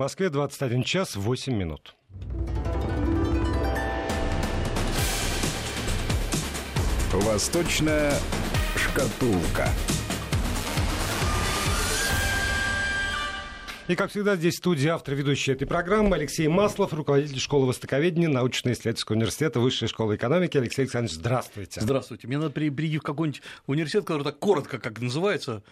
В 0.00 0.02
Москве 0.02 0.30
21 0.30 0.82
час 0.82 1.14
8 1.14 1.54
минут. 1.54 1.94
Восточная 7.12 8.14
шкатулка. 8.76 9.68
И, 13.88 13.94
как 13.94 14.08
всегда, 14.08 14.36
здесь 14.36 14.54
в 14.54 14.56
студии 14.56 14.88
автор 14.88 15.14
ведущей 15.14 15.52
этой 15.52 15.66
программы 15.66 16.16
Алексей 16.16 16.48
Маслов, 16.48 16.94
руководитель 16.94 17.38
школы 17.38 17.66
востоковедения 17.66 18.30
научно-исследовательского 18.30 19.16
университета 19.16 19.60
Высшей 19.60 19.88
школы 19.88 20.16
экономики. 20.16 20.56
Алексей 20.56 20.80
Александрович, 20.80 21.16
здравствуйте. 21.16 21.82
Здравствуйте. 21.82 22.26
Мне 22.26 22.38
надо 22.38 22.48
прийти 22.48 22.96
в 22.96 23.02
какой-нибудь 23.02 23.42
университет, 23.66 24.06
который 24.06 24.22
так 24.22 24.38
коротко, 24.38 24.78
как 24.78 24.98
называется, 25.02 25.62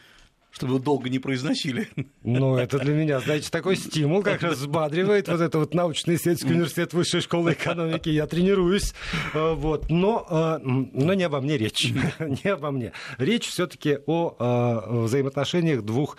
чтобы 0.51 0.79
долго 0.79 1.09
не 1.09 1.19
произносили. 1.19 1.89
Ну, 2.23 2.57
это 2.57 2.79
для 2.79 2.95
меня, 2.95 3.21
знаете, 3.21 3.51
такой 3.51 3.77
стимул 3.77 4.23
как 4.23 4.43
раз 4.43 4.59
взбадривает 4.59 5.29
вот 5.29 5.41
это 5.41 5.59
вот 5.59 5.75
научно-исследовательский 5.75 6.53
университет 6.53 6.93
Высшей 6.93 7.21
школы 7.21 7.53
экономики. 7.53 8.09
Я 8.09 8.27
тренируюсь, 8.27 8.95
э, 9.35 9.53
вот, 9.55 9.91
но, 9.91 10.27
э, 10.29 10.59
но 10.63 11.15
не 11.15 11.25
обо 11.25 11.41
мне 11.41 11.59
речь, 11.59 11.93
не 12.21 12.51
обо 12.51 12.71
мне. 12.71 12.93
Речь 13.19 13.47
все 13.47 13.67
таки 13.67 13.99
о 14.07 14.37
э, 14.39 15.03
взаимоотношениях 15.05 15.83
двух 15.83 16.17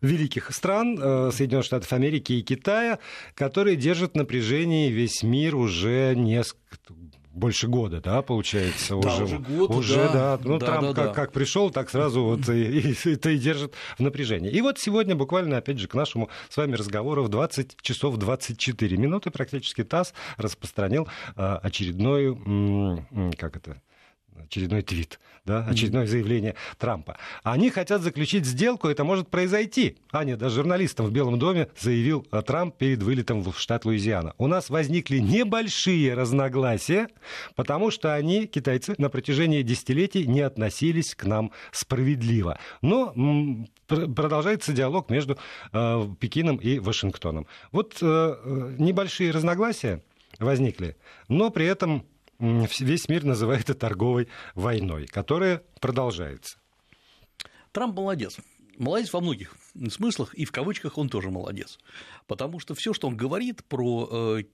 великих 0.00 0.52
стран, 0.52 0.96
Соединенных 1.30 1.64
Штатов 1.64 1.92
Америки 1.92 2.32
и 2.32 2.42
Китая, 2.42 2.98
которые 3.36 3.76
держат 3.76 4.16
напряжение 4.16 4.90
весь 4.90 5.22
мир 5.22 5.54
уже 5.54 6.14
несколько 6.16 6.92
больше 7.32 7.66
года, 7.66 8.00
да, 8.00 8.22
получается, 8.22 8.96
да, 9.00 9.14
уже, 9.14 9.24
уже 9.24 9.38
год, 9.38 9.70
уже, 9.70 9.96
да, 9.96 10.36
да. 10.36 10.40
Ну, 10.44 10.58
да, 10.58 10.66
Трамп 10.66 10.82
да, 10.88 10.94
как, 10.94 11.06
да. 11.06 11.12
как 11.12 11.32
пришел, 11.32 11.70
так 11.70 11.90
сразу 11.90 12.22
вот 12.22 12.48
и, 12.48 12.80
и, 12.80 12.92
и, 12.92 13.12
и 13.12 13.38
держит 13.38 13.74
в 13.96 14.00
напряжении. 14.00 14.50
И 14.50 14.60
вот 14.60 14.78
сегодня 14.78 15.14
буквально, 15.14 15.56
опять 15.56 15.78
же, 15.78 15.88
к 15.88 15.94
нашему 15.94 16.28
с 16.48 16.56
вами 16.56 16.74
разговору 16.74 17.22
в 17.24 17.28
20 17.28 17.80
часов 17.80 18.16
24 18.16 18.96
минуты 18.96 19.30
практически 19.30 19.82
ТАСС 19.82 20.12
распространил 20.36 21.08
а, 21.36 21.58
очередной, 21.58 22.36
как 23.36 23.56
это, 23.56 23.80
очередной 24.44 24.82
твит, 24.82 25.18
да, 25.44 25.64
очередное 25.66 26.06
заявление 26.06 26.54
Трампа. 26.78 27.16
Они 27.42 27.70
хотят 27.70 28.02
заключить 28.02 28.46
сделку, 28.46 28.88
это 28.88 29.04
может 29.04 29.28
произойти. 29.28 29.96
А 30.10 30.24
нет, 30.24 30.38
даже 30.38 30.56
журналистам 30.56 31.06
в 31.06 31.10
Белом 31.10 31.38
доме 31.38 31.68
заявил 31.78 32.26
э, 32.30 32.42
Трамп 32.42 32.76
перед 32.76 33.02
вылетом 33.02 33.42
в 33.42 33.58
штат 33.58 33.84
Луизиана. 33.84 34.34
У 34.38 34.46
нас 34.46 34.70
возникли 34.70 35.18
небольшие 35.18 36.14
разногласия, 36.14 37.08
потому 37.56 37.90
что 37.90 38.14
они, 38.14 38.46
китайцы, 38.46 38.94
на 38.98 39.08
протяжении 39.08 39.62
десятилетий 39.62 40.26
не 40.26 40.40
относились 40.40 41.14
к 41.14 41.24
нам 41.24 41.52
справедливо. 41.72 42.58
Но 42.80 43.14
продолжается 43.86 44.72
диалог 44.72 45.10
между 45.10 45.38
э, 45.72 46.08
Пекином 46.20 46.56
и 46.56 46.78
Вашингтоном. 46.78 47.46
Вот 47.72 47.98
э, 48.00 48.74
небольшие 48.78 49.30
разногласия 49.30 50.02
возникли, 50.38 50.96
но 51.28 51.50
при 51.50 51.66
этом 51.66 52.06
весь 52.42 53.08
мир 53.08 53.24
называет 53.24 53.64
это 53.70 53.74
торговой 53.74 54.28
войной, 54.54 55.06
которая 55.06 55.62
продолжается. 55.80 56.58
Трамп 57.70 57.96
молодец. 57.96 58.38
Молодец 58.78 59.12
во 59.12 59.20
многих 59.20 59.56
смыслах, 59.90 60.34
и 60.34 60.44
в 60.44 60.52
кавычках 60.52 60.98
он 60.98 61.08
тоже 61.08 61.30
молодец. 61.30 61.78
Потому 62.26 62.60
что 62.60 62.74
все, 62.74 62.92
что 62.92 63.08
он 63.08 63.16
говорит 63.16 63.64
про 63.64 64.08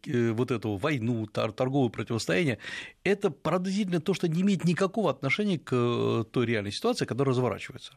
э, 0.06 0.32
вот 0.32 0.50
эту 0.50 0.76
войну, 0.76 1.26
тор- 1.26 1.52
торговое 1.52 1.88
противостояние, 1.88 2.58
это 3.04 3.30
поразительно 3.30 4.00
то, 4.00 4.14
что 4.14 4.28
не 4.28 4.42
имеет 4.42 4.64
никакого 4.64 5.10
отношения 5.10 5.58
к 5.58 5.72
э, 5.72 6.24
той 6.30 6.46
реальной 6.46 6.72
ситуации, 6.72 7.04
которая 7.04 7.34
разворачивается. 7.34 7.92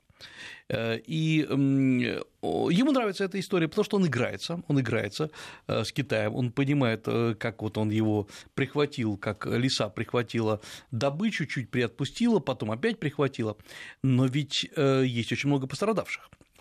Э, 0.70 0.98
и 1.00 1.46
э, 1.48 1.54
ему 1.54 2.92
нравится 2.92 3.24
эта 3.24 3.40
история, 3.40 3.68
потому 3.68 3.86
что 3.86 3.98
он 3.98 4.08
играется, 4.08 4.64
он 4.68 4.80
играется 4.80 5.30
э, 5.68 5.84
с 5.84 5.92
Китаем, 5.92 6.36
он 6.36 6.52
понимает, 6.52 7.04
э, 7.08 7.36
как 7.40 7.62
вот 7.62 7.78
он 7.78 7.90
его 7.90 8.28
прихватил, 8.56 9.18
как 9.18 9.46
лиса 9.46 9.90
прихватила 9.90 10.62
добычу, 10.92 11.46
чуть 11.46 11.70
приотпустила, 11.70 12.40
потом 12.40 12.72
опять 12.72 13.00
прихватила. 13.00 13.58
Но 14.04 14.26
ведь 14.26 14.70
э, 14.76 15.04
есть 15.06 15.32
очень 15.32 15.50
много 15.50 15.68
пострадавших. 15.68 16.11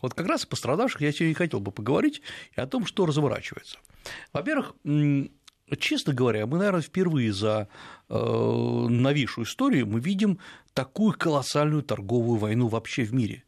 Вот 0.03 0.15
как 0.15 0.27
раз 0.27 0.45
о 0.45 0.49
пострадавших 0.49 1.01
я 1.03 1.13
сегодня 1.13 1.35
хотел 1.35 1.61
бы 1.61 1.73
поговорить 1.73 2.23
и 2.57 2.61
о 2.61 2.67
том, 2.67 2.87
что 2.87 3.07
разворачивается. 3.07 3.79
Во-первых, 4.33 4.75
честно 5.79 6.13
говоря, 6.13 6.47
мы, 6.47 6.59
наверное, 6.59 6.83
впервые 6.83 7.33
за 7.33 7.69
э, 8.09 8.15
новейшую 8.15 9.47
историю 9.47 9.87
мы 9.87 10.01
видим 10.01 10.39
такую 10.73 11.13
колоссальную 11.17 11.83
торговую 11.83 12.39
войну 12.39 12.69
вообще 12.69 13.03
в 13.03 13.13
мире. 13.13 13.45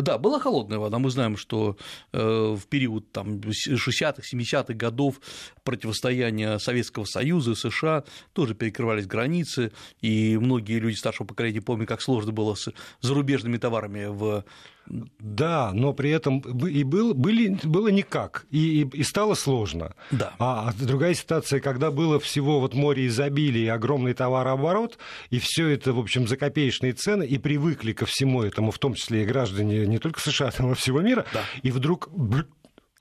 Да, 0.00 0.16
была 0.16 0.40
холодная 0.40 0.78
вода. 0.78 0.98
Мы 0.98 1.10
знаем, 1.10 1.36
что 1.36 1.76
э, 2.12 2.18
в 2.58 2.66
период 2.68 3.12
там, 3.12 3.36
60-х, 3.36 4.22
70-х 4.22 4.72
годов 4.72 5.20
противостояния 5.62 6.58
Советского 6.58 7.04
Союза 7.04 7.52
и 7.52 7.54
США 7.54 8.04
тоже 8.32 8.54
перекрывались 8.54 9.06
границы, 9.06 9.72
и 10.00 10.38
многие 10.38 10.78
люди 10.78 10.96
старшего 10.96 11.26
поколения 11.26 11.60
помнят, 11.60 11.88
как 11.88 12.00
сложно 12.00 12.32
было 12.32 12.54
с 12.54 12.72
зарубежными 13.02 13.58
товарами 13.58 14.06
в 14.06 14.44
да, 14.86 15.70
но 15.72 15.92
при 15.92 16.10
этом 16.10 16.40
и 16.40 16.82
был, 16.82 17.14
были, 17.14 17.58
было 17.62 17.88
никак, 17.88 18.46
и, 18.50 18.82
и, 18.82 18.96
и 18.98 19.02
стало 19.02 19.34
сложно. 19.34 19.94
Да. 20.10 20.34
А 20.38 20.72
другая 20.78 21.14
ситуация, 21.14 21.60
когда 21.60 21.90
было 21.90 22.18
всего 22.18 22.60
вот 22.60 22.74
море 22.74 23.06
изобилия 23.06 23.64
и 23.64 23.68
огромный 23.68 24.14
товарооборот, 24.14 24.98
и 25.30 25.38
все 25.38 25.68
это, 25.68 25.92
в 25.92 25.98
общем, 25.98 26.26
за 26.26 26.36
копеечные 26.36 26.92
цены, 26.92 27.24
и 27.24 27.38
привыкли 27.38 27.92
ко 27.92 28.06
всему 28.06 28.42
этому, 28.42 28.72
в 28.72 28.78
том 28.78 28.94
числе 28.94 29.22
и 29.22 29.26
граждане 29.26 29.86
не 29.86 29.98
только 29.98 30.20
США, 30.20 30.50
но 30.58 30.72
и 30.72 30.74
всего 30.74 31.00
мира, 31.00 31.24
да. 31.32 31.42
и 31.62 31.70
вдруг 31.70 32.08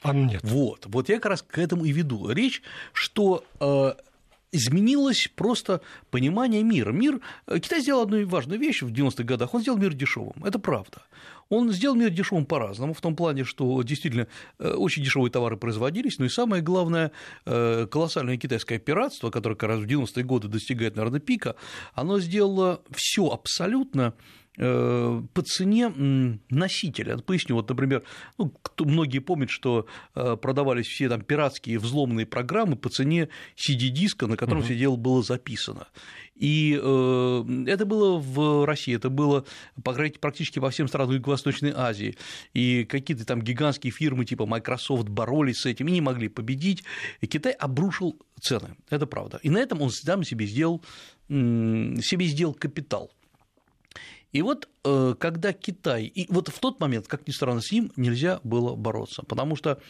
а 0.02 0.14
нет. 0.14 0.42
Вот, 0.44 0.86
вот 0.86 1.10
я 1.10 1.16
как 1.16 1.26
раз 1.26 1.42
к 1.42 1.58
этому 1.58 1.86
и 1.86 1.92
веду 1.92 2.30
речь, 2.30 2.62
что 2.94 3.44
э, 3.60 3.94
изменилось 4.52 5.30
просто 5.36 5.82
понимание 6.10 6.64
мира. 6.64 6.92
Мир, 6.92 7.20
Китай 7.48 7.82
сделал 7.82 8.04
одну 8.04 8.26
важную 8.28 8.60
вещь 8.60 8.82
в 8.82 8.92
90-х 8.92 9.24
годах, 9.24 9.54
он 9.54 9.62
сделал 9.62 9.78
мир 9.78 9.94
дешевым, 9.94 10.44
это 10.44 10.60
правда. 10.60 11.02
Он 11.50 11.72
сделал 11.72 11.96
мир 11.96 12.10
дешевым 12.12 12.46
по-разному, 12.46 12.94
в 12.94 13.02
том 13.02 13.16
плане, 13.16 13.44
что 13.44 13.82
действительно 13.84 14.28
очень 14.60 15.04
дешевые 15.04 15.32
товары 15.32 15.58
производились, 15.58 16.20
но 16.20 16.26
и 16.26 16.30
самое 16.30 16.62
главное, 16.62 17.12
колоссальное 17.46 18.38
китайское 18.38 18.80
пиратство, 18.80 19.32
которое 19.32 19.56
как 19.56 19.70
раз 19.70 19.80
в 19.80 19.86
90-е 19.86 20.24
годы 20.24 20.48
достигает, 20.48 20.96
наверное, 20.96 21.20
пика, 21.20 21.56
оно 21.94 22.20
сделало 22.20 22.82
все 22.92 23.28
абсолютно 23.28 24.14
по 24.56 25.42
цене 25.46 26.40
носителя. 26.50 27.18
Поясню, 27.18 27.56
вот, 27.56 27.70
например, 27.70 28.04
ну, 28.38 28.50
кто, 28.62 28.84
многие 28.84 29.20
помнят, 29.20 29.50
что 29.50 29.88
продавались 30.14 30.88
все 30.88 31.08
там 31.08 31.22
пиратские 31.22 31.80
взломанные 31.80 32.26
программы 32.26 32.76
по 32.76 32.90
цене 32.90 33.30
CD-диска, 33.56 34.28
на 34.28 34.36
котором 34.36 34.62
uh-huh. 34.62 34.66
все 34.66 34.78
дело 34.78 34.98
было 34.98 35.24
записано. 35.24 35.88
И 36.40 36.80
э, 36.82 37.64
это 37.68 37.86
было 37.86 38.18
в 38.18 38.66
России, 38.66 38.96
это 38.96 39.10
было 39.10 39.46
практически 39.84 40.58
во 40.60 40.70
всем 40.70 40.88
странам 40.88 41.16
Юго-Восточной 41.16 41.74
Азии. 41.76 42.18
И 42.54 42.86
какие-то 42.86 43.26
там 43.26 43.42
гигантские 43.42 43.92
фирмы 43.92 44.24
типа 44.26 44.46
Microsoft 44.46 45.10
боролись 45.10 45.60
с 45.60 45.66
этим 45.66 45.90
и 45.90 45.92
не 45.92 46.02
могли 46.02 46.30
победить. 46.30 46.84
И 47.20 47.28
Китай 47.28 47.52
обрушил 47.52 48.18
цены, 48.40 48.78
это 48.90 49.06
правда. 49.06 49.40
И 49.44 49.50
на 49.50 49.58
этом 49.58 49.82
он 49.82 49.92
сам 49.92 50.24
себе 50.24 50.46
сделал, 50.46 50.82
себе 51.28 52.26
сделал 52.26 52.54
капитал. 52.54 53.12
И 54.32 54.42
вот 54.42 54.70
когда 54.84 55.54
Китай, 55.54 56.06
и 56.06 56.32
вот 56.32 56.48
в 56.48 56.60
тот 56.60 56.80
момент, 56.80 57.08
как 57.08 57.28
ни 57.28 57.32
странно, 57.32 57.62
с 57.62 57.72
ним 57.72 57.92
нельзя 57.98 58.40
было 58.44 58.76
бороться, 58.76 59.24
потому 59.24 59.56
что 59.56 59.82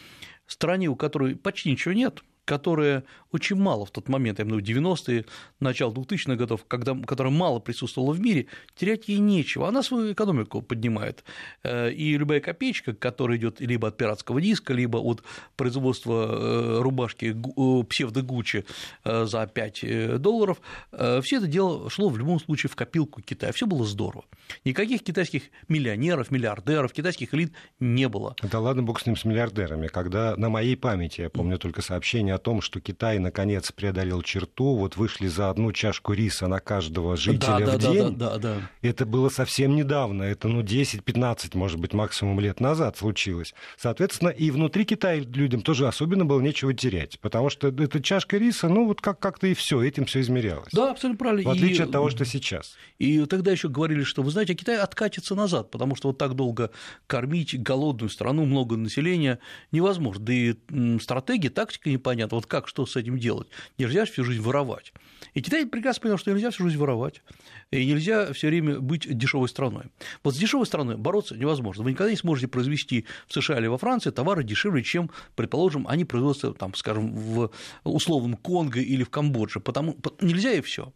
стране, 0.46 0.88
у 0.88 0.96
которой 0.96 1.36
почти 1.36 1.70
ничего 1.70 1.94
нет, 1.94 2.24
которая 2.50 3.04
очень 3.30 3.54
мало 3.54 3.86
в 3.86 3.92
тот 3.92 4.08
момент, 4.08 4.40
я 4.40 4.44
имею 4.44 4.56
в 4.56 4.66
виду 4.66 4.80
90-е, 4.80 5.24
начало 5.60 5.92
2000-х 5.92 6.34
годов, 6.34 6.64
когда, 6.66 6.96
которая 6.96 7.32
мало 7.32 7.60
присутствовала 7.60 8.12
в 8.12 8.20
мире, 8.20 8.46
терять 8.74 9.06
ей 9.06 9.18
нечего. 9.18 9.68
Она 9.68 9.84
свою 9.84 10.12
экономику 10.12 10.60
поднимает. 10.60 11.22
И 11.64 12.16
любая 12.18 12.40
копеечка, 12.40 12.92
которая 12.92 13.38
идет 13.38 13.60
либо 13.60 13.86
от 13.86 13.96
пиратского 13.96 14.40
диска, 14.40 14.72
либо 14.72 14.96
от 14.96 15.22
производства 15.54 16.82
рубашки 16.82 17.32
псевдо-Гуччи 17.32 18.64
за 19.04 19.46
5 19.46 20.20
долларов, 20.20 20.60
все 20.90 21.36
это 21.36 21.46
дело 21.46 21.88
шло 21.88 22.08
в 22.08 22.18
любом 22.18 22.40
случае 22.40 22.68
в 22.70 22.74
копилку 22.74 23.22
Китая. 23.22 23.52
Все 23.52 23.68
было 23.68 23.84
здорово. 23.84 24.24
Никаких 24.64 25.04
китайских 25.04 25.44
миллионеров, 25.68 26.32
миллиардеров, 26.32 26.92
китайских 26.92 27.32
элит 27.32 27.52
не 27.78 28.08
было. 28.08 28.34
Да 28.42 28.58
ладно 28.58 28.82
бог 28.82 28.98
с 29.00 29.06
ним, 29.06 29.14
с 29.14 29.24
миллиардерами. 29.24 29.86
Когда 29.86 30.34
на 30.36 30.48
моей 30.48 30.76
памяти, 30.76 31.20
я 31.20 31.30
помню 31.30 31.56
только 31.56 31.80
сообщение 31.80 32.34
о 32.34 32.39
том, 32.40 32.60
что 32.60 32.80
Китай 32.80 33.18
наконец 33.18 33.70
преодолел 33.72 34.22
черту, 34.22 34.74
вот 34.76 34.96
вышли 34.96 35.28
за 35.28 35.50
одну 35.50 35.72
чашку 35.72 36.12
риса 36.12 36.46
на 36.48 36.58
каждого 36.60 37.16
жителя 37.16 37.66
да, 37.66 37.76
в 37.76 37.78
да, 37.78 37.92
день, 37.92 38.16
да, 38.16 38.30
да, 38.30 38.38
да. 38.38 38.70
это 38.82 39.06
было 39.06 39.28
совсем 39.28 39.76
недавно, 39.76 40.22
это 40.24 40.48
ну 40.48 40.62
10-15, 40.62 41.56
может 41.56 41.78
быть, 41.78 41.92
максимум 41.92 42.40
лет 42.40 42.60
назад 42.60 42.96
случилось. 42.96 43.54
Соответственно, 43.76 44.30
и 44.30 44.50
внутри 44.50 44.84
Китая 44.84 45.20
людям 45.20 45.62
тоже 45.62 45.86
особенно 45.86 46.24
было 46.24 46.40
нечего 46.40 46.74
терять, 46.74 47.20
потому 47.20 47.50
что 47.50 47.68
эта 47.68 48.02
чашка 48.02 48.36
риса, 48.38 48.68
ну 48.68 48.86
вот 48.86 49.00
как- 49.00 49.18
как-то 49.20 49.46
и 49.46 49.54
все, 49.54 49.82
этим 49.82 50.06
все 50.06 50.20
измерялось. 50.20 50.72
Да, 50.72 50.90
абсолютно 50.90 51.18
правильно. 51.18 51.48
В 51.48 51.52
отличие 51.52 51.80
И- 51.80 51.82
от 51.82 51.92
того, 51.92 52.10
что 52.10 52.24
сейчас. 52.24 52.76
И 52.98 53.24
тогда 53.26 53.50
еще 53.50 53.68
говорили, 53.68 54.02
что, 54.02 54.22
вы 54.22 54.30
знаете, 54.30 54.54
Китай 54.54 54.78
откатится 54.78 55.34
назад, 55.34 55.70
потому 55.70 55.96
что 55.96 56.08
вот 56.08 56.18
так 56.18 56.34
долго 56.34 56.70
кормить 57.06 57.60
голодную 57.60 58.08
страну, 58.10 58.44
много 58.44 58.76
населения 58.76 59.38
невозможно. 59.72 60.24
Да 60.24 60.32
и 60.32 60.54
стратегия, 61.00 61.50
тактика 61.50 61.90
непонятна. 61.90 62.19
Вот 62.28 62.46
как, 62.46 62.68
что 62.68 62.86
с 62.86 62.96
этим 62.96 63.18
делать? 63.18 63.48
Нельзя 63.78 64.04
всю 64.04 64.24
жизнь 64.24 64.40
воровать. 64.40 64.92
И 65.34 65.42
Китай 65.42 65.66
прекрасно 65.66 66.02
понял, 66.02 66.18
что 66.18 66.32
нельзя 66.32 66.50
всю 66.50 66.64
жизнь 66.64 66.78
воровать, 66.78 67.22
и 67.70 67.84
нельзя 67.86 68.32
все 68.32 68.48
время 68.48 68.80
быть 68.80 69.06
дешевой 69.16 69.48
страной. 69.48 69.84
Вот 70.24 70.34
с 70.34 70.38
дешевой 70.38 70.66
страной 70.66 70.96
бороться 70.96 71.36
невозможно. 71.36 71.84
Вы 71.84 71.92
никогда 71.92 72.10
не 72.10 72.16
сможете 72.16 72.48
произвести 72.48 73.06
в 73.28 73.34
США 73.34 73.58
или 73.58 73.66
во 73.66 73.78
Франции 73.78 74.10
товары 74.10 74.44
дешевле, 74.44 74.82
чем, 74.82 75.10
предположим, 75.36 75.86
они 75.88 76.04
производятся, 76.04 76.52
там, 76.52 76.74
скажем, 76.74 77.14
в 77.14 77.50
условном 77.84 78.36
Конго 78.36 78.80
или 78.80 79.04
в 79.04 79.10
Камбодже. 79.10 79.60
Потому 79.60 79.96
нельзя 80.20 80.52
и 80.52 80.60
все. 80.60 80.92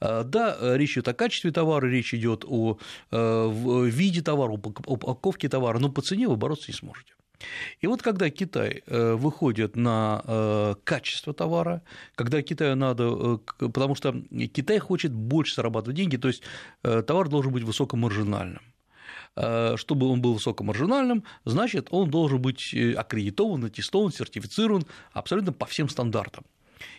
А, 0.00 0.24
Да, 0.24 0.76
речь 0.76 0.94
идет 0.94 1.08
о 1.08 1.14
качестве 1.14 1.50
товара, 1.50 1.86
речь 1.86 2.14
идет 2.14 2.44
о 2.46 2.78
э, 3.10 3.88
виде 3.90 4.22
товара, 4.22 4.54
об 4.54 4.66
упаковке 4.66 5.48
товара, 5.48 5.78
но 5.78 5.90
по 5.90 6.02
цене 6.02 6.28
вы 6.28 6.36
бороться 6.36 6.66
не 6.68 6.74
сможете. 6.74 7.12
И 7.80 7.86
вот 7.86 8.02
когда 8.02 8.30
Китай 8.30 8.82
э, 8.86 9.12
выходит 9.14 9.76
на 9.76 10.22
э, 10.24 10.74
качество 10.84 11.32
товара, 11.32 11.82
когда 12.14 12.42
Китаю 12.42 12.74
надо, 12.74 13.40
э, 13.60 13.68
потому 13.68 13.94
что 13.94 14.12
Китай 14.52 14.78
хочет 14.78 15.12
больше 15.12 15.54
зарабатывать 15.54 15.96
деньги, 15.96 16.16
то 16.16 16.28
есть 16.28 16.42
товар 16.82 17.28
должен 17.28 17.52
быть 17.52 17.62
высокомаржинальным. 17.62 18.62
Чтобы 19.76 20.08
он 20.08 20.20
был 20.20 20.34
высокомаржинальным, 20.34 21.22
значит, 21.44 21.88
он 21.90 22.10
должен 22.10 22.42
быть 22.42 22.74
аккредитован, 22.74 23.66
аттестован, 23.66 24.10
сертифицирован 24.10 24.84
абсолютно 25.12 25.52
по 25.52 25.64
всем 25.66 25.88
стандартам. 25.88 26.44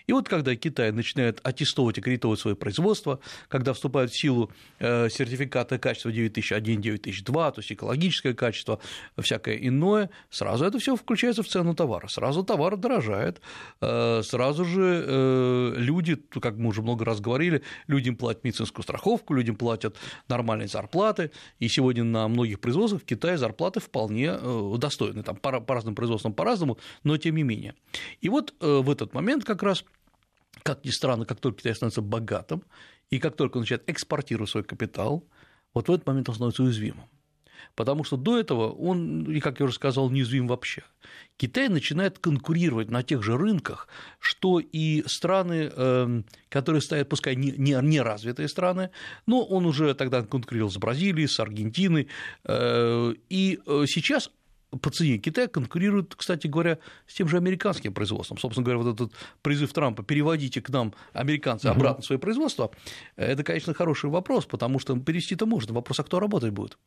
И 0.10 0.12
вот 0.12 0.28
когда 0.28 0.56
Китай 0.56 0.92
начинает 0.92 1.40
аттестовывать, 1.44 2.00
аккредитовать 2.00 2.40
свое 2.40 2.56
производство, 2.56 3.20
когда 3.48 3.74
вступают 3.74 4.12
в 4.12 4.20
силу 4.20 4.50
э, 4.80 5.08
сертификаты 5.08 5.78
качества 5.78 6.12
9001, 6.12 6.82
9002, 6.82 7.52
то 7.52 7.60
есть 7.60 7.72
экологическое 7.72 8.34
качество, 8.34 8.80
всякое 9.20 9.58
иное, 9.58 10.10
сразу 10.32 10.66
это 10.66 10.80
все 10.80 10.96
включается 10.96 11.44
в 11.44 11.48
цену 11.48 11.76
товара. 11.76 12.08
Сразу 12.08 12.44
товар 12.44 12.76
дорожает, 12.76 13.40
э, 13.82 14.24
сразу 14.24 14.66
же 14.66 15.06
э, 15.08 15.74
люди, 15.78 16.16
как 16.16 16.56
мы 16.56 16.70
уже 16.70 16.82
много 16.82 17.06
раз 17.06 17.22
говорили, 17.22 17.62
людям 17.86 18.16
платят 18.16 18.44
медицинскую 18.44 18.82
страховку, 18.82 19.36
людям 19.36 19.58
платят 19.58 19.96
нормальные 20.28 20.70
зарплаты, 20.70 21.30
и 21.60 21.68
сегодня 21.68 22.04
на 22.04 22.28
многих 22.28 22.62
производствах 22.62 23.04
в 23.04 23.06
Китае 23.06 23.38
зарплаты 23.38 23.80
вполне 23.80 24.36
достойны, 24.80 25.22
там 25.22 25.36
по 25.36 25.52
разным 25.52 25.94
производствам 25.94 26.34
по-разному, 26.34 26.80
но 27.04 27.16
тем 27.18 27.36
не 27.36 27.44
менее. 27.44 27.76
И 28.22 28.30
вот 28.30 28.56
в 28.60 28.90
этот 28.90 29.14
момент 29.14 29.46
как 29.46 29.62
раз 29.62 29.86
как 30.63 30.86
ни 30.86 30.90
странно, 30.90 31.25
как 31.25 31.40
только 31.40 31.60
Китай 31.60 31.75
становится 31.75 32.01
богатым, 32.01 32.63
и 33.10 33.19
как 33.19 33.36
только 33.36 33.57
он 33.57 33.62
начинает 33.62 33.90
экспортировать 33.90 34.50
свой 34.50 34.63
капитал, 34.63 35.28
вот 35.74 35.88
в 35.88 35.92
этот 35.92 36.06
момент 36.06 36.30
он 36.30 36.36
становится 36.36 36.63
уязвимым. 36.63 37.07
Потому 37.75 38.04
что 38.04 38.18
до 38.18 38.40
этого 38.40 38.72
он, 38.72 39.30
и 39.31 39.40
как 39.40 39.60
я 39.60 39.66
уже 39.66 39.75
сказал, 39.75 40.10
неуязвим 40.10 40.48
вообще. 40.48 40.84
Китай 41.38 41.69
начинает 41.69 42.19
конкурировать 42.19 42.90
на 42.90 43.04
тех 43.04 43.24
же 43.24 43.38
рынках, 43.38 43.88
что 44.19 44.60
и 44.60 45.04
страны, 45.07 45.72
эм, 45.75 46.25
которые 46.50 46.81
стоят, 46.81 47.10
пускай 47.10 47.36
не, 47.36 47.52
не, 47.52 47.78
не 47.81 48.02
развитые 48.02 48.48
страны, 48.48 48.92
но 49.25 49.44
он 49.44 49.66
уже 49.66 49.94
тогда 49.94 50.24
конкурировал 50.24 50.72
с 50.72 50.78
Бразилией, 50.78 51.28
с 51.28 51.40
Аргентиной, 51.40 52.07
э, 52.45 53.13
и 53.30 53.60
э, 53.66 53.84
сейчас 53.88 54.31
по 54.81 54.89
цене 54.89 55.18
Китай 55.18 55.48
конкурирует, 55.48 56.16
кстати 56.16 56.48
говоря, 56.48 56.80
с 57.07 57.13
тем 57.13 57.27
же 57.27 57.38
американским 57.38 57.94
производством. 57.94 58.38
Собственно 58.38 58.63
говоря, 58.63 58.83
вот 58.83 58.94
этот 58.94 59.13
призыв 59.42 59.74
Трампа 59.74 60.04
«переводите 60.04 60.62
к 60.62 60.69
нам, 60.69 60.94
американцы, 61.13 61.66
обратно 61.68 62.04
свое 62.04 62.19
производство»– 62.19 62.71
это, 63.16 63.44
конечно, 63.44 63.74
хороший 63.74 64.10
вопрос, 64.10 64.45
потому 64.45 64.80
что 64.80 64.98
перевести-то 64.98 65.45
можно. 65.45 65.74
Вопрос, 65.74 66.00
а 66.00 66.04
кто 66.04 66.19
работать 66.19 66.51
будет? 66.51 66.77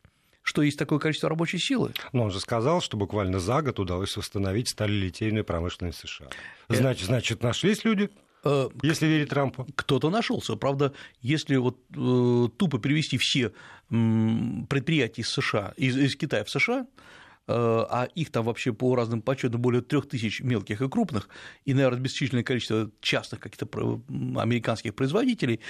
Что 0.43 0.62
есть 0.62 0.79
такое 0.79 0.99
количество 0.99 1.29
рабочей 1.29 1.58
силы? 1.58 1.93
Но 2.12 2.25
он 2.25 2.31
же 2.32 2.40
сказал, 2.40 2.81
что 2.81 2.96
буквально 2.96 3.38
за 3.38 3.62
год 3.62 3.79
удалось 3.79 4.17
восстановить 4.17 4.69
сталелитейную 4.69 5.44
промышленность 5.44 6.00
США. 6.00 6.29
Значит, 6.69 7.06
значит 7.06 7.43
нашлись 7.44 7.84
люди, 7.84 8.11
Э, 8.44 8.69
если 8.82 9.06
верить 9.06 9.29
Трампу. 9.29 9.67
кто-то 9.76 10.11
нашелся. 10.11 10.56
Правда, 10.56 10.93
если 11.20 11.56
вот 11.56 11.79
э, 11.90 12.49
тупо 12.56 12.79
перевести 12.79 13.19
все 13.19 13.52
предприятия 13.88 15.23
из 15.23 15.29
США, 15.29 15.75
из, 15.76 15.96
из 15.96 16.17
Китая 16.17 16.44
в 16.44 16.50
США, 16.50 16.81
э, 16.81 16.84
а 17.49 18.09
их 18.15 18.31
там 18.31 18.44
вообще 18.44 18.73
по 18.73 18.94
разным 18.94 19.23
подсчетам 19.23 19.61
более 19.61 19.83
трех 19.83 20.09
тысяч 20.09 20.41
мелких 20.41 20.81
и 20.81 20.89
крупных, 20.89 21.29
и, 21.65 21.75
наверное, 21.75 22.00
бесчисленное 22.00 22.44
количество 22.44 22.91
частных 23.00 23.41
каких-то 23.41 23.67
американских 24.41 24.94
производителей, 24.94 25.61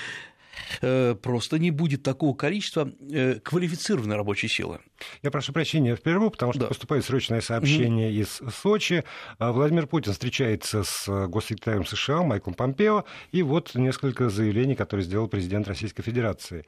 э, 0.80 1.14
просто 1.14 1.58
не 1.58 1.70
будет 1.70 2.02
такого 2.02 2.34
количества 2.34 2.90
э, 3.10 3.40
квалифицированной 3.40 4.16
рабочей 4.16 4.48
силы. 4.48 4.80
Я 5.22 5.30
прошу 5.30 5.52
прощения 5.52 5.96
прерву, 5.96 6.30
потому 6.30 6.52
что 6.52 6.62
Да. 6.62 6.66
поступает 6.68 7.04
срочное 7.04 7.40
сообщение 7.40 8.12
из 8.12 8.40
Сочи. 8.62 9.04
А, 9.38 9.52
Владимир 9.52 9.86
Путин 9.86 10.12
встречается 10.12 10.84
с 10.84 11.08
э, 11.08 11.26
госсекретарем 11.26 11.86
США 11.86 12.22
Майклом 12.22 12.54
Помпео, 12.54 13.04
и 13.30 13.42
вот 13.42 13.74
несколько 13.74 14.28
заявлений, 14.28 14.74
которые 14.74 15.04
сделал 15.04 15.28
президент 15.28 15.68
Российской 15.68 16.02
Федерации. 16.02 16.66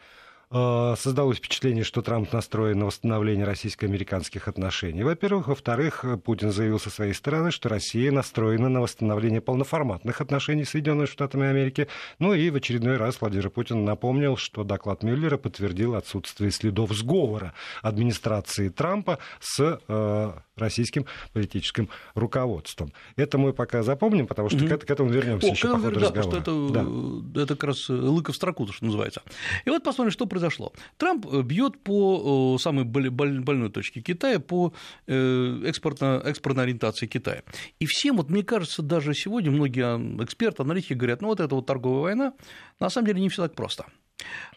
А, 0.56 0.94
Создалось 0.96 1.38
впечатление, 1.38 1.82
что 1.82 2.00
Трамп 2.00 2.32
настроен 2.32 2.78
на 2.78 2.86
восстановление 2.86 3.44
российско-американских 3.44 4.46
отношений. 4.46 5.02
Во-первых. 5.02 5.48
Во-вторых, 5.48 6.04
Путин 6.24 6.52
заявил 6.52 6.78
со 6.78 6.90
своей 6.90 7.12
стороны, 7.12 7.50
что 7.50 7.68
Россия 7.68 8.12
настроена 8.12 8.68
на 8.68 8.80
восстановление 8.80 9.40
полноформатных 9.40 10.20
отношений 10.20 10.64
с 10.64 10.70
Соединенными 10.70 11.06
Штатами 11.06 11.48
Америки. 11.48 11.88
Ну 12.20 12.34
и 12.34 12.50
в 12.50 12.54
очередной 12.54 12.96
раз 12.98 13.20
Владимир 13.20 13.50
Путин 13.50 13.84
напомнил, 13.84 14.36
что 14.36 14.62
доклад 14.62 15.02
Мюллера 15.02 15.38
подтвердил 15.38 15.96
отсутствие 15.96 16.52
следов 16.52 16.92
сговора 16.92 17.52
администрации 17.82 18.68
Трампа 18.68 19.18
с 19.40 19.80
э, 19.88 20.32
российским 20.56 21.06
политическим 21.32 21.88
руководством. 22.14 22.92
Это 23.16 23.38
мы 23.38 23.52
пока 23.52 23.82
запомним, 23.82 24.28
потому 24.28 24.50
что 24.50 24.58
к, 24.58 24.86
к 24.86 24.90
этому 24.90 25.10
вернемся 25.10 25.48
О, 25.48 25.50
еще 25.50 25.72
по 25.72 25.78
ходу 25.80 25.98
разговора. 25.98 26.38
это, 26.38 26.68
Да. 26.70 27.42
это 27.42 27.54
как 27.54 27.64
раз 27.64 27.88
лыка 27.88 28.32
в 28.32 28.36
строку, 28.36 28.68
что 28.68 28.84
называется. 28.84 29.20
И 29.64 29.70
вот 29.70 29.82
посмотрим, 29.82 30.12
что 30.12 30.26
произошло. 30.26 30.43
Трамп 30.96 31.26
бьет 31.44 31.82
по 31.82 32.56
э, 32.56 32.62
самой 32.62 32.84
боль- 32.84 33.10
боль- 33.10 33.40
больной 33.40 33.70
точке 33.70 34.00
Китая, 34.00 34.38
по 34.40 34.72
э, 35.06 35.62
экспортно- 35.64 36.22
экспортной 36.24 36.64
ориентации 36.64 37.06
Китая. 37.06 37.42
И 37.80 37.86
всем, 37.86 38.16
вот 38.16 38.30
мне 38.30 38.42
кажется, 38.42 38.82
даже 38.82 39.14
сегодня 39.14 39.50
многие 39.50 39.96
эксперты, 40.22 40.62
аналитики 40.62 40.94
говорят, 40.94 41.22
ну 41.22 41.28
вот 41.28 41.40
эта 41.40 41.54
вот 41.54 41.66
торговая 41.66 42.02
война, 42.02 42.32
на 42.80 42.90
самом 42.90 43.06
деле 43.06 43.20
не 43.20 43.28
все 43.28 43.42
так 43.42 43.54
просто. 43.54 43.86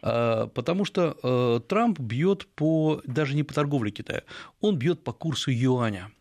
А, 0.02 0.48
Потому 0.48 0.86
что 0.86 1.18
э, 1.24 1.60
Трамп 1.68 2.00
бьет 2.00 2.48
по 2.56 3.02
даже 3.06 3.36
не 3.36 3.44
по 3.44 3.54
торговле 3.54 3.92
Китая, 3.92 4.24
он 4.62 4.78
бьет 4.78 5.04
по 5.04 5.14
курсу 5.14 5.52
юаня. 5.52 6.12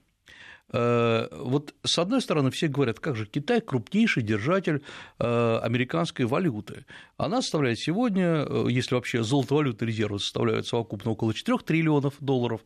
Э, 0.73 1.29
Вот 1.31 1.75
с 1.85 1.99
одной 1.99 2.21
стороны, 2.21 2.51
все 2.51 2.67
говорят, 2.69 2.99
как 2.99 3.17
же 3.17 3.27
Китай 3.27 3.61
крупнейший 3.61 4.23
держатель 4.23 4.83
э, 5.19 5.59
американской 5.63 6.25
валюты. 6.25 6.85
Она 7.17 7.41
составляет 7.41 7.79
сегодня, 7.79 8.45
э, 8.45 8.67
если 8.69 8.97
вообще 8.97 9.23
золотовалютные 9.23 9.89
резервы 9.89 10.19
составляют 10.19 10.67
совокупно 10.67 11.13
около 11.13 11.35
4 11.35 11.59
триллионов 11.59 12.15
долларов 12.21 12.63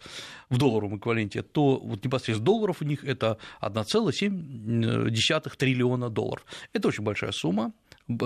в 0.48 0.56
долларовом 0.56 0.96
эквиваленте, 0.98 1.42
то 1.42 1.78
вот 1.78 2.02
непосредственно 2.04 2.46
долларов 2.46 2.78
у 2.80 2.84
них 2.84 3.04
это 3.04 3.36
1,7 3.60 5.56
триллиона 5.56 6.08
долларов. 6.08 6.46
Это 6.72 6.88
очень 6.88 7.04
большая 7.04 7.32
сумма, 7.32 7.72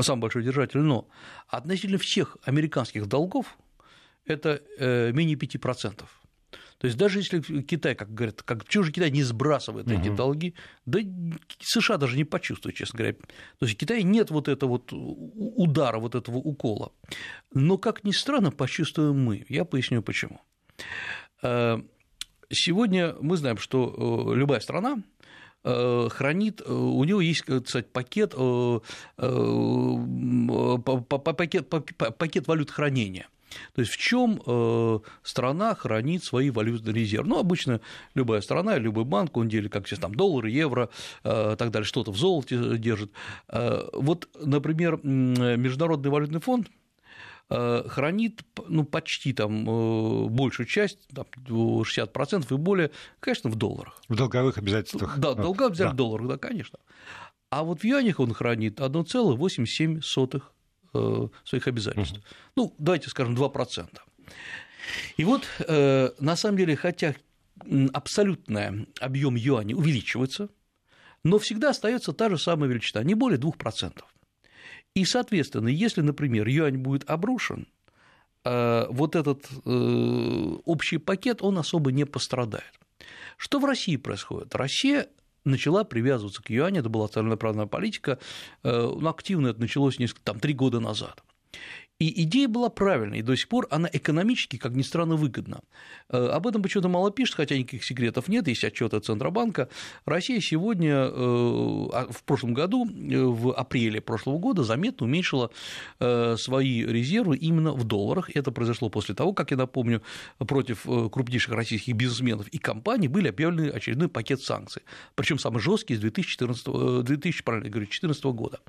самый 0.03 0.21
большой 0.21 0.45
держатель, 0.45 0.81
но 0.81 1.09
относительно 1.49 1.99
всех 1.99 2.37
американских 2.45 3.07
долгов 3.07 3.59
это 4.25 4.63
менее 4.79 5.37
5%. 5.37 6.05
То 6.79 6.87
есть 6.87 6.99
даже 6.99 7.21
если 7.21 7.41
Китай, 7.41 7.95
как 7.95 8.13
говорят, 8.13 8.43
как 8.43 8.65
почему 8.65 8.85
же 8.85 8.93
Китай 8.93 9.11
не 9.11 9.23
сбрасывает 9.23 9.87
эти 9.91 10.09
Мгм. 10.09 10.17
долги, 10.17 10.55
да 10.87 11.01
США 11.61 11.97
даже 11.97 12.17
не 12.17 12.25
почувствует, 12.25 12.77
честно 12.77 12.99
говоря. 12.99 13.15
То 13.59 13.67
есть 13.67 13.75
в 13.75 13.79
Китае 13.79 14.03
нет 14.03 14.31
вот 14.31 14.49
этого 14.49 14.71
вот 14.71 14.93
удара, 14.93 15.99
вот 15.99 16.15
этого 16.15 16.37
укола. 16.37 16.93
Но, 17.53 17.79
как 17.79 18.05
ни 18.05 18.13
странно, 18.13 18.51
почувствуем 18.51 19.25
мы. 19.25 19.47
Я 19.49 19.65
поясню 19.65 20.03
почему. 20.03 20.41
Э, 21.43 21.79
Сегодня 22.51 23.15
мы 23.21 23.37
знаем, 23.37 23.57
что 23.59 24.31
э, 24.33 24.37
любая 24.37 24.61
страна 24.61 25.03
э, 25.65 26.09
хранит, 26.11 26.61
у 26.61 27.03
него 27.05 27.21
есть, 27.23 27.41
сказать, 27.67 27.91
пакет, 27.91 28.35
пакет, 31.37 31.69
па- 31.69 32.11
пакет 32.11 32.47
валют 32.47 32.71
хранения. 32.71 33.27
То 33.75 33.81
есть 33.81 33.93
в 33.93 33.97
чем 33.97 34.41
э, 34.47 34.99
страна 35.23 35.75
хранит 35.75 36.25
свои 36.25 36.51
валютные 36.51 36.95
резервы? 36.95 37.29
Ну, 37.29 37.39
обычно 37.39 37.81
любая 38.15 38.41
страна, 38.41 38.79
любой 38.79 39.05
банк, 39.05 39.37
он 39.37 39.49
делит, 39.49 39.73
как 39.73 39.87
сейчас 39.87 39.99
там 39.99 40.15
доллары, 40.15 40.51
евро, 40.51 40.91
э, 41.23 41.57
так 41.59 41.71
далее, 41.71 41.87
что-то 41.87 42.13
в 42.13 42.17
золоте 42.17 42.79
держит. 42.79 43.13
Э, 43.49 43.83
вот, 43.93 44.29
например, 44.39 45.01
Международный 45.05 46.11
валютный 46.11 46.41
фонд 46.41 46.71
хранит 47.47 48.41
ну, 48.69 48.85
почти 48.85 49.35
там 49.35 49.67
большую 50.35 50.67
часть, 50.67 51.07
там, 51.15 51.27
60% 51.47 52.55
и 52.55 52.57
более, 52.57 52.91
конечно, 53.21 53.51
в 53.51 53.57
долларах. 53.57 54.01
В 54.09 54.17
долговых 54.17 54.57
обязательствах. 54.57 55.19
Да, 55.19 55.33
в 55.33 55.37
долговых 55.37 55.73
обязательствах 55.73 55.93
да. 55.93 55.97
долларах, 55.97 56.29
да, 56.29 56.39
конечно. 56.39 56.79
А 57.51 57.63
вот 57.63 57.83
в 57.83 57.85
юанях 57.85 58.19
он 58.19 58.33
хранит 58.33 58.81
1,87 58.81 59.99
Э, 59.99 60.41
своих 61.45 61.67
обязательств. 61.69 62.17
Угу. 62.19 62.25
Ну, 62.57 62.75
давайте 62.79 63.09
скажем, 63.09 63.35
2%. 63.35 63.89
И 65.17 65.25
вот, 65.25 65.47
э, 65.67 66.11
на 66.19 66.37
самом 66.37 66.59
деле, 66.59 66.77
хотя 66.77 67.15
абсолютный 67.93 68.89
объем 69.01 69.37
юаней 69.37 69.75
увеличивается, 69.75 70.49
но 71.23 71.39
всегда 71.39 71.71
остается 71.71 72.13
та 72.13 72.29
же 72.29 72.39
самая 72.39 72.69
величина, 72.69 73.03
не 73.03 73.15
более 73.15 73.39
2%. 73.39 74.05
И, 74.95 75.05
соответственно, 75.05 75.69
если, 75.69 76.03
например, 76.03 76.47
юань 76.47 76.77
будет 76.77 77.09
обрушен, 77.09 77.67
э, 78.45 78.87
вот 78.91 79.17
этот 79.17 79.47
общий 79.65 80.99
пакет, 80.99 81.43
он 81.43 81.59
особо 81.59 81.93
не 81.93 82.05
пострадает. 82.05 82.73
Что 83.37 83.59
в 83.59 83.65
России 83.65 83.97
происходит? 83.97 84.55
Россия 84.55 85.09
начала 85.45 85.85
привязываться 85.85 86.43
к 86.43 86.51
юаню, 86.51 86.81
это 86.81 86.89
была 86.89 87.09
целенаправленная 87.09 87.67
политика, 87.67 88.19
э, 88.63 88.93
активно 89.05 89.49
это 89.49 89.61
началось 89.61 89.99
несколько, 89.99 90.23
там, 90.23 90.41
три 90.41 90.55
года 90.55 90.81
назад. 90.81 91.23
И 92.01 92.25
идея 92.25 92.49
была 92.49 92.71
правильной, 92.71 93.21
и 93.21 93.23
до 93.23 93.37
сих 93.37 93.49
пор 93.49 93.69
она 93.71 93.89
экономически, 93.93 94.57
как 94.57 94.73
ни 94.73 94.83
странно, 94.83 95.15
выгодна. 95.15 95.61
Э, 96.11 96.27
об 96.27 96.49
этом 96.49 96.61
почему-то 96.61 96.89
мало 96.89 97.13
пишет, 97.13 97.37
хотя 97.37 97.57
никаких 97.57 97.85
секретов 97.85 98.27
нет, 98.27 98.49
есть 98.49 98.65
отчеты 98.65 98.99
Центробанка. 98.99 99.69
Россия 100.05 100.41
сегодня, 100.41 100.93
э, 100.93 101.09
а, 101.13 102.09
в 102.11 102.25
прошлом 102.25 102.53
году, 102.53 102.85
в 102.85 103.55
апреле 103.55 104.01
прошлого 104.01 104.39
года, 104.39 104.65
заметно 104.65 105.07
уменьшила 105.07 105.51
свои 105.99 106.85
резервы 106.85 107.37
именно 107.37 107.73
в 107.73 107.85
долларах. 107.85 108.35
Это 108.35 108.51
произошло 108.51 108.89
после 108.89 109.15
того, 109.15 109.33
как, 109.33 109.53
я 109.53 109.57
напомню, 109.57 110.03
против 110.39 110.83
крупнейших 110.83 111.55
российских 111.55 111.95
бизнесменов 111.95 112.49
и 112.49 112.59
компаний 112.59 113.09
были 113.09 113.29
объявлены 113.29 113.69
очередной 113.69 114.09
пакет 114.09 114.41
санкций, 114.43 114.83
причем 115.15 115.39
самый 115.39 115.61
жесткий 115.61 115.95
с 115.95 116.01
2014, 116.01 117.05
2014 117.05 118.25
года. 118.25 118.61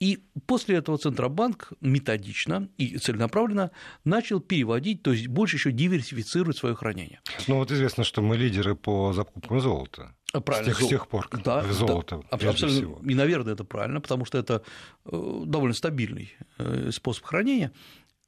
И 0.00 0.18
после 0.46 0.76
этого 0.76 0.96
Центробанк 0.96 1.72
методично 1.82 2.70
и 2.78 2.96
целенаправленно 2.96 3.70
начал 4.04 4.40
переводить, 4.40 5.02
то 5.02 5.12
есть 5.12 5.26
больше 5.26 5.56
еще 5.56 5.72
диверсифицировать 5.72 6.56
свое 6.56 6.74
хранение. 6.74 7.20
Ну 7.46 7.56
вот 7.56 7.70
известно, 7.70 8.02
что 8.02 8.22
мы 8.22 8.38
лидеры 8.38 8.74
по 8.74 9.12
закупкам 9.12 9.60
золота. 9.60 10.14
Правильно. 10.32 10.72
С 10.72 10.78
тех, 10.78 10.86
с 10.86 10.88
тех 10.88 11.08
пор, 11.08 11.28
да, 11.44 11.70
золото. 11.72 12.22
Да, 12.30 12.36
абсолютно. 12.36 12.68
Всего. 12.68 13.00
И, 13.04 13.14
наверное, 13.14 13.52
это 13.52 13.64
правильно, 13.64 14.00
потому 14.00 14.24
что 14.24 14.38
это 14.38 14.62
э, 15.04 15.42
довольно 15.44 15.74
стабильный 15.74 16.32
э, 16.58 16.90
способ 16.92 17.24
хранения. 17.24 17.72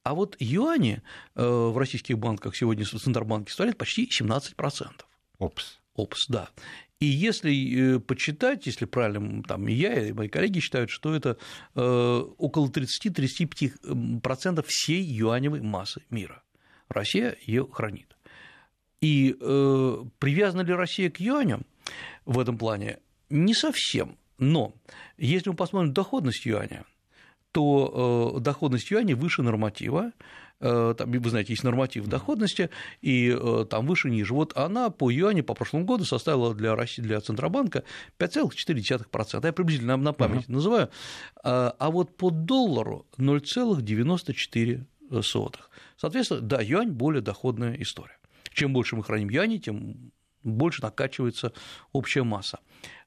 А 0.03 0.15
вот 0.15 0.37
юани 0.41 1.01
э, 1.37 1.45
в 1.45 1.79
российских 1.79 2.19
банках 2.19 2.57
сегодня 2.57 2.85
в 2.85 2.89
Центробанке 2.89 3.51
составляют 3.51 3.79
почти 3.79 4.09
17%. 4.09 4.89
Опс. 5.39 5.79
Опс, 5.95 6.27
да. 6.29 6.49
И 7.03 7.05
если 7.05 7.97
э, 7.97 7.99
почитать, 7.99 8.65
если 8.67 8.85
правильно, 8.85 9.43
там 9.43 9.67
и 9.67 9.73
я, 9.73 10.07
и 10.07 10.13
мои 10.13 10.29
коллеги 10.29 10.61
считают, 10.61 10.89
что 10.89 11.13
это 11.13 11.37
э, 11.75 11.81
около 12.39 12.69
30-35% 12.69 14.65
всей 14.69 15.03
юаневой 15.03 15.63
массы 15.63 16.03
мира. 16.11 16.45
Россия 16.89 17.37
ее 17.45 17.67
хранит. 17.73 18.17
И 19.01 19.35
э, 19.41 20.05
привязана 20.21 20.61
ли 20.61 20.73
Россия 20.73 21.11
к 21.11 21.19
юаням 21.19 21.67
в 22.25 22.39
этом 22.39 22.57
плане? 22.57 23.01
Не 23.31 23.55
совсем. 23.55 24.17
Но 24.39 24.73
если 25.19 25.51
мы 25.51 25.57
посмотрим 25.57 25.93
доходность 25.93 26.47
юаня, 26.47 26.85
то 27.53 28.39
доходность 28.41 28.91
юаня 28.91 29.15
выше 29.15 29.43
норматива, 29.43 30.13
Э, 30.63 30.95
там, 30.97 31.11
вы 31.11 31.29
знаете, 31.29 31.53
есть 31.53 31.65
норматив 31.65 32.07
доходности, 32.07 32.71
и 33.01 33.37
э, 33.37 33.67
там 33.69 33.85
выше-ниже. 33.87 34.33
Вот 34.33 34.57
она 34.57 34.91
по 34.91 35.11
юаню 35.11 35.43
по 35.43 35.55
прошлому 35.55 35.85
году 35.85 36.05
составила 36.05 36.55
для 36.55 36.77
России, 36.77 37.03
для 37.03 37.21
Центробанка 37.21 37.83
5,4%. 38.19 39.45
Я 39.45 39.53
приблизительно 39.53 39.97
на 39.97 40.13
память 40.13 40.47
uh-huh. 40.47 40.53
называю. 40.53 40.89
А 41.43 41.91
вот 41.91 42.17
по 42.17 42.31
доллару 42.31 43.07
0,94. 43.19 44.85
Соответственно, 45.97 46.41
да, 46.41 46.61
юань 46.61 46.93
более 46.93 47.23
доходная 47.23 47.75
история. 47.75 48.17
Чем 48.53 48.73
больше 48.73 48.95
мы 48.97 49.03
храним 49.03 49.31
юани, 49.31 49.59
тем 49.59 50.12
больше 50.45 50.83
накачивается 50.83 51.53
общая 51.93 52.23
масса. 52.23 52.59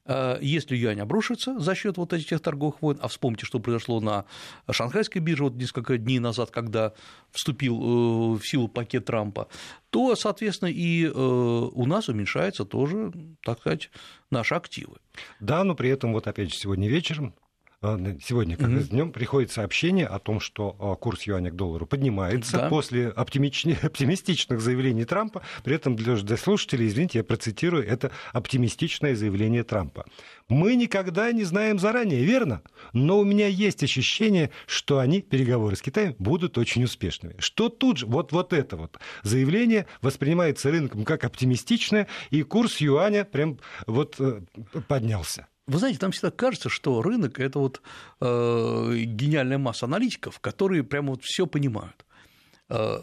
Э, 0.06 0.38
если 0.40 0.76
юань 0.76 1.00
обрушится 1.00 1.58
за 1.58 1.74
счет 1.74 1.96
вот 1.96 2.12
этих 2.12 2.40
торговых 2.40 2.80
войн, 2.80 2.98
а 3.02 3.08
вспомните, 3.08 3.46
что 3.46 3.58
произошло 3.58 4.00
на 4.00 4.24
шанхайской 4.70 5.20
бирже 5.20 5.44
вот 5.44 5.54
несколько 5.54 5.98
дней 5.98 6.18
назад, 6.18 6.50
когда 6.50 6.92
вступил 7.32 7.76
э, 7.76 8.38
в 8.38 8.42
силу 8.42 8.68
пакет 8.68 9.06
Трампа, 9.06 9.48
то, 9.90 10.14
соответственно, 10.14 10.70
и 10.70 11.06
э, 11.06 11.10
у 11.10 11.86
нас 11.86 12.08
уменьшаются 12.08 12.64
тоже, 12.64 13.12
так 13.42 13.60
сказать, 13.60 13.90
наши 14.30 14.54
активы. 14.54 14.96
Да, 15.40 15.64
но 15.64 15.74
при 15.74 15.90
этом 15.90 16.12
вот 16.12 16.26
опять 16.26 16.50
же 16.50 16.56
сегодня 16.56 16.88
вечером 16.88 17.34
сегодня, 17.82 18.56
как 18.56 18.68
mm-hmm. 18.68 18.88
днем, 18.88 19.12
приходит 19.12 19.52
сообщение 19.52 20.06
о 20.06 20.18
том, 20.18 20.40
что 20.40 20.76
а, 20.78 20.94
курс 20.96 21.22
юаня 21.22 21.50
к 21.50 21.56
доллару 21.56 21.86
поднимается 21.86 22.56
да. 22.56 22.68
после 22.68 23.08
оптимистичных 23.10 24.60
заявлений 24.60 25.04
Трампа. 25.04 25.42
При 25.62 25.76
этом 25.76 25.94
для, 25.94 26.16
для 26.16 26.36
слушателей, 26.36 26.88
извините, 26.88 27.18
я 27.18 27.24
процитирую, 27.24 27.86
это 27.86 28.10
оптимистичное 28.32 29.14
заявление 29.14 29.62
Трампа. 29.62 30.06
Мы 30.48 30.74
никогда 30.76 31.30
не 31.32 31.44
знаем 31.44 31.78
заранее, 31.78 32.24
верно? 32.24 32.62
Но 32.92 33.18
у 33.18 33.24
меня 33.24 33.46
есть 33.46 33.82
ощущение, 33.82 34.50
что 34.66 34.98
они, 34.98 35.20
переговоры 35.20 35.76
с 35.76 35.82
Китаем, 35.82 36.14
будут 36.18 36.56
очень 36.56 36.84
успешными. 36.84 37.34
Что 37.38 37.68
тут 37.68 37.98
же, 37.98 38.06
вот, 38.06 38.32
вот 38.32 38.52
это 38.52 38.76
вот 38.76 38.98
заявление 39.22 39.86
воспринимается 40.00 40.70
рынком 40.70 41.04
как 41.04 41.24
оптимистичное, 41.24 42.06
и 42.30 42.42
курс 42.42 42.80
юаня 42.80 43.24
прям 43.24 43.58
вот 43.86 44.16
э, 44.18 44.40
поднялся. 44.88 45.46
Вы 45.66 45.78
знаете, 45.78 45.98
там 45.98 46.12
всегда 46.12 46.30
кажется, 46.30 46.68
что 46.68 47.02
рынок 47.02 47.40
это 47.40 47.58
вот 47.58 47.82
э, 48.20 48.92
гениальная 49.04 49.58
масса 49.58 49.86
аналитиков, 49.86 50.38
которые 50.38 50.84
прямо 50.84 51.10
вот 51.10 51.24
все 51.24 51.46
понимают. 51.46 52.05
Э, 52.68 52.98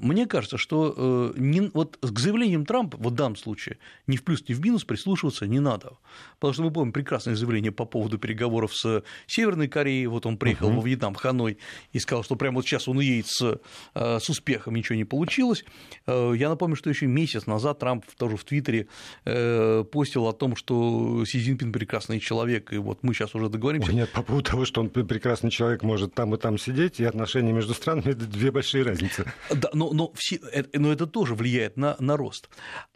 мне 0.00 0.26
кажется, 0.26 0.58
что 0.58 0.94
э, 0.96 1.32
не, 1.38 1.70
вот 1.72 1.98
к 2.00 2.18
заявлениям 2.18 2.66
Трампа 2.66 2.98
в 2.98 3.10
данном 3.10 3.36
случае 3.36 3.78
ни 4.06 4.16
в 4.16 4.24
плюс, 4.24 4.46
ни 4.48 4.52
в 4.52 4.60
минус 4.60 4.84
прислушиваться 4.84 5.46
не 5.46 5.60
надо. 5.60 5.92
Потому 6.38 6.52
что 6.52 6.62
мы 6.64 6.70
помним 6.70 6.92
прекрасное 6.92 7.34
заявление 7.34 7.72
по 7.72 7.86
поводу 7.86 8.18
переговоров 8.18 8.74
с 8.74 9.02
Северной 9.26 9.68
Кореей. 9.68 10.06
Вот 10.06 10.26
он 10.26 10.36
приехал 10.36 10.70
uh-huh. 10.70 10.80
во 10.80 10.86
Вьетнам, 10.86 11.14
Ханой, 11.14 11.58
и 11.92 11.98
сказал, 11.98 12.24
что 12.24 12.36
прямо 12.36 12.56
вот 12.56 12.66
сейчас 12.66 12.88
он 12.88 13.00
едет 13.00 13.26
с, 13.28 13.60
э, 13.94 14.18
с 14.20 14.28
успехом, 14.28 14.74
ничего 14.74 14.96
не 14.96 15.04
получилось. 15.04 15.64
Я 16.06 16.48
напомню, 16.48 16.76
что 16.76 16.90
еще 16.90 17.06
месяц 17.06 17.46
назад 17.46 17.78
Трамп 17.78 18.04
тоже 18.16 18.36
в 18.36 18.44
Твиттере 18.44 18.88
постил 19.24 20.26
о 20.26 20.32
том, 20.32 20.56
что 20.56 21.24
Си 21.24 21.40
Цзиньпин 21.40 21.72
прекрасный 21.72 22.20
человек, 22.20 22.72
и 22.72 22.78
вот 22.78 23.02
мы 23.02 23.14
сейчас 23.14 23.34
уже 23.34 23.48
договоримся. 23.48 23.92
Нет, 23.92 24.10
по 24.12 24.22
поводу 24.22 24.50
того, 24.50 24.64
что 24.64 24.80
он 24.80 24.90
прекрасный 24.90 25.50
человек 25.50 25.82
может 25.82 26.14
там 26.14 26.34
и 26.34 26.38
там 26.38 26.58
сидеть, 26.58 27.00
и 27.00 27.04
отношения 27.04 27.52
между 27.52 27.74
странами– 27.74 28.04
это 28.12 28.26
две 28.26 28.52
большие 28.58 28.82
разницы. 28.82 29.24
Да, 29.50 29.70
но, 29.72 29.92
но, 29.92 30.12
все, 30.14 30.40
но 30.74 30.92
это 30.92 31.06
тоже 31.06 31.34
влияет 31.34 31.76
на, 31.76 31.96
на 32.00 32.16
рост. 32.16 32.48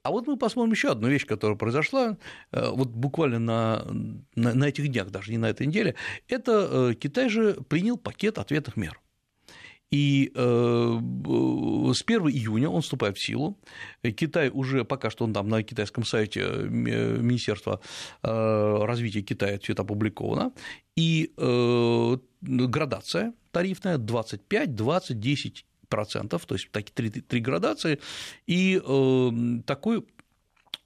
А 0.02 0.10
вот 0.10 0.26
мы 0.26 0.36
посмотрим 0.36 0.72
еще 0.72 0.90
одну 0.90 1.08
вещь, 1.08 1.24
которая 1.24 1.56
произошла 1.56 2.16
э, 2.50 2.70
вот 2.70 2.88
буквально 2.88 3.38
на, 3.38 3.86
на, 4.34 4.54
на 4.54 4.64
этих 4.64 4.88
днях, 4.88 5.10
даже 5.10 5.30
не 5.30 5.38
на 5.38 5.48
этой 5.48 5.68
неделе. 5.68 5.94
Это 6.26 6.68
э, 6.90 6.94
Китай 6.94 7.28
же 7.28 7.54
принял 7.68 7.96
пакет 7.96 8.38
ответных 8.38 8.76
мер. 8.76 9.00
И 9.92 10.32
э, 10.34 10.98
с 11.94 12.02
1 12.02 12.28
июня 12.28 12.68
он 12.68 12.82
вступает 12.82 13.16
в 13.16 13.24
силу. 13.24 13.56
Китай 14.02 14.50
уже 14.52 14.84
пока 14.84 15.10
что 15.10 15.24
он 15.24 15.32
там 15.32 15.48
на 15.48 15.62
китайском 15.62 16.04
сайте 16.04 16.40
Министерства 16.68 17.80
развития 18.22 19.22
Китая 19.22 19.58
все 19.58 19.74
это 19.74 19.82
опубликовано. 19.82 20.52
И 20.96 21.30
градация 22.40 23.34
тарифная 23.52 23.98
25, 23.98 24.74
20, 24.74 25.20
10 25.20 25.66
процентов, 25.88 26.46
то 26.46 26.54
есть 26.54 26.70
такие 26.72 26.92
три, 26.94 27.10
три 27.10 27.40
градации, 27.40 28.00
и 28.46 28.80
э, 28.82 29.30
такой 29.66 30.04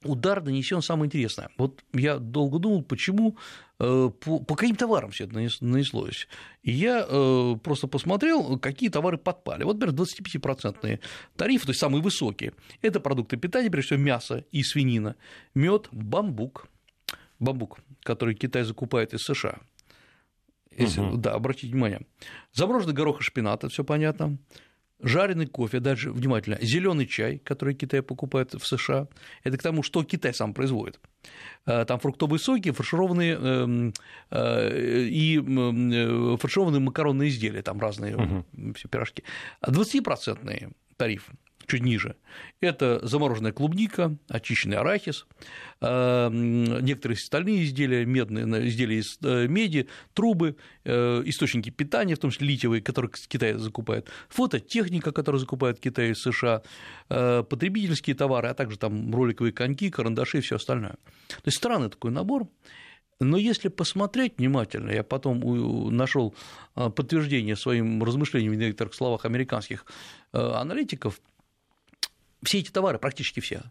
удар 0.03 0.43
нанесен 0.43 0.81
самое 0.81 1.07
интересное. 1.07 1.49
Вот 1.57 1.83
я 1.93 2.17
долго 2.17 2.59
думал, 2.59 2.83
почему 2.83 3.37
э, 3.79 4.11
по, 4.19 4.39
по 4.39 4.55
каким 4.55 4.75
товарам 4.75 5.11
все 5.11 5.23
это 5.23 5.35
нанеслось. 5.61 6.27
И 6.61 6.71
я 6.71 7.05
э, 7.07 7.55
просто 7.63 7.87
посмотрел, 7.87 8.59
какие 8.59 8.89
товары 8.89 9.17
подпали. 9.17 9.63
Вот, 9.63 9.79
например, 9.79 9.95
25-процентные 9.95 10.99
тарифы, 11.35 11.65
то 11.65 11.71
есть 11.71 11.79
самые 11.79 12.01
высокие. 12.01 12.53
Это 12.81 12.99
продукты 12.99 13.37
питания, 13.37 13.71
прежде 13.71 13.95
всего 13.95 13.99
мясо 13.99 14.43
и 14.51 14.61
свинина, 14.63 15.15
мед, 15.55 15.87
бамбук, 15.91 16.67
бамбук, 17.39 17.79
который 18.03 18.35
Китай 18.35 18.63
закупает 18.63 19.13
из 19.13 19.21
США 19.21 19.59
Если, 20.77 21.01
угу. 21.01 21.17
Да, 21.17 21.33
обратите 21.33 21.67
внимание. 21.67 22.01
Замороженный 22.53 22.93
горох 22.93 23.19
и 23.19 23.23
шпинат, 23.23 23.63
это 23.63 23.73
все 23.73 23.83
понятно 23.83 24.37
жареный 24.99 25.45
кофе, 25.45 25.79
даже 25.79 26.11
внимательно, 26.11 26.57
зеленый 26.61 27.05
чай, 27.05 27.37
который 27.37 27.75
Китай 27.75 28.01
покупает 28.01 28.53
в 28.53 28.65
США, 28.65 29.07
это 29.43 29.57
к 29.57 29.61
тому, 29.61 29.83
что 29.83 30.03
Китай 30.03 30.33
сам 30.33 30.53
производит. 30.53 30.99
Э, 31.65 31.85
там 31.85 31.99
фруктовые 31.99 32.39
соки, 32.39 32.71
фаршированные 32.71 33.33
эм, 33.35 33.93
э, 34.31 35.07
и 35.09 35.39
э, 35.39 36.37
фаршированные 36.37 36.79
макаронные 36.79 37.29
изделия, 37.29 37.61
там 37.61 37.79
разные 37.79 38.15
угу. 38.15 38.45
все 38.75 38.87
пирожки. 38.87 39.23
20% 39.65 40.73
тариф 40.97 41.29
чуть 41.67 41.83
ниже. 41.83 42.15
Это 42.61 43.05
замороженная 43.05 43.51
клубника, 43.51 44.17
очищенный 44.29 44.77
арахис, 44.77 45.27
э, 45.81 46.29
некоторые 46.31 47.15
остальные 47.17 47.65
изделия, 47.65 48.05
медные 48.05 48.67
изделия 48.69 48.99
из 48.99 49.17
э, 49.21 49.47
меди, 49.47 49.87
трубы, 50.13 50.55
э, 50.85 51.21
источники 51.25 51.69
питания, 51.69 52.15
в 52.15 52.19
том 52.19 52.31
числе 52.31 52.47
литиевые, 52.47 52.81
которые 52.81 53.11
Китай 53.27 53.53
закупает, 53.53 54.09
фототехника, 54.29 55.11
которую 55.11 55.39
закупает 55.39 55.79
Китай 55.79 56.11
из 56.11 56.21
США, 56.21 56.61
потребительские 57.09 58.15
товары, 58.15 58.47
а 58.49 58.53
также 58.53 58.77
там 58.77 59.13
роликовые 59.13 59.51
коньки, 59.51 59.89
карандаши 59.89 60.37
и 60.37 60.41
все 60.41 60.55
остальное. 60.55 60.95
То 61.27 61.45
есть 61.45 61.57
странный 61.57 61.89
такой 61.89 62.11
набор. 62.11 62.47
Но 63.19 63.37
если 63.37 63.69
посмотреть 63.69 64.37
внимательно, 64.37 64.91
я 64.91 65.03
потом 65.03 65.95
нашел 65.95 66.35
подтверждение 66.75 67.55
своим 67.55 68.03
размышлениям 68.03 68.53
в 68.53 68.57
некоторых 68.57 68.93
словах 68.93 69.25
американских 69.25 69.85
аналитиков, 70.31 71.19
все 72.43 72.59
эти 72.59 72.71
товары, 72.71 72.99
практически 72.99 73.39
все, 73.39 73.63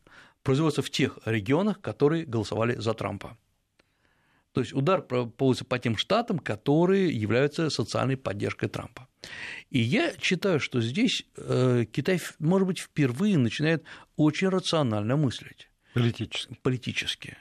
производятся 0.43 0.83
в 0.83 0.91
тех 0.91 1.19
регионах, 1.25 1.81
которые 1.81 2.25
голосовали 2.25 2.75
за 2.75 2.95
Трампа. 2.95 3.37
То 4.53 4.63
есть 4.63 4.73
удар 4.73 5.03
получится 5.03 5.67
по 5.67 5.79
тем 5.79 5.99
штатам, 5.99 6.39
которые 6.39 7.11
являются 7.11 7.69
социальной 7.69 8.17
поддержкой 8.17 8.69
Трампа. 8.69 9.07
И 9.71 9.81
я 9.81 10.15
считаю, 10.19 10.61
что 10.61 10.81
здесь 10.81 11.25
э, 11.37 11.85
Китай, 11.93 12.21
может 12.39 12.67
быть, 12.67 12.79
впервые 12.79 13.37
начинает 13.37 13.85
очень 14.17 14.49
рационально 14.49 15.17
мыслить. 15.17 15.69
Политически. 15.93 16.57
Политически. 16.63 17.37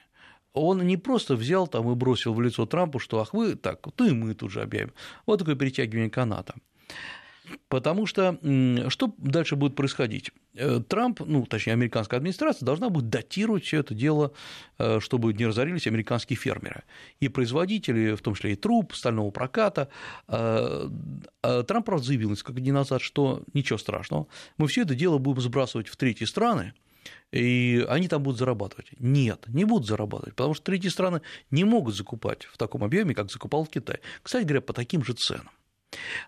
Он 0.51 0.85
не 0.85 0.97
просто 0.97 1.35
взял 1.35 1.67
там 1.67 1.89
и 1.89 1.95
бросил 1.95 2.33
в 2.33 2.41
лицо 2.41 2.65
Трампу, 2.65 2.99
что 2.99 3.21
ах 3.21 3.33
вы 3.33 3.55
так, 3.55 3.79
то 3.95 4.05
и 4.05 4.11
мы 4.11 4.33
тут 4.33 4.51
же 4.51 4.61
объявим. 4.61 4.91
Вот 5.25 5.39
такое 5.39 5.55
перетягивание 5.55 6.09
каната. 6.09 6.55
Потому 7.67 8.05
что 8.05 8.37
что 8.89 9.13
дальше 9.17 9.55
будет 9.55 9.75
происходить? 9.75 10.31
Э, 10.55 10.79
Трамп, 10.87 11.21
ну, 11.21 11.45
точнее, 11.45 11.73
американская 11.73 12.19
администрация 12.19 12.65
должна 12.65 12.89
будет 12.89 13.09
датировать 13.09 13.63
все 13.63 13.79
это 13.79 13.93
дело, 13.93 14.31
э, 14.77 14.99
чтобы 14.99 15.33
не 15.33 15.45
разорились 15.45 15.87
американские 15.87 16.37
фермеры 16.37 16.83
и 17.19 17.27
производители, 17.27 18.15
в 18.15 18.21
том 18.21 18.35
числе 18.35 18.53
и 18.53 18.55
труб, 18.55 18.93
стального 18.95 19.31
проката. 19.31 19.89
Э, 20.27 20.89
Трамп, 21.41 21.85
правда, 21.85 22.05
заявил 22.05 22.29
несколько 22.29 22.61
дней 22.61 22.71
назад, 22.71 23.01
что 23.01 23.43
ничего 23.53 23.77
страшного, 23.77 24.27
мы 24.57 24.67
все 24.67 24.81
это 24.83 24.95
дело 24.95 25.17
будем 25.17 25.41
сбрасывать 25.41 25.87
в 25.87 25.97
третьи 25.97 26.25
страны, 26.25 26.73
и 27.31 27.85
они 27.89 28.07
там 28.07 28.23
будут 28.23 28.39
зарабатывать. 28.39 28.87
Нет, 28.99 29.45
не 29.47 29.65
будут 29.65 29.87
зарабатывать, 29.87 30.35
потому 30.35 30.53
что 30.53 30.63
третьи 30.63 30.89
страны 30.89 31.21
не 31.51 31.63
могут 31.63 31.95
закупать 31.95 32.45
в 32.45 32.57
таком 32.57 32.83
объеме, 32.83 33.13
как 33.13 33.31
закупал 33.31 33.65
Китай. 33.65 33.99
Кстати 34.23 34.43
говоря, 34.43 34.61
по 34.61 34.73
таким 34.73 35.03
же 35.03 35.13
ценам. 35.13 35.49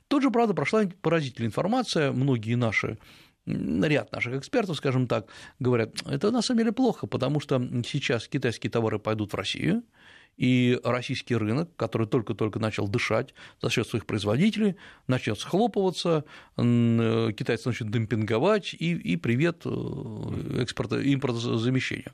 Тут 0.08 0.24
же, 0.24 0.32
правда, 0.32 0.54
прошла 0.54 0.86
поразительная 1.02 1.50
информация, 1.50 2.12
многие 2.12 2.56
наши 2.56 2.98
ряд 3.46 4.12
наших 4.12 4.36
экспертов, 4.36 4.76
скажем 4.78 5.08
так, 5.08 5.28
говорят, 5.60 5.96
это 6.06 6.32
на 6.32 6.42
самом 6.42 6.60
деле 6.60 6.72
плохо, 6.74 7.08
потому 7.08 7.40
что 7.40 7.62
сейчас 7.86 8.28
китайские 8.28 8.70
товары 8.70 9.00
пойдут 9.00 9.32
в 9.32 9.36
Россию, 9.36 9.84
и 10.38 10.80
российский 10.84 11.36
рынок, 11.36 11.76
который 11.76 12.08
только-только 12.08 12.60
начал 12.60 12.88
дышать 12.88 13.34
за 13.62 13.70
счет 13.72 13.88
своих 13.88 14.06
производителей, 14.06 14.76
начнет 15.08 15.40
схлопываться, 15.40 16.26
китайцы 16.56 17.70
начнут 17.70 17.92
демпинговать, 17.92 18.76
и, 18.76 18.94
и 18.94 19.18
привет 19.18 19.64
э, 19.66 20.62
экспорта, 20.62 21.02
импортозамещения. 21.02 22.14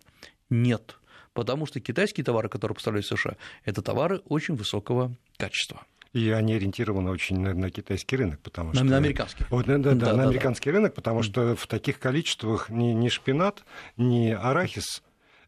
Нет, 0.49 0.95
потому 1.33 1.65
что 1.65 1.81
китайские 1.81 2.23
товары, 2.23 2.47
которые 2.47 2.75
поставляют 2.75 3.05
в 3.05 3.09
США, 3.09 3.35
это 3.65 3.81
товары 3.81 4.19
очень 4.25 4.55
высокого 4.55 5.13
качества. 5.37 5.85
И 6.13 6.29
они 6.29 6.53
ориентированы 6.53 7.09
очень 7.09 7.39
на, 7.39 7.53
на 7.53 7.71
китайский 7.71 8.15
рынок, 8.17 8.39
потому 8.41 8.69
на, 8.69 8.75
что... 8.75 8.83
На 8.83 8.97
американский. 8.97 9.45
Вот, 9.49 9.65
да, 9.65 9.77
да, 9.77 9.93
да, 9.93 10.11
на 10.11 10.17
да, 10.17 10.23
американский 10.29 10.69
да. 10.69 10.77
рынок, 10.77 10.93
потому 10.93 11.23
что 11.23 11.55
в 11.55 11.67
таких 11.67 11.99
количествах 11.99 12.69
ни, 12.69 12.91
ни 12.93 13.09
шпинат, 13.09 13.63
ни 13.97 14.29
арахис 14.29 15.01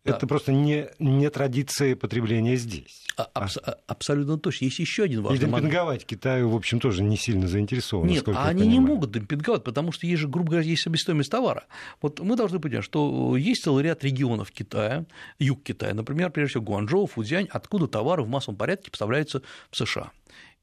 да. 0.06 0.12
Это 0.12 0.28
просто 0.28 0.52
не, 0.52 0.88
не 1.00 1.28
традиция 1.32 1.96
потребления 1.96 2.58
здесь. 2.58 3.08
А, 3.18 3.28
абс- 3.34 3.58
а... 3.58 3.78
Абсолютно 3.88 4.38
точно. 4.38 4.66
Есть 4.66 4.78
еще 4.78 5.04
один 5.04 5.24
важный 5.24 5.48
момент. 5.48 5.58
И 5.58 5.62
демпинговать 5.62 5.88
момент. 5.88 6.06
Китаю, 6.06 6.50
в 6.50 6.56
общем, 6.56 6.80
тоже 6.80 7.02
не 7.02 7.18
сильно 7.18 7.48
заинтересован. 7.48 8.08
Нет, 8.08 8.28
а 8.28 8.48
они 8.48 8.68
не 8.68 8.80
могут 8.80 9.12
демпинговать, 9.12 9.64
потому 9.64 9.92
что 9.92 10.06
есть 10.06 10.22
же, 10.22 10.28
грубо 10.28 10.52
говоря, 10.52 10.68
есть 10.68 10.84
себестоимость 10.84 11.32
товара. 11.32 11.66
Вот 12.04 12.20
мы 12.20 12.36
должны 12.36 12.60
понимать, 12.60 12.86
что 12.86 13.36
есть 13.36 13.64
целый 13.64 13.84
ряд 13.84 14.04
регионов 14.04 14.52
Китая, 14.52 15.06
юг 15.40 15.64
Китая, 15.64 15.96
например, 15.96 16.30
прежде 16.30 16.52
всего 16.52 16.64
Гуанчжоу, 16.64 17.08
Фудзянь, 17.08 17.48
откуда 17.50 17.88
товары 17.88 18.22
в 18.22 18.28
массовом 18.28 18.58
порядке 18.58 18.92
поставляются 18.92 19.42
в 19.72 19.76
США 19.76 20.12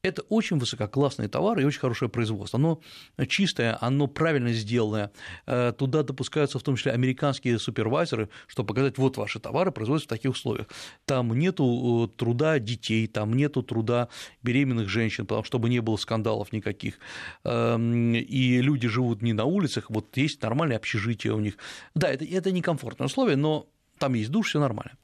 это 0.03 0.21
очень 0.23 0.57
высококлассный 0.59 1.29
товар 1.29 1.59
и 1.59 1.63
очень 1.63 1.79
хорошее 1.79 2.09
производство. 2.11 2.59
Оно 2.59 2.81
чистое, 3.29 3.77
оно 3.79 4.07
правильно 4.07 4.51
сделанное. 4.51 5.11
Э, 5.45 5.71
туда 5.75 6.03
допускаются 6.03 6.59
в 6.59 6.63
том 6.63 6.75
числе 6.75 6.91
американские 6.91 7.57
супервайзеры, 7.57 8.27
чтобы 8.47 8.67
показать, 8.67 8.97
вот 8.97 9.15
ваши 9.15 9.39
товары 9.39 9.71
производятся 9.71 10.07
в 10.07 10.09
таких 10.09 10.31
условиях. 10.31 10.67
Там 11.05 11.33
нету 11.39 12.11
э, 12.13 12.17
труда 12.17 12.59
детей, 12.59 13.07
там 13.07 13.33
нету 13.33 13.63
труда 13.63 14.09
беременных 14.41 14.89
женщин, 14.89 15.25
потому 15.25 15.45
чтобы 15.45 15.69
не 15.69 15.79
было 15.79 15.95
скандалов 15.95 16.51
никаких. 16.51 16.99
Эм, 17.45 18.13
и 18.13 18.61
люди 18.61 18.89
живут 18.89 19.21
не 19.21 19.31
на 19.31 19.45
улицах, 19.45 19.89
вот 19.89 20.17
есть 20.17 20.41
нормальное 20.41 20.77
общежитие 20.77 21.33
у 21.33 21.39
них. 21.39 21.55
Да, 21.95 22.09
это, 22.09 22.25
это 22.25 22.51
некомфортные 22.51 23.05
условия, 23.05 23.37
но 23.37 23.69
там 23.99 24.15
есть 24.15 24.31
душ, 24.31 24.49
все 24.49 24.59
нормально. 24.59 24.97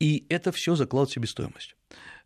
И 0.00 0.26
это 0.28 0.52
все 0.52 0.74
закладывает 0.74 1.12
себестоимость. 1.12 1.76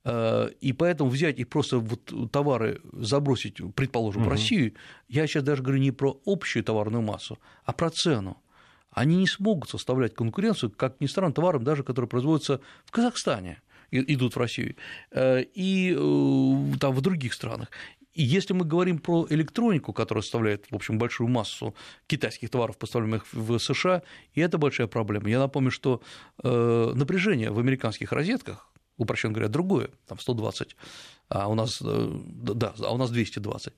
Э, 0.04 0.50
и 0.60 0.72
поэтому 0.72 1.10
взять 1.10 1.38
и 1.38 1.44
просто 1.44 1.78
вот 1.78 2.32
товары 2.32 2.80
забросить, 2.92 3.56
предположим, 3.74 4.22
угу. 4.22 4.30
в 4.30 4.32
Россию, 4.32 4.74
я 5.08 5.26
сейчас 5.26 5.42
даже 5.42 5.62
говорю 5.62 5.80
не 5.80 5.90
про 5.90 6.20
общую 6.24 6.64
товарную 6.64 7.02
массу, 7.02 7.38
а 7.64 7.72
про 7.72 7.90
цену. 7.90 8.38
Они 8.90 9.16
не 9.16 9.26
смогут 9.26 9.68
составлять 9.68 10.14
конкуренцию, 10.14 10.70
как 10.70 11.00
ни 11.00 11.06
странно, 11.06 11.32
товарам, 11.32 11.62
даже 11.62 11.82
которые 11.82 12.08
производятся 12.08 12.60
в 12.84 12.90
Казахстане, 12.90 13.60
идут 13.90 14.34
в 14.34 14.38
Россию, 14.38 14.76
э, 15.10 15.42
и 15.54 15.92
э, 15.92 16.78
там 16.78 16.94
в 16.94 17.00
других 17.00 17.34
странах. 17.34 17.68
И 18.14 18.22
если 18.22 18.52
мы 18.52 18.64
говорим 18.64 18.98
про 18.98 19.26
электронику, 19.30 19.92
которая 19.92 20.22
составляет, 20.22 20.66
в 20.70 20.74
общем, 20.74 20.98
большую 20.98 21.28
массу 21.28 21.74
китайских 22.08 22.50
товаров, 22.50 22.76
поставляемых 22.76 23.26
в 23.32 23.58
США, 23.58 24.02
и 24.34 24.40
это 24.40 24.58
большая 24.58 24.88
проблема. 24.88 25.28
Я 25.28 25.38
напомню, 25.38 25.70
что 25.70 26.02
напряжение 26.42 27.52
в 27.52 27.60
американских 27.60 28.10
розетках, 28.10 28.67
упрощенно 28.98 29.32
говоря, 29.32 29.48
другое, 29.48 29.90
там 30.06 30.18
120, 30.18 30.76
а 31.28 31.48
у 31.48 31.54
нас, 31.54 31.80
э, 31.82 32.10
да, 32.54 32.74
а 32.78 32.92
у 32.92 32.98
нас 32.98 33.10
220. 33.10 33.72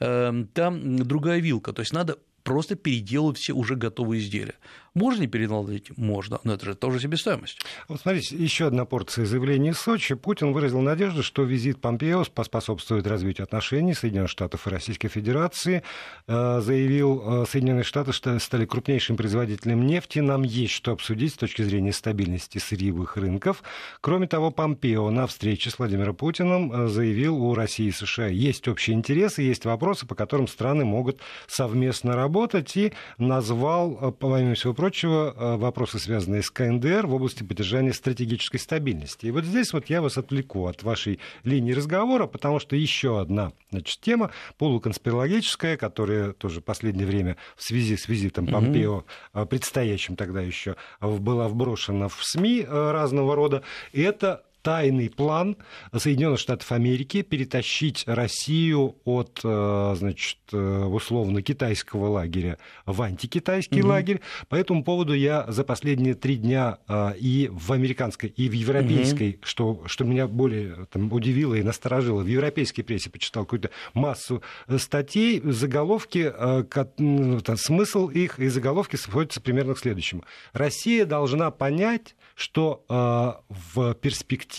Эм, 0.00 0.46
там 0.48 0.96
другая 0.98 1.40
вилка, 1.40 1.72
то 1.72 1.80
есть 1.80 1.92
надо 1.92 2.18
просто 2.44 2.76
переделывать 2.76 3.38
все 3.38 3.52
уже 3.52 3.74
готовые 3.74 4.22
изделия. 4.22 4.54
Можно 4.94 5.22
не 5.22 5.26
переналадить? 5.26 5.96
Можно, 5.98 6.38
но 6.44 6.54
это 6.54 6.66
же 6.66 6.74
тоже 6.76 7.00
себестоимость. 7.00 7.58
Вот 7.88 8.00
смотрите, 8.00 8.36
еще 8.36 8.68
одна 8.68 8.84
порция 8.84 9.24
заявлений 9.24 9.70
из 9.70 9.78
Сочи. 9.78 10.14
Путин 10.14 10.52
выразил 10.52 10.80
надежду, 10.80 11.24
что 11.24 11.42
визит 11.42 11.80
Помпео 11.80 12.24
поспособствует 12.32 13.04
развитию 13.08 13.42
отношений 13.42 13.94
Соединенных 13.94 14.30
Штатов 14.30 14.68
и 14.68 14.70
Российской 14.70 15.08
Федерации. 15.08 15.82
Э, 16.28 16.60
заявил, 16.60 17.42
э, 17.42 17.46
Соединенные 17.50 17.82
Штаты 17.82 18.12
стали 18.12 18.66
крупнейшим 18.66 19.16
производителем 19.16 19.84
нефти. 19.84 20.20
Нам 20.20 20.42
есть 20.42 20.74
что 20.74 20.92
обсудить 20.92 21.34
с 21.34 21.36
точки 21.36 21.62
зрения 21.62 21.92
стабильности 21.92 22.58
сырьевых 22.58 23.16
рынков. 23.16 23.64
Кроме 24.00 24.28
того, 24.28 24.52
Помпео 24.52 25.10
на 25.10 25.26
встрече 25.26 25.70
с 25.70 25.78
Владимиром 25.80 26.14
Путиным 26.14 26.72
э, 26.72 26.86
заявил, 26.86 27.36
у 27.36 27.52
России 27.54 27.86
и 27.86 27.90
США 27.90 28.28
есть 28.28 28.68
общие 28.68 28.94
интересы, 28.94 29.42
есть 29.42 29.64
вопросы, 29.64 30.06
по 30.06 30.14
которым 30.14 30.46
страны 30.46 30.84
могут 30.84 31.20
совместно 31.48 32.14
работать, 32.14 32.33
и 32.76 32.92
назвал, 33.18 34.12
помимо 34.12 34.54
всего 34.54 34.74
прочего, 34.74 35.34
э, 35.36 35.56
вопросы, 35.56 35.98
связанные 35.98 36.42
с 36.42 36.50
КНДР 36.50 37.06
в 37.06 37.14
области 37.14 37.42
поддержания 37.42 37.92
стратегической 37.92 38.58
стабильности. 38.58 39.26
И 39.26 39.30
вот 39.30 39.44
здесь 39.44 39.72
вот 39.72 39.86
я 39.86 40.02
вас 40.02 40.18
отвлеку 40.18 40.66
от 40.66 40.82
вашей 40.82 41.20
линии 41.44 41.72
разговора, 41.72 42.26
потому 42.26 42.58
что 42.58 42.76
еще 42.76 43.20
одна 43.20 43.52
значит, 43.70 44.00
тема 44.00 44.30
полуконспирологическая, 44.58 45.76
которая 45.76 46.32
тоже 46.32 46.60
в 46.60 46.64
последнее 46.64 47.06
время 47.06 47.36
в 47.56 47.62
связи 47.62 47.96
с 47.96 48.08
визитом 48.08 48.46
Помпео, 48.46 49.04
угу. 49.32 49.46
предстоящим 49.46 50.16
тогда 50.16 50.40
еще, 50.40 50.76
была 51.00 51.48
вброшена 51.48 52.08
в 52.08 52.24
СМИ 52.24 52.66
э, 52.66 52.90
разного 52.92 53.34
рода, 53.34 53.62
и 53.92 54.02
это 54.02 54.44
тайный 54.64 55.10
план 55.10 55.58
Соединенных 55.94 56.40
Штатов 56.40 56.72
Америки 56.72 57.20
перетащить 57.20 58.04
Россию 58.06 58.96
от, 59.04 59.40
э, 59.44 59.94
значит, 59.96 60.38
э, 60.52 60.84
условно 60.84 61.42
китайского 61.42 62.08
лагеря 62.08 62.56
в 62.86 63.02
антикитайский 63.02 63.80
угу. 63.80 63.90
лагерь. 63.90 64.22
По 64.48 64.56
этому 64.56 64.82
поводу 64.82 65.12
я 65.12 65.44
за 65.48 65.64
последние 65.64 66.14
три 66.14 66.36
дня 66.36 66.78
э, 66.88 67.12
и 67.18 67.50
в 67.52 67.72
американской, 67.72 68.30
и 68.30 68.48
в 68.48 68.52
европейской, 68.52 69.32
угу. 69.32 69.38
что, 69.42 69.82
что 69.84 70.04
меня 70.04 70.26
более 70.26 70.86
там, 70.90 71.12
удивило 71.12 71.54
и 71.54 71.62
насторожило, 71.62 72.22
в 72.22 72.26
европейской 72.26 72.82
прессе 72.82 73.10
почитал 73.10 73.44
какую-то 73.44 73.68
массу 73.92 74.42
статей, 74.78 75.42
заголовки, 75.44 76.32
ну, 76.96 77.40
смысл 77.56 78.08
их 78.08 78.38
и 78.38 78.48
заголовки 78.48 78.96
сводятся 78.96 79.42
примерно 79.42 79.74
к 79.74 79.78
следующему. 79.78 80.24
Россия 80.54 81.04
должна 81.04 81.50
понять, 81.50 82.16
что 82.34 83.44
в 83.74 83.94
перспективе 83.94 84.53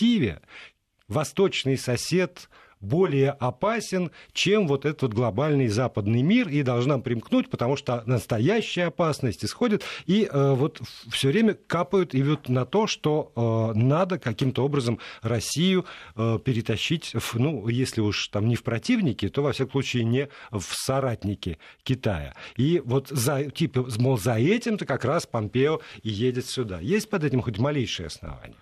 восточный 1.08 1.78
сосед 1.78 2.48
более 2.80 3.30
опасен, 3.30 4.10
чем 4.32 4.68
вот 4.68 4.84
этот 4.84 5.14
глобальный 5.14 5.68
западный 5.68 6.22
мир, 6.22 6.48
и 6.48 6.62
должна 6.62 6.98
примкнуть, 6.98 7.48
потому 7.48 7.76
что 7.76 8.02
настоящая 8.06 8.86
опасность 8.86 9.44
исходит, 9.44 9.82
и 10.06 10.28
э, 10.30 10.52
вот 10.54 10.80
все 11.10 11.28
время 11.28 11.54
капают 11.54 12.14
и 12.14 12.20
ведут 12.20 12.48
на 12.48 12.66
то, 12.66 12.86
что 12.86 13.32
э, 13.74 13.78
надо 13.78 14.18
каким-то 14.18 14.64
образом 14.64 14.98
Россию 15.22 15.86
э, 16.14 16.38
перетащить, 16.44 17.12
в, 17.14 17.38
ну, 17.38 17.66
если 17.68 18.00
уж 18.00 18.28
там 18.28 18.46
не 18.48 18.56
в 18.56 18.62
противники, 18.62 19.28
то, 19.28 19.42
во 19.42 19.52
всяком 19.52 19.72
случае, 19.72 20.04
не 20.04 20.28
в 20.50 20.62
соратники 20.62 21.58
Китая. 21.82 22.34
И 22.56 22.82
вот 22.84 23.08
за, 23.08 23.50
типа, 23.50 23.86
мол, 23.98 24.18
за 24.18 24.34
этим-то 24.34 24.84
как 24.84 25.04
раз 25.04 25.26
Помпео 25.26 25.80
и 26.02 26.10
едет 26.10 26.46
сюда. 26.46 26.80
Есть 26.80 27.08
под 27.08 27.24
этим 27.24 27.42
хоть 27.42 27.58
малейшее 27.58 28.08
основание? 28.08 28.56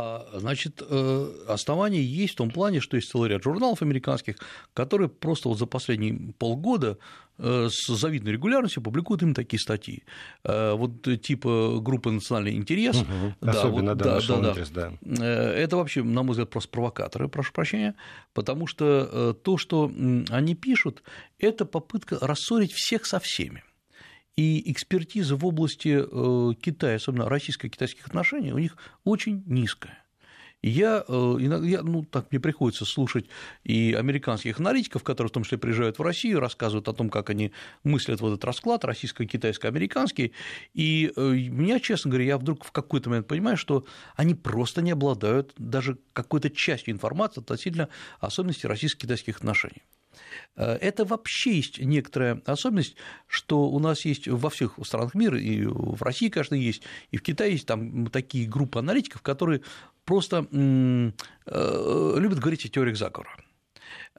А, 0.00 0.26
значит, 0.32 0.82
э, 0.88 1.32
основания 1.46 2.02
есть 2.02 2.32
в 2.32 2.36
том 2.36 2.50
плане, 2.50 2.80
что 2.80 2.96
есть 2.96 3.10
целый 3.10 3.28
ряд 3.28 3.42
журналов 3.42 3.82
американских, 3.82 4.36
которые 4.72 5.08
просто 5.08 5.48
вот 5.48 5.58
за 5.58 5.66
последние 5.66 6.32
полгода 6.38 6.96
э, 7.36 7.68
с 7.70 7.86
завидной 7.86 8.32
регулярностью 8.32 8.82
публикуют 8.82 9.22
им 9.22 9.34
такие 9.34 9.60
статьи. 9.60 10.04
Э, 10.44 10.72
вот 10.72 11.02
типа 11.20 11.80
группы 11.80 12.10
«Национальный 12.10 12.54
интерес». 12.54 12.96
Угу, 12.96 13.34
да, 13.42 13.50
особенно, 13.50 13.90
вот, 13.90 13.98
да, 13.98 14.20
да, 14.20 14.36
да, 14.36 14.50
интерес, 14.50 14.70
да. 14.70 14.92
Это 15.02 15.76
вообще, 15.76 16.02
на 16.02 16.22
мой 16.22 16.30
взгляд, 16.30 16.48
просто 16.48 16.70
провокаторы, 16.70 17.28
прошу 17.28 17.52
прощения, 17.52 17.94
потому 18.32 18.66
что 18.66 19.34
то, 19.34 19.58
что 19.58 19.92
они 20.30 20.54
пишут, 20.54 21.02
это 21.38 21.66
попытка 21.66 22.18
рассорить 22.20 22.72
всех 22.72 23.04
со 23.04 23.20
всеми. 23.20 23.62
И 24.36 24.70
экспертиза 24.70 25.36
в 25.36 25.44
области 25.44 26.02
э, 26.02 26.54
Китая, 26.54 26.96
особенно 26.96 27.28
российско-китайских 27.28 28.06
отношений, 28.06 28.52
у 28.52 28.58
них 28.58 28.76
очень 29.04 29.42
низкая. 29.46 29.98
Я 30.62 31.04
э, 31.08 31.12
иногда, 31.12 31.82
ну, 31.82 32.04
так 32.04 32.30
мне 32.30 32.38
приходится 32.38 32.84
слушать 32.84 33.26
и 33.64 33.94
американских 33.94 34.60
аналитиков, 34.60 35.02
которые 35.02 35.30
в 35.30 35.32
том 35.32 35.42
числе 35.42 35.56
приезжают 35.56 35.98
в 35.98 36.02
Россию, 36.02 36.40
рассказывают 36.40 36.86
о 36.88 36.92
том, 36.92 37.08
как 37.08 37.30
они 37.30 37.52
мыслят 37.82 38.20
вот 38.20 38.32
этот 38.32 38.44
расклад 38.44 38.84
российско-китайско-американский, 38.84 40.32
и 40.74 41.12
э, 41.16 41.30
меня, 41.30 41.80
честно 41.80 42.10
говоря, 42.10 42.26
я 42.26 42.38
вдруг 42.38 42.64
в 42.64 42.72
какой-то 42.72 43.08
момент 43.08 43.26
понимаю, 43.26 43.56
что 43.56 43.86
они 44.16 44.34
просто 44.34 44.82
не 44.82 44.90
обладают 44.90 45.54
даже 45.56 45.98
какой-то 46.12 46.50
частью 46.50 46.92
информации 46.92 47.40
относительно 47.40 47.88
особенностей 48.18 48.66
российско-китайских 48.66 49.38
отношений. 49.38 49.82
Э, 50.56 50.74
это 50.76 51.04
вообще 51.04 51.56
есть 51.56 51.78
некоторая 51.78 52.42
особенность, 52.46 52.96
что 53.26 53.68
у 53.68 53.78
нас 53.78 54.04
есть 54.04 54.28
во 54.28 54.50
всех 54.50 54.78
странах 54.82 55.14
мира, 55.14 55.38
и 55.38 55.64
в 55.64 56.02
России, 56.02 56.28
конечно, 56.28 56.54
есть, 56.54 56.82
и 57.10 57.16
в 57.16 57.22
Китае 57.22 57.52
есть 57.52 57.66
там 57.66 58.06
такие 58.06 58.48
группы 58.48 58.78
аналитиков, 58.78 59.22
которые 59.22 59.62
просто 60.04 60.46
э, 60.50 61.10
любят 62.18 62.38
говорить 62.38 62.64
о 62.64 62.68
теориях 62.68 62.96
заговора. 62.96 63.36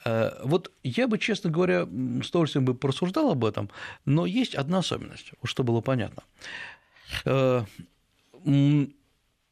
Э, 0.05 0.31
вот 0.43 0.71
я 0.83 1.07
бы, 1.07 1.17
честно 1.17 1.49
говоря, 1.49 1.85
с 1.85 2.29
удовольствием 2.29 2.65
бы 2.65 2.73
порассуждал 2.73 3.31
об 3.31 3.45
этом, 3.45 3.69
но 4.05 4.25
есть 4.25 4.55
одна 4.55 4.79
особенность, 4.79 5.31
что 5.43 5.63
было 5.63 5.81
понятно. 5.81 6.23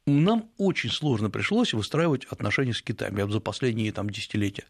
Нам 0.06 0.50
очень 0.56 0.90
сложно 0.90 1.30
пришлось 1.30 1.72
выстраивать 1.72 2.24
отношения 2.24 2.72
с 2.72 2.82
Китаем 2.82 3.16
я 3.16 3.26
за 3.28 3.38
последние 3.38 3.92
там, 3.92 4.10
десятилетия. 4.10 4.64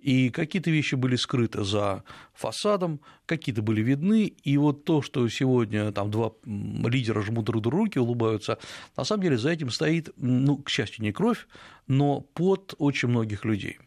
И 0.00 0.30
какие-то 0.30 0.70
вещи 0.70 0.94
были 0.94 1.16
скрыты 1.16 1.62
за 1.62 2.04
фасадом, 2.32 3.00
какие-то 3.26 3.60
были 3.60 3.82
видны, 3.82 4.24
и 4.24 4.56
вот 4.56 4.84
то, 4.84 5.02
что 5.02 5.28
сегодня 5.28 5.92
там 5.92 6.10
два 6.10 6.32
лидера 6.44 7.20
жмут 7.20 7.44
друг 7.44 7.62
другу 7.62 7.76
руки, 7.76 7.98
улыбаются, 7.98 8.58
на 8.96 9.04
самом 9.04 9.24
деле 9.24 9.36
за 9.36 9.50
этим 9.50 9.70
стоит, 9.70 10.10
ну, 10.16 10.56
к 10.56 10.70
счастью, 10.70 11.04
не 11.04 11.12
кровь, 11.12 11.46
но 11.86 12.20
под 12.20 12.74
очень 12.78 13.08
многих 13.08 13.44
людей. 13.44 13.78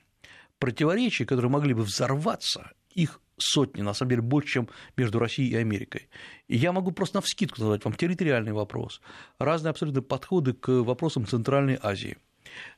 Противоречия, 0.59 1.25
которые 1.25 1.49
могли 1.49 1.73
бы 1.73 1.81
взорваться, 1.81 2.71
их 2.91 3.19
сотни, 3.37 3.81
на 3.81 3.95
самом 3.95 4.11
деле 4.11 4.21
больше, 4.21 4.53
чем 4.53 4.69
между 4.95 5.17
Россией 5.17 5.49
и 5.49 5.55
Америкой. 5.55 6.09
И 6.47 6.55
я 6.55 6.71
могу 6.71 6.91
просто 6.91 7.17
на 7.17 7.21
вскидку 7.21 7.59
назвать 7.59 7.83
вам 7.85 7.95
территориальный 7.95 8.53
вопрос, 8.53 9.01
разные 9.39 9.71
абсолютно 9.71 10.03
подходы 10.03 10.53
к 10.53 10.69
вопросам 10.69 11.25
Центральной 11.25 11.79
Азии– 11.81 12.17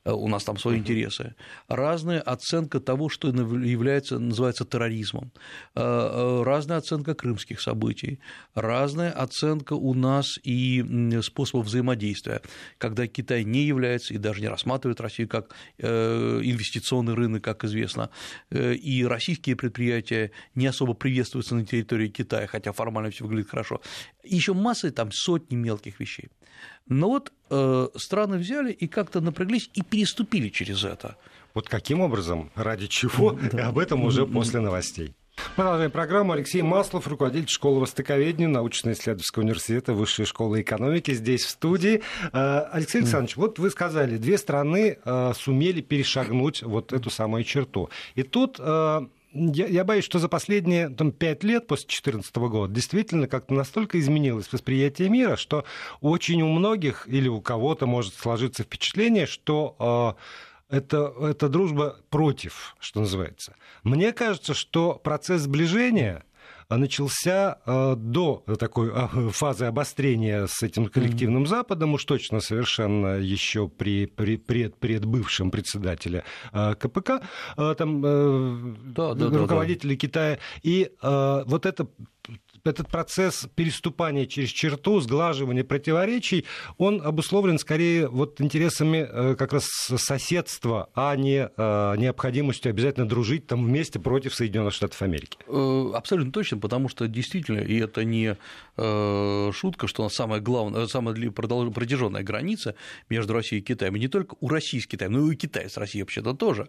у 0.05 0.27
нас 0.27 0.43
там 0.43 0.57
свои 0.57 0.77
интересы, 0.77 1.35
разная 1.67 2.21
оценка 2.21 2.79
того, 2.79 3.09
что 3.09 3.29
является, 3.29 4.19
называется 4.19 4.65
терроризмом, 4.65 5.31
э, 5.75 5.81
э, 5.81 6.43
разная 6.43 6.77
оценка 6.77 7.15
крымских 7.15 7.59
событий, 7.59 8.19
разная 8.53 9.11
оценка 9.11 9.73
у 9.73 9.93
нас 9.93 10.37
и 10.43 10.83
способов 11.21 11.65
взаимодействия, 11.67 12.41
когда 12.77 13.07
Китай 13.07 13.43
не 13.43 13.63
является 13.63 14.13
и 14.13 14.17
даже 14.17 14.41
не 14.41 14.47
рассматривает 14.47 15.01
Россию 15.01 15.27
как 15.27 15.55
инвестиционный 15.77 17.13
рынок, 17.13 17.43
как 17.43 17.63
известно, 17.63 18.09
и 18.51 19.05
российские 19.07 19.55
предприятия 19.55 20.31
не 20.53 20.67
особо 20.67 20.93
приветствуются 20.93 21.55
на 21.55 21.65
территории 21.65 22.07
Китая, 22.07 22.47
хотя 22.47 22.71
формально 22.71 23.11
все 23.11 23.25
выглядит 23.25 23.49
хорошо. 23.49 23.81
Еще 24.23 24.53
масса 24.53 24.91
там 24.91 25.11
сотни 25.11 25.55
мелких 25.55 25.99
вещей. 25.99 26.29
Но 26.87 27.09
вот 27.09 27.29
э, 27.29 27.34
страны 27.47 28.37
взяли 28.37 28.71
и 28.71 28.87
как-то 28.87 29.21
напряглись 29.21 29.69
и 29.73 29.81
переступили 29.81 30.49
через 30.49 30.83
это. 30.83 31.17
Вот 31.53 31.69
каким 31.69 32.01
образом, 32.01 32.51
ради 32.55 32.87
чего, 32.87 33.31
да. 33.51 33.67
об 33.67 33.79
этом 33.79 34.03
уже 34.03 34.25
после 34.27 34.59
новостей. 34.59 35.15
Продолжаем 35.55 35.91
программу. 35.91 36.33
Алексей 36.33 36.61
Маслов, 36.61 37.07
руководитель 37.07 37.49
школы 37.49 37.81
востоковедения 37.81 38.47
научно-исследовательского 38.47 39.43
университета 39.43 39.93
Высшей 39.93 40.25
школы 40.25 40.61
экономики, 40.61 41.13
здесь 41.13 41.43
в 41.43 41.49
студии. 41.49 42.01
Э, 42.31 42.61
Алексей 42.71 42.99
Александрович, 42.99 43.35
вот 43.35 43.59
вы 43.59 43.69
сказали, 43.69 44.17
две 44.17 44.37
страны 44.37 44.97
э, 45.03 45.33
сумели 45.35 45.81
перешагнуть 45.81 46.63
вот 46.63 46.93
эту 46.93 47.09
самую 47.09 47.43
черту. 47.43 47.89
И 48.15 48.23
тут 48.23 48.57
э, 48.59 49.07
я, 49.35 49.67
я 49.67 49.83
боюсь, 49.83 50.05
что 50.05 50.19
за 50.19 50.29
последние 50.29 50.89
там, 50.89 51.11
пять 51.11 51.43
лет 51.43 51.67
после 51.67 51.87
2014 51.87 52.35
года 52.35 52.73
действительно 52.73 53.27
как-то 53.27 53.53
настолько 53.53 53.99
изменилось 53.99 54.51
восприятие 54.51 55.09
мира, 55.09 55.35
что 55.35 55.65
очень 56.01 56.41
у 56.41 56.47
многих 56.47 57.07
или 57.07 57.27
у 57.27 57.41
кого-то 57.41 57.85
может 57.85 58.13
сложиться 58.15 58.63
впечатление, 58.63 59.25
что 59.25 60.17
э, 60.69 60.77
это, 60.77 61.13
это 61.21 61.49
дружба 61.49 61.97
против, 62.09 62.75
что 62.79 63.01
называется. 63.01 63.55
Мне 63.83 64.13
кажется, 64.13 64.53
что 64.53 64.95
процесс 64.95 65.41
сближения 65.41 66.23
начался 66.69 67.59
э, 67.65 67.95
до 67.97 68.43
такой 68.59 68.91
э, 68.93 69.29
фазы 69.31 69.65
обострения 69.65 70.47
с 70.47 70.63
этим 70.63 70.87
коллективным 70.87 71.43
mm-hmm. 71.43 71.47
Западом, 71.47 71.93
уж 71.93 72.05
точно 72.05 72.39
совершенно 72.39 73.17
еще 73.17 73.67
при, 73.67 74.05
при 74.05 74.37
пред, 74.37 74.75
пред 74.77 75.05
бывшем 75.05 75.51
председателе 75.51 76.23
э, 76.51 76.75
КПК, 76.75 77.21
там, 77.55 78.01
да, 78.93 79.13
да, 79.13 79.29
руководителя 79.29 79.89
да, 79.89 79.95
да. 79.95 79.99
Китая. 79.99 80.39
И 80.63 80.91
вот 81.01 81.65
это 81.65 81.87
этот 82.65 82.87
процесс 82.87 83.47
переступания 83.55 84.25
через 84.25 84.49
черту, 84.49 84.99
сглаживания 84.99 85.63
противоречий, 85.63 86.45
он 86.77 87.01
обусловлен 87.01 87.59
скорее 87.59 88.07
вот 88.07 88.41
интересами 88.41 89.07
э, 89.09 89.35
как 89.35 89.53
раз 89.53 89.65
соседства, 89.67 90.89
а 90.95 91.15
не 91.15 91.49
э, 91.55 91.95
необходимостью 91.97 92.71
обязательно 92.71 93.07
дружить 93.07 93.47
там 93.47 93.65
вместе 93.65 93.99
против 93.99 94.33
Соединенных 94.33 94.73
Штатов 94.73 95.01
Америки. 95.01 95.37
Э, 95.47 95.91
абсолютно 95.93 96.31
точно, 96.31 96.57
потому 96.57 96.89
что 96.89 97.07
действительно, 97.07 97.59
и 97.59 97.77
это 97.79 98.03
не 98.03 98.37
шутка, 98.77 99.87
что 99.87 100.09
самая 100.09 100.41
главная, 100.41 100.87
самая 100.87 101.15
протяженная 101.31 102.23
граница 102.23 102.75
между 103.09 103.33
Россией 103.33 103.61
и 103.61 103.63
Китаем, 103.63 103.95
и 103.95 103.99
не 103.99 104.09
только 104.09 104.35
у 104.41 104.49
России 104.49 104.79
с 104.79 104.87
Китаем, 104.87 105.13
но 105.13 105.19
и 105.19 105.21
у 105.21 105.33
Китая 105.33 105.69
с 105.69 105.77
Россией 105.77 106.03
вообще-то 106.03 106.33
тоже. 106.33 106.67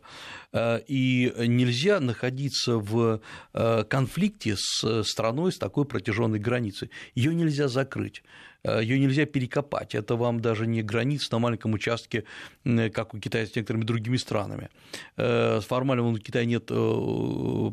И 0.55 1.33
нельзя 1.37 1.99
находиться 1.99 2.79
в 2.79 3.21
конфликте 3.53 4.55
с 4.57 5.03
страной 5.03 5.51
с 5.51 5.59
такой 5.59 5.86
протяженной 5.87 6.39
границы. 6.39 6.91
Ее 7.15 7.35
нельзя 7.35 7.69
закрыть 7.69 8.23
э, 8.65 8.83
ее 8.83 8.99
нельзя 8.99 9.27
перекопать. 9.27 9.95
Это 9.95 10.17
вам 10.17 10.41
даже 10.41 10.67
не 10.67 10.83
граница 10.83 11.29
на 11.33 11.39
маленьком 11.39 11.73
участке, 11.75 12.25
как 12.65 13.15
у 13.15 13.19
Китая 13.19 13.47
с 13.47 13.55
некоторыми 13.57 13.85
другими 13.85 14.17
странами. 14.17 14.69
Э, 15.17 15.61
формально 15.61 16.05
у 16.05 16.19
Китая 16.19 16.45
нет 16.45 16.71
э, 16.71 16.75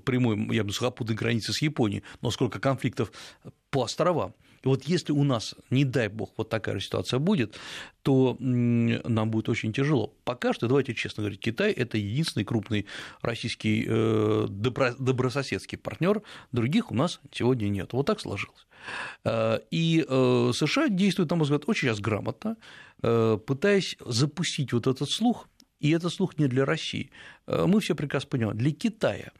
прямой, 0.06 0.56
я 0.56 0.64
бы 0.64 0.72
сухопутной 0.72 1.16
границы 1.16 1.54
с 1.54 1.62
Японией, 1.62 2.04
но 2.22 2.32
сколько 2.32 2.60
конфликтов 2.60 3.12
по 3.70 3.84
островам. 3.84 4.34
И 4.64 4.68
вот 4.68 4.86
если 4.86 5.12
у 5.12 5.24
нас, 5.24 5.56
не 5.70 5.84
дай 5.84 6.08
бог, 6.08 6.32
вот 6.38 6.50
такая 6.50 6.80
ситуация 6.80 7.20
будет, 7.20 7.60
то 8.02 8.38
нам 8.40 9.30
будет 9.30 9.50
очень 9.50 9.74
тяжело. 9.74 10.14
Пока 10.24 10.54
что, 10.54 10.68
давайте 10.68 10.94
честно 10.94 11.22
говорить, 11.22 11.42
Китай– 11.42 11.72
это 11.74 11.98
единственный 11.98 12.46
крупный 12.46 12.86
российский 13.22 13.86
э, 13.88 14.48
добрососедский 14.50 15.78
партнер, 15.78 16.22
других 16.52 16.92
у 16.92 16.96
нас 16.96 17.20
сегодня 17.32 17.68
нет. 17.68 17.92
Вот 17.92 18.06
так 18.06 18.22
сложилось. 18.22 18.66
Э, 19.26 19.60
и 19.70 20.06
э, 20.08 20.52
США 20.54 20.88
действуют, 20.88 21.30
на 21.30 21.36
мой 21.36 21.44
взгляд, 21.44 21.64
очень 21.68 21.90
сейчас 21.90 22.00
грамотно, 22.00 22.56
пытаясь 23.02 23.98
запустить 24.06 24.72
вот 24.72 24.88
этот 24.88 25.10
слух, 25.10 25.50
и 25.84 25.92
этот 25.92 26.14
слух 26.14 26.38
не 26.38 26.48
для 26.48 26.66
России. 26.66 27.12
Мы 27.46 27.82
все 27.82 27.94
прекрасно 27.94 28.30
понимаем, 28.30 28.58
для 28.58 28.72
Китая, 28.72 29.32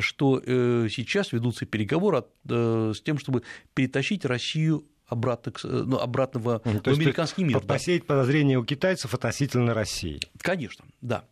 что 0.00 0.40
сейчас 0.40 1.32
ведутся 1.32 1.66
переговоры 1.66 2.24
с 2.44 3.00
тем, 3.02 3.18
чтобы 3.18 3.42
перетащить 3.74 4.24
Россию 4.24 4.86
обратно, 5.06 5.52
ну, 5.62 5.98
обратно 5.98 6.40
в, 6.40 6.62
в 6.64 6.88
американский 6.88 7.44
мир. 7.44 7.60
Посеять 7.60 8.02
да. 8.02 8.06
подозрения 8.06 8.58
у 8.58 8.64
китайцев 8.64 9.12
относительно 9.12 9.74
России. 9.74 10.20
Конечно, 10.38 10.86
да. 11.02 11.24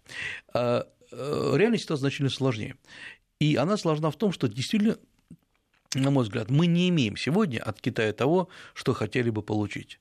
Э, 0.52 0.82
реальная 1.10 1.78
ситуация 1.78 2.02
значительно 2.02 2.30
сложнее. 2.30 2.76
И 3.40 3.56
она 3.56 3.78
сложна 3.78 4.10
в 4.10 4.16
том, 4.16 4.32
что 4.32 4.48
действительно 4.48 4.98
на 5.94 6.10
мой 6.10 6.22
взгляд, 6.22 6.50
мы 6.50 6.66
не 6.66 6.88
имеем 6.88 7.16
сегодня 7.16 7.60
от 7.60 7.80
Китая 7.80 8.12
того, 8.12 8.48
что 8.74 8.94
хотели 8.94 9.30
бы 9.30 9.42
получить. 9.42 9.98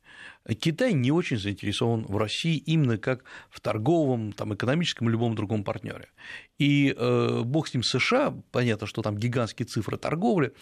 Китай 0.59 0.93
не 0.93 1.11
очень 1.11 1.37
заинтересован 1.37 2.05
в 2.05 2.17
России 2.17 2.57
именно 2.57 2.97
как 2.97 3.23
в 3.49 3.59
торговом, 3.59 4.31
там, 4.33 4.53
экономическом 4.53 5.07
и 5.07 5.11
любом 5.11 5.35
другом 5.35 5.63
партнере. 5.63 6.09
И 6.57 6.93
э, 6.95 7.41
бог 7.43 7.67
с 7.67 7.73
ним 7.73 7.83
США, 7.83 8.35
понятно, 8.51 8.87
что 8.87 9.01
там 9.01 9.17
гигантские 9.17 9.65
цифры 9.65 9.97
торговли, 9.97 10.53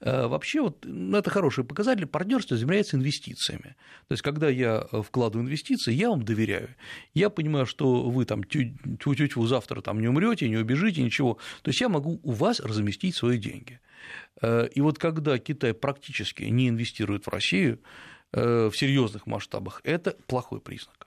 э, 0.00 0.26
вообще 0.26 0.62
вот, 0.62 0.84
ну, 0.84 1.16
это 1.16 1.30
хороший 1.30 1.64
показатель, 1.64 2.06
партнерство 2.06 2.54
измеряется 2.54 2.96
инвестициями. 2.96 3.76
То 4.08 4.12
есть, 4.12 4.22
когда 4.22 4.48
я 4.48 4.86
вкладываю 5.02 5.46
инвестиции, 5.46 5.92
я 5.92 6.10
вам 6.10 6.24
доверяю. 6.24 6.74
Я 7.14 7.30
понимаю, 7.30 7.66
что 7.66 8.10
вы 8.10 8.24
там 8.24 8.44
тю-тю-тю 8.44 9.46
завтра 9.46 9.80
там 9.80 10.00
не 10.00 10.08
умрете, 10.08 10.48
не 10.48 10.56
убежите, 10.56 11.02
ничего. 11.02 11.38
То 11.62 11.70
есть, 11.70 11.80
я 11.80 11.88
могу 11.88 12.20
у 12.22 12.32
вас 12.32 12.60
разместить 12.60 13.16
свои 13.16 13.38
деньги. 13.38 13.80
Э, 14.42 14.68
и 14.74 14.80
вот 14.80 14.98
когда 14.98 15.38
Китай 15.38 15.72
практически 15.72 16.44
не 16.44 16.68
инвестирует 16.68 17.26
в 17.26 17.28
Россию 17.28 17.78
э, 18.32 18.68
в 18.70 18.76
серьезных 18.76 19.26
масштабах, 19.26 19.80
это 19.84 20.16
плохой 20.26 20.60
признак. 20.60 21.06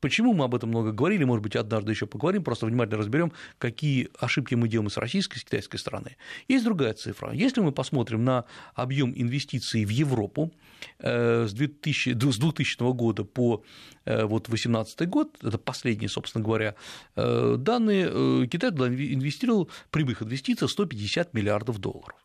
Почему 0.00 0.32
мы 0.32 0.46
об 0.46 0.54
этом 0.54 0.70
много 0.70 0.92
говорили, 0.92 1.24
может 1.24 1.42
быть, 1.42 1.56
однажды 1.56 1.92
еще 1.92 2.06
поговорим, 2.06 2.42
просто 2.42 2.64
внимательно 2.64 2.96
разберем, 2.96 3.32
какие 3.58 4.08
ошибки 4.18 4.54
мы 4.54 4.66
делаем 4.66 4.88
с 4.88 4.96
российской, 4.96 5.38
с 5.38 5.44
китайской 5.44 5.76
стороны. 5.76 6.16
Есть 6.48 6.64
другая 6.64 6.94
цифра. 6.94 7.32
Если 7.34 7.60
мы 7.60 7.70
посмотрим 7.70 8.24
на 8.24 8.46
объем 8.74 9.12
инвестиций 9.14 9.84
в 9.84 9.90
Европу 9.90 10.54
э, 11.00 11.46
с 11.46 11.52
2000, 11.52 12.14
с 12.14 12.38
2000 12.38 12.92
года 12.94 13.24
по 13.24 13.62
вот 14.06 14.44
2018 14.44 15.06
год, 15.06 15.36
это 15.42 15.58
последние, 15.58 16.08
собственно 16.08 16.42
говоря, 16.42 16.74
данные, 17.14 18.48
Китай 18.48 18.70
туда 18.70 18.88
инвестировал 18.88 19.68
выходе 19.92 20.30
инвестиций 20.30 20.66
150 20.66 21.34
миллиардов 21.34 21.78
долларов. 21.78 22.16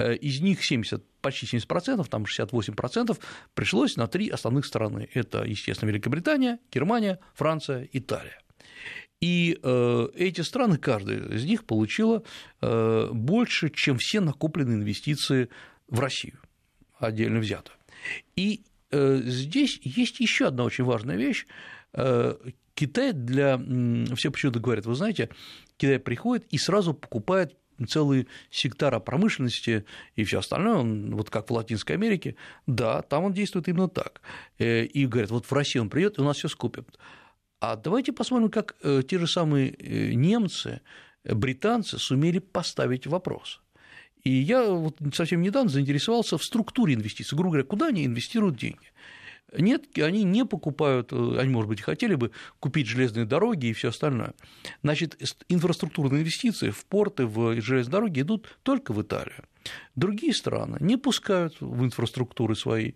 Э, 0.00 0.14
из 0.14 0.40
них 0.40 0.64
70, 0.64 1.02
почти 1.20 1.46
70%, 1.56 2.08
там 2.08 2.24
68% 2.24 3.18
пришлось 3.54 3.96
на 3.96 4.06
три 4.06 4.28
основных 4.28 4.64
страны. 4.64 5.08
Это, 5.14 5.44
естественно, 5.44 5.90
Великобритания, 5.90 6.58
Германия, 6.72 7.18
Франция, 7.34 7.88
Италия. 7.92 8.40
И 9.20 9.58
э, 9.62 10.08
эти 10.14 10.40
страны, 10.40 10.78
каждая 10.78 11.18
из 11.28 11.44
них 11.44 11.64
получила 11.64 12.22
э, 12.62 13.08
больше, 13.12 13.68
чем 13.68 13.98
все 13.98 14.20
накопленные 14.20 14.76
инвестиции 14.76 15.48
в 15.88 16.00
Россию, 16.00 16.38
отдельно 16.98 17.40
взято. 17.40 17.72
И 18.36 18.62
здесь 18.92 19.78
есть 19.84 20.18
еще 20.18 20.48
одна 20.48 20.64
очень 20.64 20.82
важная 20.82 21.16
вещь. 21.16 21.46
Китай 21.92 23.12
для... 23.12 23.56
Все 24.16 24.32
почему-то 24.32 24.58
говорят, 24.58 24.84
вы 24.84 24.96
знаете, 24.96 25.28
Китай 25.76 26.00
приходит 26.00 26.44
и 26.50 26.58
сразу 26.58 26.92
покупает 26.92 27.56
целые 27.88 28.26
сектора 28.50 29.00
промышленности 29.00 29.84
и 30.16 30.24
все 30.24 30.38
остальное, 30.38 30.76
он, 30.76 31.14
вот 31.14 31.30
как 31.30 31.50
в 31.50 31.52
Латинской 31.52 31.96
Америке, 31.96 32.36
да, 32.66 33.02
там 33.02 33.24
он 33.24 33.32
действует 33.32 33.68
именно 33.68 33.88
так. 33.88 34.20
Э, 34.58 34.84
и 34.84 35.06
говорят, 35.06 35.30
вот 35.30 35.46
в 35.46 35.52
Россию 35.52 35.84
он 35.84 35.90
придет, 35.90 36.18
и 36.18 36.20
у 36.20 36.24
нас 36.24 36.36
все 36.36 36.48
скупят. 36.48 36.98
А 37.60 37.76
давайте 37.76 38.12
посмотрим, 38.12 38.50
как 38.50 38.76
э, 38.82 39.02
те 39.06 39.18
же 39.18 39.26
самые 39.26 39.72
э, 39.72 40.12
немцы, 40.14 40.80
британцы 41.24 41.98
сумели 41.98 42.38
поставить 42.38 43.06
вопрос. 43.06 43.60
И 44.24 44.30
я 44.30 44.70
вот 44.70 44.96
совсем 45.14 45.42
недавно 45.42 45.70
заинтересовался 45.70 46.38
в 46.38 46.44
структуре 46.44 46.94
инвестиций. 46.94 47.36
Грубо 47.36 47.52
говоря, 47.52 47.66
куда 47.66 47.86
они 47.86 48.04
инвестируют 48.04 48.56
деньги. 48.56 48.92
Нет, 49.56 49.86
они 49.98 50.24
не 50.24 50.44
покупают, 50.44 51.12
э, 51.12 51.36
они, 51.38 51.50
может 51.50 51.68
быть, 51.68 51.80
хотели 51.80 52.14
бы 52.14 52.30
купить 52.60 52.86
железные 52.86 53.26
дороги 53.26 53.66
и 53.66 53.72
все 53.72 53.88
остальное. 53.88 54.34
Значит, 54.82 55.16
инфраструктурные 55.48 56.20
инвестиции 56.20 56.70
в 56.70 56.84
порты, 56.86 57.26
в 57.26 57.60
железные 57.60 57.92
дороги 57.92 58.20
идут 58.20 58.58
только 58.62 58.92
в 58.92 59.02
Италию. 59.02 59.44
Другие 59.94 60.32
страны 60.32 60.78
не 60.80 60.96
пускают 60.96 61.60
в 61.60 61.84
инфраструктуры 61.84 62.54
свои. 62.54 62.92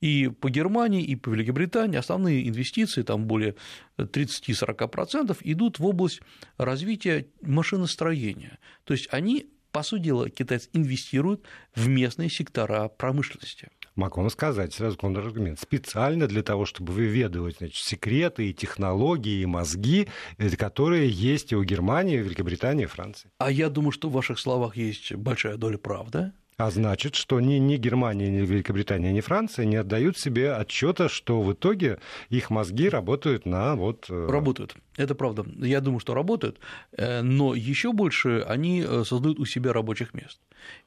И 0.00 0.28
по 0.28 0.50
Германии, 0.50 1.02
и 1.02 1.14
по 1.14 1.30
Великобритании 1.30 1.96
основные 1.96 2.48
инвестиции, 2.48 3.02
там 3.02 3.26
более 3.26 3.54
30-40%, 3.98 5.36
идут 5.42 5.78
в 5.78 5.86
область 5.86 6.20
развития 6.56 7.26
машиностроения. 7.42 8.58
То 8.84 8.94
есть 8.94 9.08
они, 9.12 9.48
по 9.70 9.82
сути 9.82 10.02
дела, 10.02 10.30
китайцы 10.30 10.68
инвестируют 10.72 11.44
в 11.74 11.86
местные 11.86 12.30
сектора 12.30 12.88
промышленности 12.88 13.68
могу 13.98 14.20
вам 14.20 14.30
сказать 14.30 14.72
сразу 14.72 14.96
контраргумент, 14.96 15.60
специально 15.60 16.26
для 16.26 16.42
того, 16.42 16.64
чтобы 16.64 16.92
выведывать 16.92 17.58
значит, 17.58 17.76
секреты 17.76 18.48
и 18.48 18.54
технологии, 18.54 19.42
и 19.42 19.46
мозги, 19.46 20.08
э, 20.38 20.48
которые 20.50 21.10
есть 21.10 21.52
и 21.52 21.56
у 21.56 21.64
Германии, 21.64 22.14
и 22.14 22.18
Великобритании, 22.18 22.84
и 22.84 22.86
Франции. 22.86 23.30
А 23.38 23.50
я 23.50 23.68
думаю, 23.68 23.92
что 23.92 24.08
в 24.08 24.12
ваших 24.12 24.38
словах 24.38 24.76
есть 24.76 25.14
большая 25.14 25.56
доля 25.56 25.78
правды. 25.78 26.32
А 26.58 26.72
значит, 26.72 27.14
что 27.14 27.40
ни, 27.40 27.54
ни 27.54 27.76
Германия, 27.76 28.28
ни 28.28 28.44
Великобритания, 28.44 29.12
ни 29.12 29.20
Франция 29.20 29.64
не 29.64 29.76
отдают 29.76 30.18
себе 30.18 30.52
отчета, 30.52 31.08
что 31.08 31.40
в 31.40 31.52
итоге 31.52 32.00
их 32.30 32.50
мозги 32.50 32.88
работают 32.88 33.46
на 33.46 33.76
вот... 33.76 34.06
Э, 34.10 34.26
работают. 34.28 34.74
Это 34.96 35.14
правда. 35.14 35.46
Я 35.64 35.80
думаю, 35.80 36.00
что 36.00 36.14
работают, 36.14 36.58
э, 36.96 37.22
но 37.22 37.54
еще 37.54 37.92
больше 37.92 38.44
они 38.48 38.84
э, 38.84 39.04
создают 39.04 39.38
у 39.38 39.44
себя 39.44 39.72
рабочих 39.72 40.14
мест. 40.14 40.40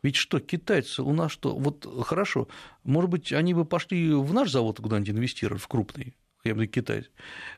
Ведь 0.04 0.18
что, 0.18 0.42
китайцы 0.42 1.04
у 1.04 1.14
нас 1.14 1.32
что? 1.32 1.56
Вот 1.56 1.88
хорошо, 2.06 2.50
может 2.84 3.10
быть, 3.10 3.32
они 3.32 3.54
бы 3.54 3.64
пошли 3.64 4.14
в 4.14 4.34
наш 4.34 4.52
завод 4.52 4.82
куда-нибудь 4.82 5.12
инвестировать, 5.12 5.62
в 5.62 5.70
крупный, 5.70 6.16
я 6.44 6.52
имею 6.52 6.58
в 6.58 6.62
виду 6.62 6.72
Китай. 6.72 7.04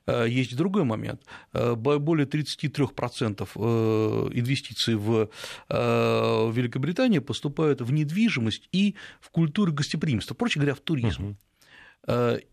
Э, 0.08 0.26
есть 0.28 0.56
другой 0.56 0.84
момент. 0.84 1.22
Э, 1.54 1.76
более 1.76 2.26
33% 2.26 3.50
э, 3.56 4.30
инвестиций 4.34 4.96
в 4.96 5.30
Великобритании 5.70 7.20
поступают 7.20 7.82
в 7.82 7.92
недвижимость 7.92 8.70
и 8.72 8.96
в 9.20 9.30
культуру 9.30 9.74
гостеприимства, 9.74 10.36
проще 10.36 10.60
говоря, 10.60 10.76
в 10.76 10.80
туризм. 10.80 11.38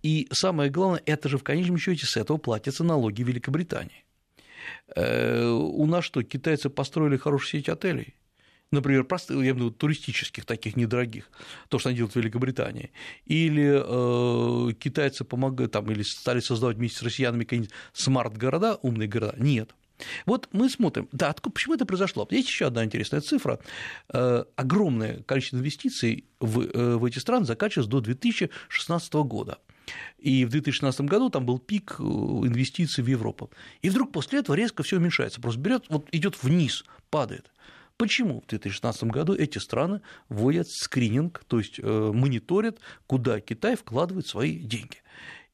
И 0.02 0.28
самое 0.32 0.70
главное, 0.70 1.02
это 1.06 1.28
же 1.28 1.38
в 1.38 1.42
конечном 1.42 1.76
счете 1.76 2.06
с 2.06 2.16
этого 2.16 2.36
платятся 2.36 2.84
налоги 2.84 3.22
Великобритании. 3.22 4.04
У 4.96 5.86
нас 5.86 6.04
что, 6.04 6.22
китайцы 6.22 6.70
построили 6.70 7.16
хорошую 7.16 7.50
сеть 7.50 7.68
отелей? 7.68 8.14
Например, 8.70 9.04
простых, 9.04 9.42
я 9.42 9.50
имею 9.50 9.70
туристических, 9.70 10.44
таких 10.44 10.76
недорогих, 10.76 11.30
то, 11.68 11.78
что 11.78 11.88
они 11.88 11.96
делают 11.96 12.14
в 12.14 12.16
Великобритании, 12.16 12.90
или 13.26 13.82
э, 13.82 14.72
китайцы 14.74 15.24
помогают, 15.24 15.72
там, 15.72 15.90
или 15.90 16.02
стали 16.02 16.40
создавать 16.40 16.76
вместе 16.76 16.98
с 16.98 17.02
россиянами 17.02 17.44
какие-нибудь 17.44 17.72
смарт-города, 17.92 18.78
умные 18.82 19.08
города, 19.08 19.34
нет. 19.38 19.74
Вот 20.26 20.48
мы 20.52 20.70
смотрим, 20.70 21.08
да, 21.12 21.30
откуда, 21.30 21.52
почему 21.52 21.74
это 21.74 21.84
произошло? 21.84 22.26
Есть 22.30 22.48
еще 22.48 22.66
одна 22.66 22.84
интересная 22.84 23.20
цифра. 23.20 23.60
Э, 24.12 24.44
огромное 24.56 25.22
количество 25.24 25.56
инвестиций 25.56 26.24
в, 26.38 26.60
э, 26.60 26.96
в 26.96 27.04
эти 27.04 27.18
страны 27.18 27.44
заканчивалось 27.44 27.88
до 27.88 28.00
2016 28.00 29.12
года. 29.14 29.58
И 30.18 30.44
в 30.44 30.50
2016 30.50 31.02
году 31.02 31.30
там 31.30 31.46
был 31.46 31.58
пик 31.58 31.96
э, 31.98 32.02
инвестиций 32.02 33.02
в 33.02 33.06
Европу. 33.08 33.50
И 33.82 33.90
вдруг 33.90 34.12
после 34.12 34.40
этого 34.40 34.54
резко 34.56 34.82
все 34.82 34.96
уменьшается, 34.96 35.40
просто 35.40 35.60
берет, 35.60 35.84
вот 35.88 36.06
идет 36.12 36.42
вниз, 36.42 36.84
падает. 37.10 37.50
Почему 38.00 38.40
в 38.40 38.46
2016 38.46 39.04
году 39.04 39.34
эти 39.34 39.58
страны 39.58 40.00
вводят 40.30 40.66
скрининг, 40.70 41.44
то 41.46 41.58
есть 41.58 41.78
э, 41.78 42.12
мониторят, 42.14 42.78
куда 43.06 43.40
Китай 43.40 43.76
вкладывает 43.76 44.26
свои 44.26 44.58
деньги? 44.58 45.02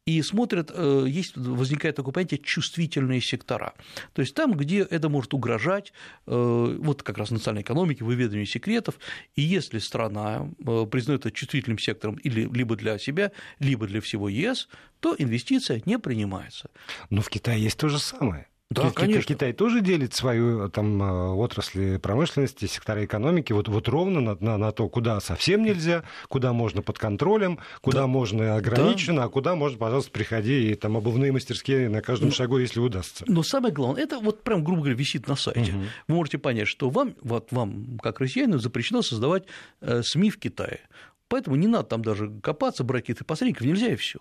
и 0.05 0.23
смотрят, 0.23 0.71
э, 0.73 1.07
есть, 1.09 1.37
возникает 1.37 1.97
такое 1.97 2.13
понятие 2.13 2.39
чувствительные 2.39 3.21
сектора. 3.21 3.75
То 4.13 4.23
есть 4.23 4.33
там, 4.37 4.53
где 4.53 4.83
это 4.83 5.09
может 5.09 5.35
угрожать, 5.35 5.93
э, 6.29 6.77
вот 6.79 7.03
как 7.03 7.19
раз 7.19 7.33
национальной 7.33 7.63
экономике, 7.63 8.05
выведению 8.05 8.47
секретов, 8.47 9.01
и 9.35 9.43
если 9.43 9.81
страна 9.81 10.49
признает 10.93 11.27
это 11.27 11.33
чувствительным 11.33 11.81
сектором 11.81 12.15
или 12.15 12.49
либо 12.49 12.77
для 12.77 12.97
себя, 13.01 13.33
либо 13.59 13.89
для 13.89 14.01
всего 14.01 14.29
ЕС, 14.29 14.69
то 15.01 15.17
инвестиция 15.19 15.83
не 15.85 15.99
принимается. 15.99 16.71
Но 17.11 17.23
в 17.23 17.29
Китае 17.29 17.61
есть 17.61 17.79
то 17.79 17.89
же 17.89 17.99
самое. 17.99 18.47
Да, 18.68 18.90
конечно. 18.90 19.35
Китай 19.35 19.52
тоже 19.52 19.81
делит 19.81 20.12
свою 20.12 20.68
там, 20.68 21.00
э, 21.00 21.29
отрасли 21.35 21.98
промышленности, 21.98 22.66
сектора 22.66 23.05
экономики 23.05 23.52
вот, 23.52 23.68
вот 23.68 23.88
ровно 23.88 24.20
на, 24.20 24.37
на, 24.40 24.59
на 24.59 24.72
то, 24.72 24.88
куда 24.88 25.20
совсем 25.20 25.62
нельзя, 25.62 26.02
куда 26.29 26.52
можно 26.52 26.83
под 26.83 26.98
контролем, 26.98 27.61
куда 27.81 28.00
да. 28.00 28.07
можно 28.09 28.57
ограниченно, 28.57 29.18
да. 29.18 29.24
а 29.24 29.29
куда 29.29 29.55
можно, 29.55 29.79
пожалуйста, 29.79 30.11
приходи 30.11 30.72
и 30.72 30.74
там 30.74 30.96
обувные 30.96 31.31
мастерские 31.31 31.88
на 31.88 32.02
каждом 32.02 32.31
но, 32.31 32.35
шагу, 32.35 32.59
если 32.59 32.81
удастся. 32.81 33.24
Но 33.29 33.44
самое 33.44 33.72
главное, 33.72 34.02
это 34.02 34.18
вот 34.18 34.42
прям, 34.42 34.64
грубо 34.64 34.81
говоря, 34.81 34.96
висит 34.96 35.29
на 35.29 35.37
сайте. 35.37 35.72
Угу. 35.72 35.85
Вы 36.09 36.14
можете 36.14 36.38
понять, 36.38 36.66
что 36.66 36.90
вам, 36.90 37.14
вот 37.22 37.52
вам, 37.52 37.98
как 38.02 38.18
россиянину, 38.18 38.59
запрещено 38.59 39.02
создавать 39.02 39.44
э, 39.81 40.02
СМИ 40.02 40.31
в 40.31 40.40
Китае. 40.40 40.81
Поэтому 41.29 41.57
не 41.57 41.67
надо 41.67 41.85
там 41.85 42.03
даже 42.03 42.31
копаться, 42.41 42.85
брать 42.85 43.03
каких-то 43.03 43.25
посредников, 43.25 43.67
нельзя 43.67 43.89
и 43.89 43.97
все. 43.97 44.21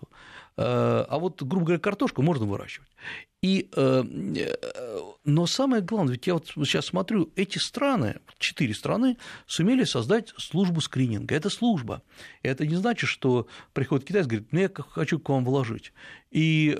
Э, 0.56 1.04
а 1.08 1.18
вот, 1.18 1.42
грубо 1.42 1.66
говоря, 1.66 1.80
картошку 1.80 2.22
можно 2.22 2.46
выращивать. 2.46 2.88
И, 3.42 3.68
э, 3.76 4.02
э, 4.04 4.98
но 5.24 5.46
самое 5.46 5.82
главное, 5.82 6.14
ведь 6.14 6.26
я 6.26 6.34
вот 6.34 6.48
сейчас 6.48 6.86
смотрю, 6.86 7.30
эти 7.36 7.58
страны, 7.58 8.16
четыре 8.38 8.74
страны, 8.74 9.18
сумели 9.46 9.84
создать 9.84 10.32
службу 10.36 10.80
скрининга. 10.80 11.34
Это 11.36 11.48
служба. 11.48 12.02
Это 12.42 12.66
не 12.66 12.74
значит, 12.74 13.08
что 13.08 13.46
приходит 13.72 14.06
китайец 14.06 14.26
и 14.26 14.30
говорит, 14.30 14.48
ну, 14.52 14.58
я 14.58 14.70
хочу 14.88 15.20
к 15.20 15.28
вам 15.28 15.44
вложить. 15.44 15.92
И 16.32 16.72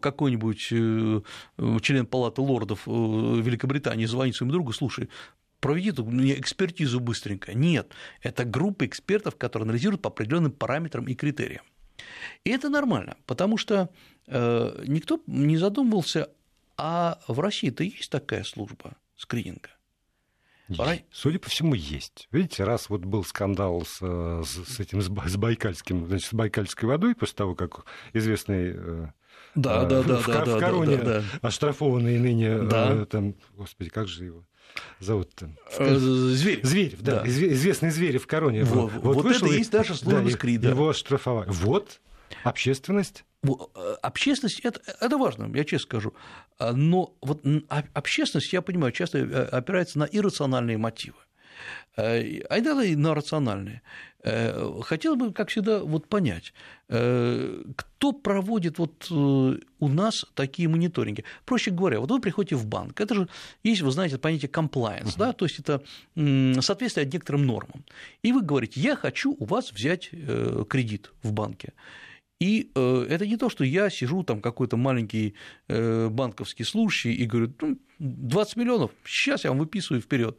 какой-нибудь 0.00 0.58
член 0.58 2.06
палаты 2.06 2.40
лордов 2.40 2.86
Великобритании 2.86 4.06
звонит 4.06 4.36
своему 4.36 4.52
другу, 4.52 4.72
слушай, 4.72 5.10
проведи 5.64 5.94
мне 6.02 6.38
экспертизу 6.38 7.00
быстренько. 7.00 7.54
Нет, 7.54 7.90
это 8.20 8.44
группа 8.44 8.84
экспертов, 8.84 9.36
которые 9.36 9.64
анализируют 9.64 10.02
по 10.02 10.08
определенным 10.08 10.52
параметрам 10.52 11.06
и 11.06 11.14
критериям. 11.14 11.64
И 12.44 12.50
это 12.50 12.68
нормально, 12.68 13.16
потому 13.24 13.56
что 13.56 13.88
э, 14.26 14.84
никто 14.86 15.22
не 15.26 15.56
задумывался, 15.56 16.28
а 16.76 17.18
в 17.28 17.40
России-то 17.40 17.82
есть 17.82 18.10
такая 18.10 18.44
служба 18.44 18.96
скрининга. 19.16 19.70
Пора... 20.76 20.96
Судя 21.10 21.38
по 21.38 21.48
всему, 21.48 21.72
есть. 21.72 22.28
Видите, 22.30 22.64
раз 22.64 22.90
вот 22.90 23.06
был 23.06 23.24
скандал 23.24 23.86
с, 23.86 24.00
с 24.00 24.80
этим 24.80 25.00
с 25.00 25.08
байкальским, 25.08 26.08
значит, 26.08 26.28
с 26.28 26.34
байкальской 26.34 26.86
водой 26.90 27.14
после 27.14 27.36
того, 27.36 27.54
как 27.54 27.86
известный 28.12 28.74
э, 28.76 29.06
да, 29.54 29.84
э, 29.84 29.88
да, 29.88 30.02
в, 30.02 30.06
да, 30.06 30.16
в, 30.18 30.26
да, 30.26 30.44
в 30.44 30.60
короне 30.60 30.96
да, 30.98 31.04
да, 31.04 31.20
да. 31.20 31.48
оштрафованный 31.48 32.18
ныне 32.18 32.58
да. 32.58 32.92
э, 32.92 33.06
там, 33.06 33.34
господи, 33.54 33.88
как 33.88 34.08
же 34.08 34.26
его 34.26 34.44
зовут-то? 35.00 35.50
Э, 35.78 35.96
Зверев. 35.96 36.64
Зверев, 36.64 37.00
да, 37.02 37.20
да. 37.20 37.28
известный 37.28 37.90
Зверев 37.90 38.24
в 38.24 38.26
короне. 38.26 38.64
Вот, 38.64 38.92
вот, 38.92 39.16
вот 39.16 39.26
это 39.26 39.46
и 39.46 39.58
есть 39.58 39.70
даже 39.70 39.94
служба 39.94 40.22
да, 40.22 40.30
скрида. 40.30 40.68
Его 40.70 40.88
оштрафовали. 40.88 41.50
Вот 41.50 42.00
Общественность? 42.42 43.24
Э, 43.42 43.48
общественность 44.02 44.60
это, 44.60 44.80
это 45.00 45.18
важно, 45.18 45.54
я 45.56 45.64
честно 45.64 45.86
скажу. 45.86 46.14
А, 46.58 46.72
но 46.72 47.16
вот 47.20 47.42
общественность, 47.92 48.52
я 48.52 48.62
понимаю, 48.62 48.92
часто 48.92 49.18
э, 49.18 49.44
опирается 49.44 49.98
на 49.98 50.04
иррациональные 50.04 50.78
мотивы. 50.78 51.16
Э, 51.96 52.40
а 52.48 52.58
иногда 52.58 52.84
и 52.84 52.96
на 52.96 53.14
рациональные. 53.14 53.82
Хотелось 54.84 55.18
бы, 55.18 55.32
как 55.34 55.50
всегда, 55.50 55.80
вот 55.80 56.08
понять, 56.08 56.54
кто 56.88 58.12
проводит 58.12 58.78
вот 58.78 59.10
у 59.10 59.58
нас 59.80 60.24
такие 60.32 60.66
мониторинги. 60.66 61.24
Проще 61.44 61.70
говоря, 61.70 62.00
вот 62.00 62.10
вы 62.10 62.22
приходите 62.22 62.56
в 62.56 62.64
банк, 62.66 62.98
это 63.02 63.14
же 63.14 63.28
есть, 63.62 63.82
вы 63.82 63.90
знаете, 63.90 64.16
понятие 64.16 64.50
compliance, 64.50 65.08
uh-huh. 65.08 65.18
да, 65.18 65.32
то 65.34 65.44
есть 65.44 65.58
это 65.58 65.82
соответствие 66.62 67.04
некоторым 67.04 67.44
нормам. 67.44 67.84
И 68.22 68.32
вы 68.32 68.40
говорите, 68.40 68.80
я 68.80 68.96
хочу 68.96 69.36
у 69.38 69.44
вас 69.44 69.70
взять 69.72 70.08
кредит 70.08 71.12
в 71.22 71.34
банке. 71.34 71.74
И 72.40 72.70
э, 72.74 73.06
это 73.08 73.26
не 73.26 73.36
то, 73.36 73.48
что 73.48 73.64
я 73.64 73.90
сижу 73.90 74.22
там 74.22 74.40
какой-то 74.40 74.76
маленький 74.76 75.34
э, 75.68 76.08
банковский 76.08 76.64
служащий 76.64 77.14
и 77.14 77.26
говорю, 77.26 77.54
ну, 77.60 77.78
20 77.98 78.56
миллионов, 78.56 78.90
сейчас 79.04 79.44
я 79.44 79.50
вам 79.50 79.60
выписываю 79.60 80.02
вперед. 80.02 80.36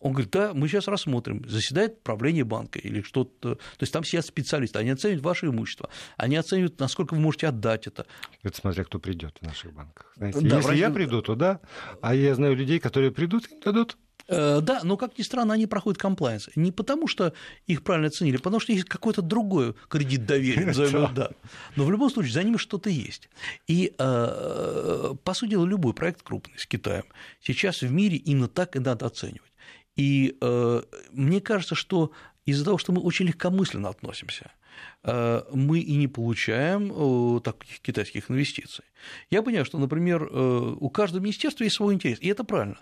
Он 0.00 0.12
говорит, 0.12 0.30
да, 0.30 0.54
мы 0.54 0.68
сейчас 0.68 0.88
рассмотрим, 0.88 1.48
заседает 1.48 2.02
правление 2.02 2.44
банка 2.44 2.78
или 2.78 3.02
что-то. 3.02 3.56
То 3.56 3.60
есть 3.80 3.92
там 3.92 4.04
сидят 4.04 4.26
специалисты, 4.26 4.78
они 4.78 4.90
оценивают 4.90 5.24
ваше 5.24 5.46
имущество, 5.46 5.90
они 6.16 6.36
оценивают, 6.36 6.78
насколько 6.78 7.14
вы 7.14 7.20
можете 7.20 7.48
отдать 7.48 7.86
это. 7.86 8.06
Это 8.42 8.56
смотря 8.56 8.84
кто 8.84 8.98
придет 8.98 9.36
в 9.40 9.46
наших 9.46 9.72
банках. 9.72 10.12
Знаете, 10.16 10.40
да, 10.40 10.56
если 10.56 10.76
я 10.76 10.90
приду, 10.90 11.22
то 11.22 11.34
да, 11.34 11.60
а 12.00 12.14
я 12.14 12.34
знаю 12.34 12.56
людей, 12.56 12.78
которые 12.78 13.10
придут, 13.10 13.50
им 13.50 13.60
дадут 13.60 13.96
Э, 14.28 14.60
да, 14.60 14.80
но, 14.84 14.96
как 14.96 15.16
ни 15.18 15.22
странно, 15.22 15.54
они 15.54 15.66
проходят 15.66 16.00
комплайенс. 16.00 16.50
Не 16.54 16.70
потому, 16.70 17.08
что 17.08 17.32
их 17.66 17.82
правильно 17.82 18.08
оценили, 18.08 18.36
а 18.36 18.40
потому 18.40 18.60
что 18.60 18.72
есть 18.72 18.84
какой-то 18.84 19.22
другой 19.22 19.74
кредит 19.88 20.26
доверия, 20.26 20.66
назовем 20.66 21.14
да. 21.14 21.30
Но 21.76 21.84
в 21.84 21.90
любом 21.90 22.10
случае 22.10 22.32
за 22.32 22.42
ними 22.42 22.58
что-то 22.58 22.90
есть. 22.90 23.30
И, 23.66 23.94
э, 23.98 25.14
по 25.24 25.34
сути 25.34 25.50
дела, 25.50 25.64
любой 25.64 25.94
проект 25.94 26.22
крупный 26.22 26.58
с 26.58 26.66
Китаем 26.66 27.04
сейчас 27.40 27.80
в 27.80 27.90
мире 27.90 28.18
именно 28.18 28.48
так 28.48 28.76
и 28.76 28.80
надо 28.80 29.06
оценивать. 29.06 29.42
И 29.98 30.38
э, 30.40 30.82
мне 31.12 31.42
кажется, 31.42 31.74
что 31.74 32.12
из-за 32.46 32.64
того, 32.64 32.78
что 32.78 32.92
мы 32.92 33.02
очень 33.02 33.26
легкомысленно 33.26 33.90
относимся, 33.90 34.50
мы 35.02 35.80
и 35.80 35.96
не 35.96 36.06
получаем 36.06 37.40
таких 37.40 37.80
китайских 37.80 38.30
инвестиций. 38.30 38.84
Я 39.28 39.42
понимаю, 39.42 39.64
что, 39.64 39.76
например, 39.76 40.22
у 40.32 40.88
каждого 40.88 41.20
министерства 41.20 41.64
есть 41.64 41.74
свой 41.74 41.94
интерес, 41.94 42.18
и 42.20 42.28
это 42.28 42.44
правильно 42.44 42.78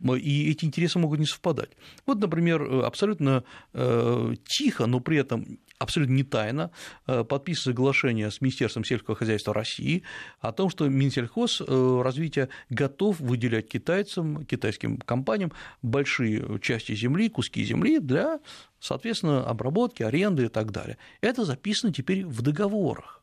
и 0.00 0.50
эти 0.50 0.64
интересы 0.64 0.98
могут 0.98 1.18
не 1.18 1.26
совпадать. 1.26 1.70
Вот, 2.06 2.18
например, 2.18 2.62
абсолютно 2.84 3.44
э, 3.72 4.34
тихо, 4.44 4.86
но 4.86 5.00
при 5.00 5.18
этом 5.18 5.58
абсолютно 5.78 6.14
не 6.14 6.24
тайно 6.24 6.70
э, 7.06 7.24
подписано 7.24 7.72
соглашение 7.72 8.30
с 8.30 8.40
Министерством 8.40 8.84
сельского 8.84 9.16
хозяйства 9.16 9.54
России 9.54 10.02
о 10.40 10.52
том, 10.52 10.70
что 10.70 10.88
Минсельхоз 10.88 11.60
э, 11.60 12.00
развития 12.02 12.48
готов 12.70 13.20
выделять 13.20 13.68
китайцам, 13.68 14.44
китайским 14.44 14.98
компаниям 14.98 15.52
большие 15.82 16.58
части 16.60 16.94
земли, 16.94 17.28
куски 17.28 17.64
земли 17.64 17.98
для, 17.98 18.40
соответственно, 18.80 19.44
обработки, 19.44 20.02
аренды 20.02 20.46
и 20.46 20.48
так 20.48 20.72
далее. 20.72 20.98
Это 21.20 21.44
записано 21.44 21.92
теперь 21.92 22.24
в 22.26 22.42
договорах. 22.42 23.22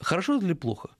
Хорошо 0.00 0.36
это 0.36 0.46
или 0.46 0.54
плохо? 0.54 0.90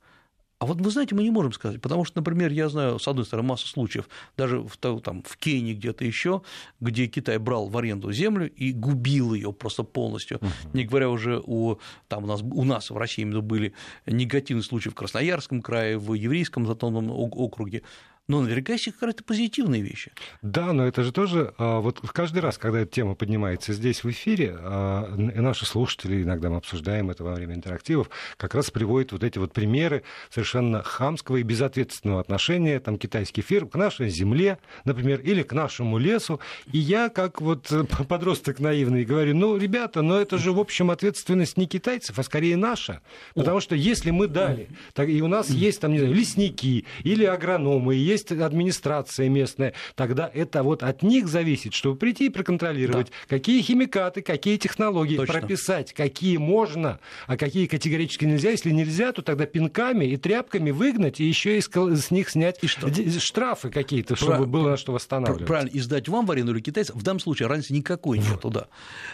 А 0.61 0.67
вот 0.67 0.79
вы 0.79 0.91
знаете, 0.91 1.15
мы 1.15 1.23
не 1.23 1.31
можем 1.31 1.53
сказать, 1.53 1.81
потому 1.81 2.05
что, 2.05 2.19
например, 2.19 2.53
я 2.53 2.69
знаю, 2.69 2.99
с 2.99 3.09
одной 3.09 3.25
стороны, 3.25 3.49
массу 3.49 3.67
случаев, 3.67 4.11
даже 4.37 4.61
в, 4.61 4.77
там, 4.77 5.23
в 5.23 5.37
Кении 5.39 5.73
где-то 5.73 6.05
еще, 6.05 6.43
где 6.81 7.07
Китай 7.07 7.39
брал 7.39 7.69
в 7.69 7.79
аренду 7.79 8.13
землю 8.13 8.51
и 8.51 8.75
губил 8.75 9.33
ее 9.33 9.55
просто 9.55 9.85
полностью, 9.85 10.37
uh-huh. 10.37 10.51
не 10.75 10.85
говоря 10.85 11.09
уже 11.09 11.41
о, 11.43 11.79
там 12.09 12.25
у 12.25 12.27
нас, 12.27 12.43
у 12.43 12.65
нас 12.65 12.91
в 12.91 12.97
России 12.99 13.23
именно 13.23 13.41
были 13.41 13.73
негативные 14.05 14.63
случаи 14.63 14.91
в 14.91 14.95
Красноярском 14.95 15.63
крае, 15.63 15.97
в 15.97 16.13
еврейском 16.13 16.67
затонном 16.67 17.11
округе, 17.11 17.83
но 18.31 18.41
наверняка 18.41 18.75
есть 18.75 18.85
какие-то 18.85 19.25
позитивные 19.25 19.83
вещи. 19.83 20.13
Да, 20.41 20.73
но 20.73 20.87
это 20.87 21.03
же 21.03 21.11
тоже, 21.11 21.53
а, 21.59 21.81
вот 21.81 21.99
каждый 22.13 22.39
раз, 22.39 22.59
когда 22.59 22.79
эта 22.79 22.93
тема 22.93 23.17
поднимается 23.17 23.73
здесь 23.73 24.05
в 24.05 24.11
эфире, 24.11 24.57
а, 24.57 25.13
наши 25.17 25.67
слушатели, 25.67 26.23
иногда 26.23 26.49
мы 26.49 26.59
обсуждаем 26.59 27.11
это 27.11 27.25
во 27.25 27.35
время 27.35 27.57
интерактивов, 27.57 28.09
как 28.37 28.55
раз 28.55 28.71
приводят 28.71 29.11
вот 29.11 29.25
эти 29.25 29.39
вот 29.39 29.53
примеры 29.53 30.05
совершенно 30.31 30.85
хамского 30.85 31.39
и 31.39 31.43
безответственного 31.43 32.21
отношения 32.21 32.79
там, 32.79 32.99
китайских 32.99 33.45
фирм 33.45 33.69
к 33.69 33.75
нашей 33.75 34.11
земле, 34.11 34.59
например, 34.85 35.19
или 35.23 35.43
к 35.43 35.53
нашему 35.53 35.99
лесу. 35.99 36.39
И 36.71 36.79
я, 36.79 37.09
как 37.09 37.41
вот 37.41 37.73
подросток 38.09 38.61
наивный, 38.61 39.05
говорю, 39.05 39.35
ну, 39.35 39.57
ребята, 39.57 40.03
но 40.03 40.21
это 40.21 40.39
же, 40.39 40.53
в 40.53 40.61
общем, 40.61 40.93
ответственность 40.93 41.57
не 41.57 41.67
китайцев, 41.67 42.17
а 42.17 42.23
скорее 42.23 42.57
наша. 42.57 43.01
Потому 43.35 43.59
что 43.59 43.75
если 43.75 44.13
мы 44.13 44.29
дали, 44.29 44.69
так, 44.95 45.09
и 45.09 45.21
у 45.21 45.27
нас 45.27 45.51
есть 45.51 45.81
там, 45.81 45.91
не 45.91 45.99
знаю, 45.99 46.15
лесники 46.15 46.85
или 47.03 47.25
агрономы, 47.25 47.97
есть 47.97 48.20
есть 48.21 48.33
администрация 48.33 49.29
местная, 49.29 49.75
тогда 49.95 50.31
это 50.33 50.63
вот 50.63 50.83
от 50.83 51.03
них 51.03 51.29
зависит, 51.29 51.75
чтобы 51.75 51.97
прийти 51.97 52.27
и 52.27 52.29
проконтролировать, 52.29 53.09
да. 53.09 53.13
какие 53.37 53.63
химикаты, 53.63 54.23
какие 54.23 54.57
технологии, 54.57 55.17
Точно. 55.17 55.41
прописать, 55.41 55.93
какие 55.93 56.37
можно, 56.37 57.01
а 57.27 57.37
какие 57.37 57.67
категорически 57.67 58.25
нельзя. 58.25 58.51
Если 58.51 58.71
нельзя, 58.71 59.13
то 59.13 59.23
тогда 59.23 59.47
пинками 59.47 60.05
и 60.05 60.17
тряпками 60.17 60.71
выгнать 60.71 61.21
и 61.21 61.25
еще 61.25 61.59
и 61.59 61.61
с 61.61 62.11
них 62.11 62.31
снять 62.31 62.59
и 62.63 62.67
что? 62.67 62.89
штрафы 63.21 63.71
какие-то, 63.71 64.17
чтобы 64.17 64.37
Прав... 64.37 64.49
было 64.49 64.71
на 64.71 64.77
что 64.77 64.93
восстанавливать. 64.93 65.47
Правильно, 65.47 65.71
и 65.71 65.81
сдать 65.81 66.09
вам 66.09 66.27
в 66.27 66.31
аренду 66.31 66.53
или 66.53 66.61
китайцев, 66.61 66.97
в 66.97 67.03
данном 67.03 67.21
случае 67.21 67.49
разницы 67.49 67.73
никакой 67.73 68.19
нету, 68.19 68.51
да. 68.51 68.67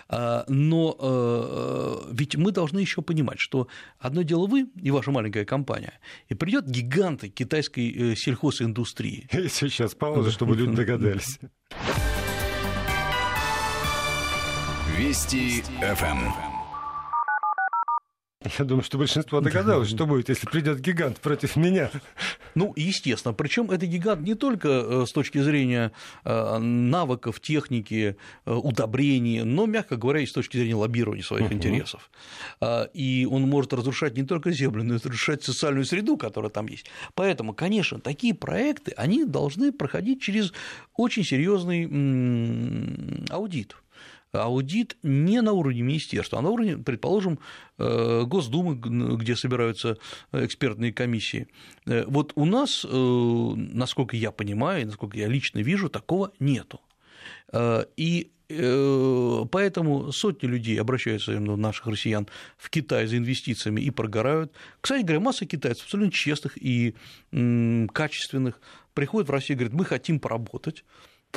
А, 0.09 0.45
но 0.49 0.97
э, 0.99 2.13
ведь 2.13 2.37
мы 2.37 2.53
должны 2.53 2.81
еще 2.81 3.03
понимать, 3.03 3.39
что 3.39 3.69
одно 3.99 4.23
дело 4.23 4.47
вы 4.47 4.67
и 4.81 4.91
ваша 4.91 5.11
маленькая 5.11 5.45
компания, 5.45 5.99
и 6.29 6.35
придет 6.35 6.67
гиганты 6.67 7.29
китайской 7.29 8.13
э, 8.13 8.17
сельхозиндустрии, 8.17 8.96
индустрии. 8.97 9.27
Сейчас 9.49 9.95
пауза, 9.95 10.31
чтобы 10.31 10.57
люди 10.57 10.75
догадались. 10.75 11.39
Вести 14.97 15.63
ФМ. 15.81 16.46
Я 18.59 18.65
думаю, 18.65 18.85
что 18.85 18.99
большинство 18.99 19.41
догадалось, 19.41 19.89
что 19.89 20.07
будет, 20.07 20.29
если 20.29 20.47
придет 20.47 20.81
гигант 20.81 21.21
против 21.21 21.57
меня. 21.57 21.91
Ну, 22.55 22.73
естественно. 22.77 23.35
Причем 23.35 23.71
это 23.71 23.87
гигант 23.87 24.23
не 24.23 24.35
только 24.35 24.69
э, 24.69 25.05
с 25.07 25.13
точки 25.13 25.39
зрения 25.39 25.93
э, 26.25 26.59
навыков, 26.59 27.41
техники, 27.41 28.17
э, 28.45 28.53
удобрений, 28.53 29.43
но, 29.43 29.67
мягко 29.67 29.97
говоря, 29.97 30.21
и 30.21 30.27
с 30.27 30.33
точки 30.33 30.57
зрения 30.57 30.75
лоббирования 30.75 31.23
своих 31.23 31.53
интересов. 31.53 32.11
А, 32.61 32.85
и 32.95 33.27
он 33.31 33.43
может 33.43 33.73
разрушать 33.73 34.17
не 34.17 34.25
только 34.25 34.53
землю, 34.53 34.85
но 34.85 34.95
и 34.95 34.97
разрушать 34.97 35.45
социальную 35.45 35.85
среду, 35.85 36.17
которая 36.17 36.51
там 36.51 36.67
есть. 36.67 36.87
Поэтому, 37.15 37.55
конечно, 37.55 38.01
такие 38.01 38.35
проекты, 38.35 38.93
они 38.97 39.25
должны 39.25 39.73
проходить 39.73 40.23
через 40.23 40.53
очень 40.97 41.25
серьезный 41.25 41.87
аудит 43.31 43.77
аудит 44.33 44.97
не 45.03 45.41
на 45.41 45.53
уровне 45.53 45.83
министерства, 45.83 46.39
а 46.39 46.43
на 46.43 46.51
уровне, 46.51 46.79
предположим, 46.79 47.39
э, 47.79 48.23
Госдумы, 48.27 48.75
где 49.17 49.37
собираются 49.37 49.99
экспертные 50.33 50.93
комиссии. 50.93 51.49
Э, 51.87 52.05
вот 52.07 52.33
у 52.35 52.45
нас, 52.45 52.85
э, 52.85 52.89
насколько 52.89 54.17
я 54.17 54.31
понимаю, 54.31 54.87
насколько 54.87 55.17
я 55.19 55.29
лично 55.29 55.61
вижу, 55.61 55.89
такого 55.89 56.33
нету. 56.39 56.81
И 57.97 58.31
Поэтому 58.49 60.13
сотни 60.13 60.47
людей 60.47 60.81
обращаются, 60.81 61.33
наших 61.41 61.89
россиян, 61.89 62.29
в 62.57 62.71
Китай 62.71 63.09
за 63.09 63.17
инвестициями 63.17 63.81
и 63.81 63.91
прогорают. 63.91 64.53
Кстати 64.81 65.03
говоря, 65.03 65.19
масса 65.19 65.47
китайцев 65.47 65.87
абсолютно 65.87 66.13
честных 66.13 66.57
и 66.57 66.95
качественных 67.33 68.61
приходят 68.95 69.29
в 69.29 69.33
Россию 69.33 69.57
и 69.57 69.59
говорят, 69.59 69.77
мы 69.77 69.85
хотим 69.85 70.21
поработать, 70.21 70.85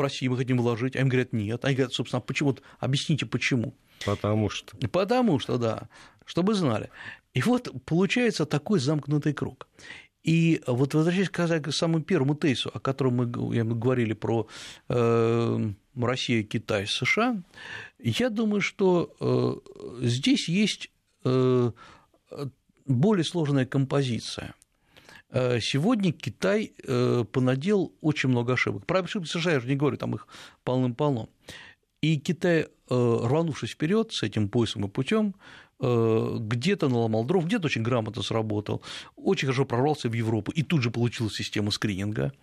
России 0.01 0.27
мы 0.27 0.37
хотим 0.37 0.57
вложить, 0.57 0.95
а 0.95 0.99
им 0.99 1.09
говорят 1.09 1.33
нет. 1.33 1.65
Они 1.65 1.75
говорят, 1.75 1.93
собственно, 1.93 2.21
почему? 2.21 2.57
Объясните, 2.79 3.25
почему. 3.25 3.73
Потому 4.05 4.49
что. 4.49 4.75
Потому 4.87 5.39
что, 5.39 5.57
да, 5.57 5.89
чтобы 6.25 6.53
знали. 6.53 6.89
И 7.33 7.41
вот 7.41 7.69
получается 7.85 8.45
такой 8.45 8.79
замкнутый 8.79 9.33
круг. 9.33 9.67
И 10.23 10.61
вот 10.67 10.93
возвращаясь 10.93 11.29
к 11.29 11.71
самому 11.71 12.03
первому 12.03 12.35
тейсу, 12.35 12.69
о 12.73 12.79
котором 12.79 13.15
мы 13.15 13.25
говорили 13.25 14.13
про 14.13 14.47
э, 14.89 15.71
Россию, 15.95 16.45
Китай, 16.45 16.87
США, 16.87 17.41
я 17.99 18.29
думаю, 18.29 18.61
что 18.61 19.15
э, 19.19 20.05
здесь 20.05 20.49
есть 20.49 20.91
э, 21.23 21.71
более 22.85 23.23
сложная 23.23 23.65
композиция. 23.65 24.53
Э, 25.31 25.59
сегодня 25.59 26.11
Китай 26.11 26.73
э, 26.83 27.23
понадел 27.31 27.93
очень 28.01 28.29
много 28.29 28.53
ошибок. 28.53 28.85
Про 28.85 29.01
ошибки 29.01 29.27
США 29.27 29.53
я 29.53 29.59
же 29.59 29.67
не 29.67 29.75
говорю, 29.75 29.97
там 29.97 30.15
их 30.15 30.27
полным-полно. 30.63 31.29
И 32.01 32.17
Китай, 32.17 32.61
э, 32.61 32.67
рванувшись 32.89 33.71
вперед 33.71 34.11
с 34.11 34.23
этим 34.23 34.49
поясом 34.49 34.85
и 34.85 34.89
путем, 34.89 35.35
где-то 35.79 36.89
наломал 36.89 37.23
дров, 37.23 37.45
где-то 37.45 37.67
очень 37.67 37.83
грамотно 37.83 38.21
сработал, 38.21 38.81
очень 39.15 39.47
хорошо 39.47 39.65
прорвался 39.65 40.09
в 40.09 40.13
Европу 40.13 40.51
и 40.51 40.61
тут 40.61 40.83
же 40.83 40.91
получил 40.91 41.29
систему 41.29 41.71
скрининга. 41.71 42.33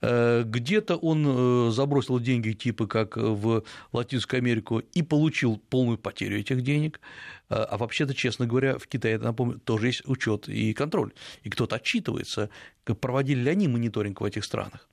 Где-то 0.00 0.96
он 0.96 1.70
забросил 1.70 2.18
деньги 2.18 2.52
типа 2.52 2.86
как 2.86 3.16
в 3.16 3.62
Латинскую 3.92 4.38
Америку 4.38 4.80
и 4.80 5.02
получил 5.02 5.58
полную 5.70 5.98
потерю 5.98 6.40
этих 6.40 6.62
денег. 6.62 7.00
А, 7.48 7.64
а 7.64 7.76
вообще-то, 7.76 8.14
честно 8.14 8.46
говоря, 8.46 8.78
в 8.78 8.86
Китае, 8.86 9.18
напомню, 9.18 9.58
тоже 9.58 9.88
есть 9.88 10.02
учет 10.06 10.48
и 10.48 10.72
контроль, 10.72 11.12
и 11.44 11.50
кто-то 11.50 11.76
отчитывается, 11.76 12.48
проводили 12.84 13.40
ли 13.40 13.50
они 13.50 13.68
мониторинг 13.68 14.20
в 14.20 14.24
этих 14.24 14.44
странах. 14.44 14.88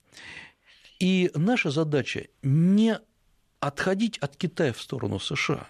И 1.00 1.32
наша 1.34 1.72
задача 1.72 2.28
не 2.44 3.00
отходить 3.62 4.18
от 4.18 4.36
Китая 4.36 4.74
в 4.74 4.82
сторону 4.82 5.20
США. 5.20 5.68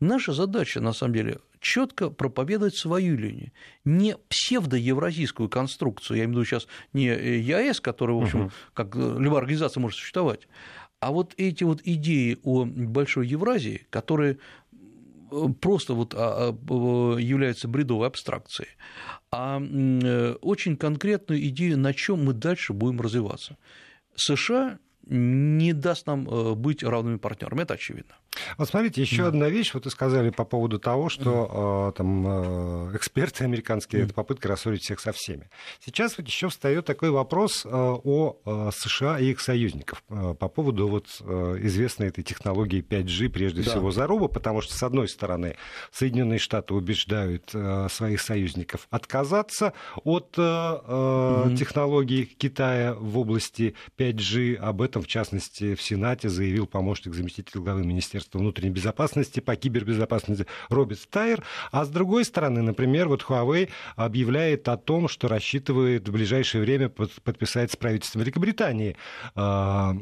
Наша 0.00 0.32
задача, 0.32 0.80
на 0.80 0.92
самом 0.92 1.14
деле, 1.14 1.38
четко 1.60 2.10
проповедовать 2.10 2.76
свою 2.76 3.16
линию, 3.16 3.52
не 3.84 4.16
псевдоевразийскую 4.28 5.48
конструкцию, 5.48 6.18
я 6.18 6.24
имею 6.24 6.34
в 6.34 6.38
виду 6.40 6.44
сейчас 6.44 6.68
не 6.92 7.06
ЕАЭС, 7.06 7.80
который, 7.80 8.14
в 8.14 8.22
общем, 8.22 8.50
как 8.74 8.94
любая 8.94 9.40
организация 9.40 9.80
может 9.80 9.98
существовать, 9.98 10.48
а 11.00 11.12
вот 11.12 11.34
эти 11.38 11.64
вот 11.64 11.80
идеи 11.84 12.38
о 12.42 12.64
большой 12.64 13.26
Евразии, 13.26 13.86
которые 13.90 14.38
просто 15.60 15.94
вот 15.94 16.14
а, 16.14 16.50
а, 16.50 17.16
является 17.16 17.68
бредовой 17.68 18.06
абстракцией, 18.06 18.68
а 19.30 19.60
э, 19.60 20.34
очень 20.40 20.76
конкретную 20.76 21.44
идею, 21.48 21.78
на 21.78 21.92
чем 21.92 22.24
мы 22.24 22.32
дальше 22.32 22.72
будем 22.72 23.00
развиваться. 23.00 23.56
США 24.14 24.78
не 25.06 25.72
даст 25.72 26.06
нам 26.06 26.28
э, 26.28 26.54
быть 26.54 26.82
равными 26.82 27.18
партнерами, 27.18 27.62
это 27.62 27.74
очевидно. 27.74 28.14
Вот 28.58 28.68
смотрите, 28.68 29.00
еще 29.00 29.22
да. 29.22 29.28
одна 29.28 29.48
вещь, 29.48 29.72
вот 29.74 29.84
вы 29.84 29.90
сказали 29.90 30.30
по 30.30 30.44
поводу 30.44 30.78
того, 30.78 31.08
что 31.08 31.92
mm. 31.92 31.96
там 31.96 32.26
э, 32.26 32.96
эксперты 32.96 33.44
американские, 33.44 34.02
это 34.02 34.14
попытка 34.14 34.48
рассорить 34.48 34.82
всех 34.82 35.00
со 35.00 35.12
всеми. 35.12 35.48
Сейчас 35.84 36.18
вот 36.18 36.26
еще 36.26 36.48
встает 36.48 36.84
такой 36.84 37.10
вопрос 37.10 37.66
о 37.66 38.70
США 38.74 39.18
и 39.18 39.30
их 39.30 39.40
союзников 39.40 40.02
по 40.08 40.48
поводу 40.48 40.88
вот 40.88 41.06
известной 41.60 42.08
этой 42.08 42.22
технологии 42.22 42.82
5G, 42.82 43.28
прежде 43.28 43.62
да. 43.62 43.70
всего 43.70 43.90
заруба, 43.90 44.28
потому 44.28 44.60
что, 44.60 44.74
с 44.74 44.82
одной 44.82 45.08
стороны, 45.08 45.56
Соединенные 45.92 46.38
Штаты 46.38 46.74
убеждают 46.74 47.54
своих 47.90 48.20
союзников 48.20 48.86
отказаться 48.90 49.72
от 50.04 50.36
mm. 50.36 51.56
технологий 51.56 52.24
Китая 52.24 52.94
в 52.94 53.18
области 53.18 53.74
5G, 53.98 54.56
об 54.56 54.82
этом, 54.82 55.02
в 55.02 55.06
частности, 55.06 55.74
в 55.74 55.82
Сенате 55.82 56.28
заявил 56.28 56.66
помощник 56.66 57.14
заместителя 57.14 57.60
главы 57.62 57.84
Министерства 57.84 58.25
Министерства 58.26 58.38
внутренней 58.38 58.70
безопасности 58.70 59.40
по 59.40 59.56
кибербезопасности 59.56 60.46
Роберт 60.68 61.00
Стайер. 61.00 61.44
А 61.70 61.84
с 61.84 61.88
другой 61.88 62.24
стороны, 62.24 62.62
например, 62.62 63.08
вот 63.08 63.22
Huawei 63.22 63.70
объявляет 63.96 64.68
о 64.68 64.76
том, 64.76 65.08
что 65.08 65.28
рассчитывает 65.28 66.08
в 66.08 66.12
ближайшее 66.12 66.62
время 66.62 66.88
подписать 66.88 67.72
с 67.72 67.76
правительством 67.76 68.22
Великобритании 68.22 68.96
а, 69.34 69.94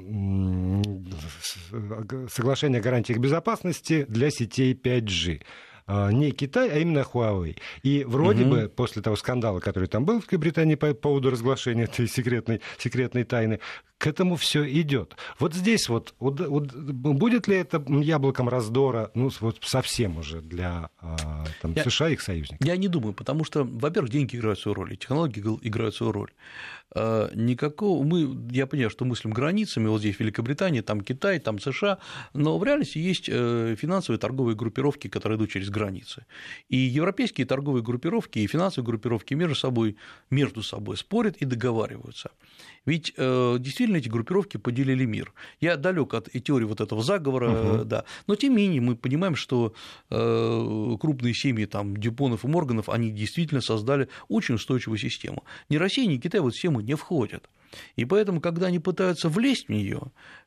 соглашение 2.29 2.81
о 2.81 2.83
гарантиях 2.83 3.18
безопасности 3.18 4.05
для 4.09 4.31
сетей 4.31 4.75
5G. 4.75 5.43
А, 5.87 6.11
не 6.11 6.31
Китай, 6.31 6.70
а 6.70 6.79
именно 6.79 7.01
Huawei. 7.01 7.59
И 7.83 8.05
вроде 8.05 8.45
угу. 8.45 8.51
бы 8.51 8.72
после 8.75 9.03
того 9.03 9.16
скандала, 9.16 9.61
который 9.61 9.89
там 9.89 10.05
был 10.05 10.20
в 10.20 10.25
Великобритании 10.25 10.77
по 10.77 10.95
поводу 10.95 11.31
разглашения 11.31 11.85
этой 11.85 12.09
секретной, 12.09 12.62
секретной 12.79 13.25
тайны, 13.25 13.61
к 14.05 14.07
этому 14.07 14.37
все 14.37 14.71
идет. 14.83 15.17
Вот 15.39 15.55
здесь 15.55 15.89
вот, 15.89 16.15
вот, 16.19 16.39
вот 16.39 16.75
будет 16.75 17.49
ли 17.49 17.57
это 17.57 17.83
яблоком 17.89 18.51
раздора, 18.51 19.11
ну, 19.15 19.31
вот 19.41 19.57
совсем 19.63 20.19
уже 20.19 20.43
для 20.43 20.91
а, 21.01 21.47
там, 21.63 21.73
я, 21.73 21.85
США 21.85 22.11
и 22.11 22.13
их 22.13 22.21
союзников? 22.21 22.67
Я 22.67 22.77
не 22.77 22.89
думаю, 22.89 23.15
потому 23.15 23.45
что, 23.45 23.65
во-первых, 23.65 24.13
деньги 24.13 24.37
играют 24.37 24.61
свою 24.61 24.75
роль, 24.75 24.93
и 24.93 24.97
технологии 24.99 25.43
играют 25.63 25.95
свою 25.95 26.13
роль. 26.13 26.31
А, 26.95 27.31
никакого, 27.35 28.05
мы, 28.05 28.37
я 28.51 28.67
понимаю, 28.67 28.91
что 28.91 29.07
мыслим 29.07 29.33
границами, 29.33 29.89
вот 29.89 30.01
здесь 30.01 30.21
Великобритания, 30.21 30.83
там 30.83 31.01
Китай, 31.01 31.39
там 31.39 31.59
США, 31.59 31.97
но 32.35 32.59
в 32.59 32.65
реальности 32.65 32.99
есть 32.99 33.31
э, 33.33 33.75
финансовые 33.79 34.19
торговые 34.19 34.55
группировки, 34.55 35.09
которые 35.09 35.39
идут 35.39 35.51
через 35.51 35.71
границы. 35.71 36.27
И 36.69 36.77
европейские 36.77 37.47
торговые 37.47 37.83
группировки 37.83 38.39
и 38.39 38.47
финансовые 38.47 38.85
группировки 38.85 39.33
между 39.33 39.55
собой, 39.55 39.97
между 40.29 40.63
собой 40.63 40.99
спорят 40.99 41.37
и 41.39 41.47
договариваются. 41.47 42.31
Ведь 42.87 43.14
э, 43.16 43.57
действительно 43.59 43.97
эти 43.97 44.09
группировки 44.09 44.57
поделили 44.57 45.05
мир. 45.05 45.32
Я 45.61 45.76
далек 45.76 46.14
от 46.14 46.30
теории 46.30 46.64
вот 46.64 46.80
этого 46.80 47.03
заговора, 47.03 47.51
угу. 47.51 47.85
да. 47.85 48.05
Но 48.26 48.37
тем 48.37 48.57
не 48.57 48.64
менее 48.64 48.80
мы 48.80 48.97
понимаем, 48.97 49.37
что 49.37 49.74
э, 50.11 50.97
крупные 51.01 51.35
семьи 51.35 51.64
там, 51.64 51.97
Дюпонов 51.97 52.45
и 52.45 52.49
Морганов, 52.49 52.89
они 52.89 53.11
действительно 53.11 53.61
создали 53.61 54.09
очень 54.28 54.57
устойчивую 54.57 54.99
систему. 54.99 55.45
Ни 55.68 55.76
Россия, 55.76 56.07
ни 56.07 56.18
Китай 56.18 56.41
в 56.41 56.47
эту 56.47 56.55
систему 56.55 56.80
не 56.80 56.95
входят. 56.95 57.49
И 57.97 58.05
поэтому, 58.05 58.41
когда 58.41 58.66
они 58.66 58.78
пытаются 58.78 59.28
влезть 59.28 59.66
в 59.66 59.70
нее, 59.70 60.01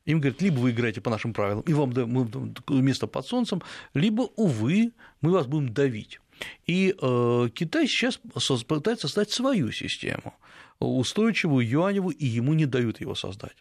им 0.06 0.20
говорят, 0.20 0.40
либо 0.40 0.58
вы 0.58 0.70
играете 0.70 1.00
по 1.00 1.10
нашим 1.10 1.34
правилам, 1.34 1.62
и 1.62 1.74
вам 1.74 1.92
место 2.68 3.06
под 3.06 3.26
солнцем, 3.26 3.62
либо, 3.94 4.22
увы, 4.36 4.92
мы 5.20 5.32
вас 5.32 5.46
будем 5.46 5.72
давить. 5.72 6.20
И 6.66 6.94
э, 7.00 7.48
Китай 7.54 7.86
сейчас 7.86 8.18
пытается 8.66 9.08
создать 9.08 9.30
свою 9.30 9.72
систему 9.72 10.34
устойчивую, 10.80 11.68
юаневую, 11.68 12.16
и 12.16 12.26
ему 12.26 12.54
не 12.54 12.66
дают 12.66 13.00
его 13.00 13.14
создать. 13.14 13.56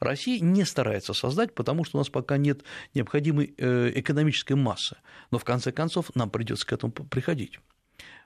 Россия 0.00 0.40
не 0.40 0.64
старается 0.64 1.14
создать, 1.14 1.54
потому 1.54 1.84
что 1.84 1.98
у 1.98 2.00
нас 2.00 2.08
пока 2.08 2.36
нет 2.36 2.62
необходимой 2.94 3.54
э, 3.56 3.92
экономической 3.94 4.54
массы. 4.54 4.96
Но 5.30 5.38
в 5.38 5.44
конце 5.44 5.72
концов 5.72 6.14
нам 6.14 6.30
придется 6.30 6.66
к 6.66 6.72
этому 6.72 6.92
приходить. 6.92 7.60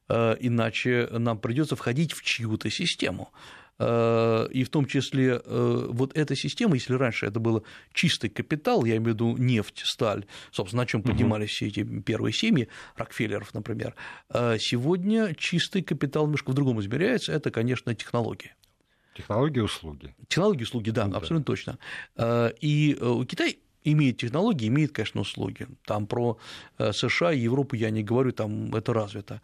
Э, 0.09 0.37
иначе 0.41 1.09
нам 1.11 1.39
придется 1.39 1.77
входить 1.77 2.13
в 2.13 2.23
чью-то 2.23 2.71
систему. 2.71 3.33
Э, 3.79 4.49
и 4.51 4.65
в 4.65 4.69
том 4.69 4.87
числе 4.87 5.41
э, 5.45 5.87
вот 5.91 6.17
эта 6.17 6.37
система, 6.37 6.75
если 6.75 6.95
раньше 6.95 7.27
это 7.27 7.41
был 7.41 7.65
чистый 7.93 8.29
капитал, 8.29 8.85
я 8.85 8.97
имею 8.97 9.05
в 9.05 9.15
виду 9.15 9.37
нефть, 9.37 9.83
сталь, 9.85 10.25
собственно, 10.51 10.83
на 10.83 10.87
чем 10.87 11.03
поднимались 11.03 11.51
все 11.51 11.67
эти 11.67 11.83
первые 11.83 12.33
семьи, 12.33 12.69
Рокфеллеров, 12.97 13.55
например, 13.55 13.95
э, 14.31 14.59
сегодня 14.59 15.35
чистый 15.35 15.83
капитал 15.83 16.25
немножко 16.25 16.51
в 16.51 16.55
другом 16.55 16.81
измеряется, 16.81 17.33
это, 17.33 17.51
конечно, 17.51 17.95
технологии. 17.95 18.55
Технологии 19.15 19.61
услуги. 19.61 20.15
Технологии 20.29 20.63
услуги, 20.63 20.91
да, 20.91 21.07
ну, 21.07 21.17
абсолютно 21.17 21.45
да. 21.45 21.45
точно. 21.45 21.79
И 22.61 22.97
Китай 23.29 23.59
имеет 23.85 24.17
технологии, 24.17 24.69
имеет, 24.69 24.93
конечно, 24.93 25.21
услуги. 25.21 25.67
Там 25.85 26.07
про 26.07 26.39
США 26.79 27.33
и 27.33 27.41
Европу 27.41 27.77
я 27.77 27.91
не 27.91 28.03
говорю, 28.03 28.33
там 28.33 28.75
это 28.75 28.95
развито. 28.95 29.43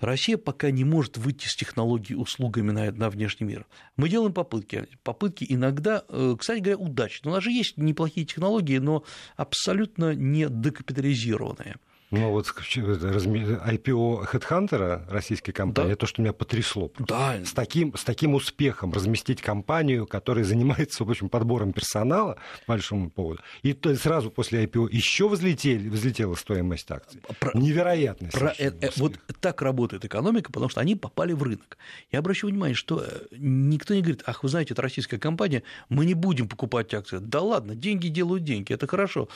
Россия 0.00 0.36
пока 0.36 0.70
не 0.70 0.84
может 0.84 1.16
выйти 1.16 1.46
с 1.46 1.54
технологией 1.54 2.20
услугами 2.20 2.70
на, 2.70 2.92
на 2.92 3.10
внешний 3.10 3.46
мир. 3.46 3.66
Мы 3.96 4.08
делаем 4.08 4.32
попытки. 4.32 4.86
Попытки 5.02 5.46
иногда, 5.48 6.04
э, 6.08 6.36
кстати 6.38 6.60
говоря, 6.60 6.78
удачные. 6.78 7.32
У 7.32 7.34
нас 7.34 7.44
же 7.44 7.50
есть 7.50 7.76
неплохие 7.76 8.26
технологии, 8.26 8.78
но 8.78 9.04
абсолютно 9.36 10.14
не 10.14 10.48
декапитализированные. 10.48 11.76
Ну 12.14 12.30
вот 12.30 12.46
IPO 12.46 14.32
HeadHunter, 14.32 15.10
российской 15.10 15.52
компании, 15.52 15.90
да. 15.90 15.96
то, 15.96 16.06
что 16.06 16.22
меня 16.22 16.32
потрясло. 16.32 16.92
Да. 16.98 17.40
С 17.44 17.52
таким, 17.52 17.96
с 17.96 18.04
таким 18.04 18.34
успехом 18.34 18.92
разместить 18.92 19.42
компанию, 19.42 20.06
которая 20.06 20.44
занимается, 20.44 21.04
в 21.04 21.10
общем, 21.10 21.28
подбором 21.28 21.72
персонала, 21.72 22.36
по 22.66 22.74
большому 22.74 23.10
поводу, 23.10 23.40
и 23.62 23.72
то, 23.72 23.94
сразу 23.96 24.30
после 24.30 24.64
IPO 24.64 24.88
еще 24.92 25.28
взлетели, 25.28 25.88
взлетела 25.88 26.34
стоимость 26.36 26.90
акций. 26.90 27.20
Про, 27.40 27.58
Невероятно. 27.58 28.28
Про, 28.28 28.54
э, 28.58 28.70
э, 28.80 28.90
вот 28.96 29.14
так 29.40 29.60
работает 29.62 30.04
экономика, 30.04 30.52
потому 30.52 30.68
что 30.68 30.80
они 30.80 30.94
попали 30.94 31.32
в 31.32 31.42
рынок. 31.42 31.78
Я 32.12 32.20
обращу 32.20 32.46
внимание, 32.46 32.76
что 32.76 33.02
э, 33.02 33.26
никто 33.32 33.92
не 33.94 34.02
говорит, 34.02 34.22
ах, 34.26 34.44
вы 34.44 34.48
знаете, 34.48 34.74
это 34.74 34.82
российская 34.82 35.18
компания, 35.18 35.64
мы 35.88 36.06
не 36.06 36.14
будем 36.14 36.48
покупать 36.48 36.94
акции. 36.94 37.18
Да 37.18 37.40
ладно, 37.40 37.74
деньги 37.74 38.06
делают 38.06 38.44
деньги, 38.44 38.72
это 38.72 38.86
хорошо. 38.86 39.28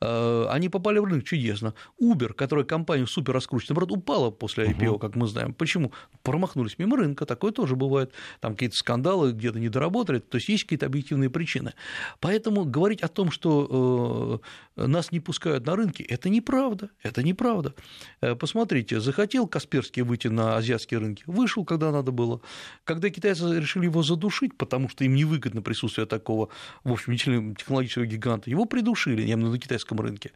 Э, 0.00 0.48
они 0.50 0.68
попали 0.68 0.98
в 0.98 1.04
рынок, 1.04 1.24
чудесно. 1.24 1.72
Uber 2.00 2.25
Uber, 2.26 2.34
которая 2.34 2.64
компания 2.64 3.06
супер 3.06 3.34
раскручена, 3.34 3.74
наоборот, 3.74 3.96
упала 3.96 4.30
после 4.30 4.66
IPO, 4.66 4.88
угу. 4.88 4.98
как 4.98 5.16
мы 5.16 5.26
знаем. 5.26 5.54
Почему? 5.54 5.92
Промахнулись 6.22 6.78
мимо 6.78 6.96
рынка, 6.96 7.26
такое 7.26 7.52
тоже 7.52 7.76
бывает. 7.76 8.12
Там 8.40 8.52
какие-то 8.52 8.76
скандалы 8.76 9.32
где-то 9.32 9.58
не 9.58 9.68
доработали, 9.68 10.18
то 10.18 10.36
есть 10.36 10.48
есть 10.48 10.64
какие-то 10.64 10.86
объективные 10.86 11.30
причины. 11.30 11.74
Поэтому 12.20 12.64
говорить 12.64 13.02
о 13.02 13.08
том, 13.08 13.30
что 13.30 14.40
э, 14.76 14.86
нас 14.86 15.12
не 15.12 15.20
пускают 15.20 15.66
на 15.66 15.76
рынки, 15.76 16.02
это 16.02 16.28
неправда, 16.28 16.90
это 17.02 17.22
неправда. 17.22 17.74
Э, 18.20 18.34
посмотрите, 18.34 19.00
захотел 19.00 19.46
Касперский 19.46 20.02
выйти 20.02 20.28
на 20.28 20.56
азиатские 20.56 21.00
рынки, 21.00 21.24
вышел, 21.26 21.64
когда 21.64 21.90
надо 21.90 22.12
было. 22.12 22.40
Когда 22.84 23.10
китайцы 23.10 23.58
решили 23.58 23.84
его 23.84 24.02
задушить, 24.02 24.56
потому 24.56 24.88
что 24.88 25.04
им 25.04 25.14
невыгодно 25.14 25.62
присутствие 25.62 26.06
такого, 26.06 26.48
в 26.84 26.92
общем, 26.92 27.16
технологического 27.16 28.06
гиганта, 28.06 28.50
его 28.50 28.64
придушили, 28.64 29.22
я 29.22 29.34
имею 29.34 29.36
в 29.36 29.40
виду 29.40 29.52
на 29.52 29.58
китайском 29.58 30.00
рынке. 30.00 30.32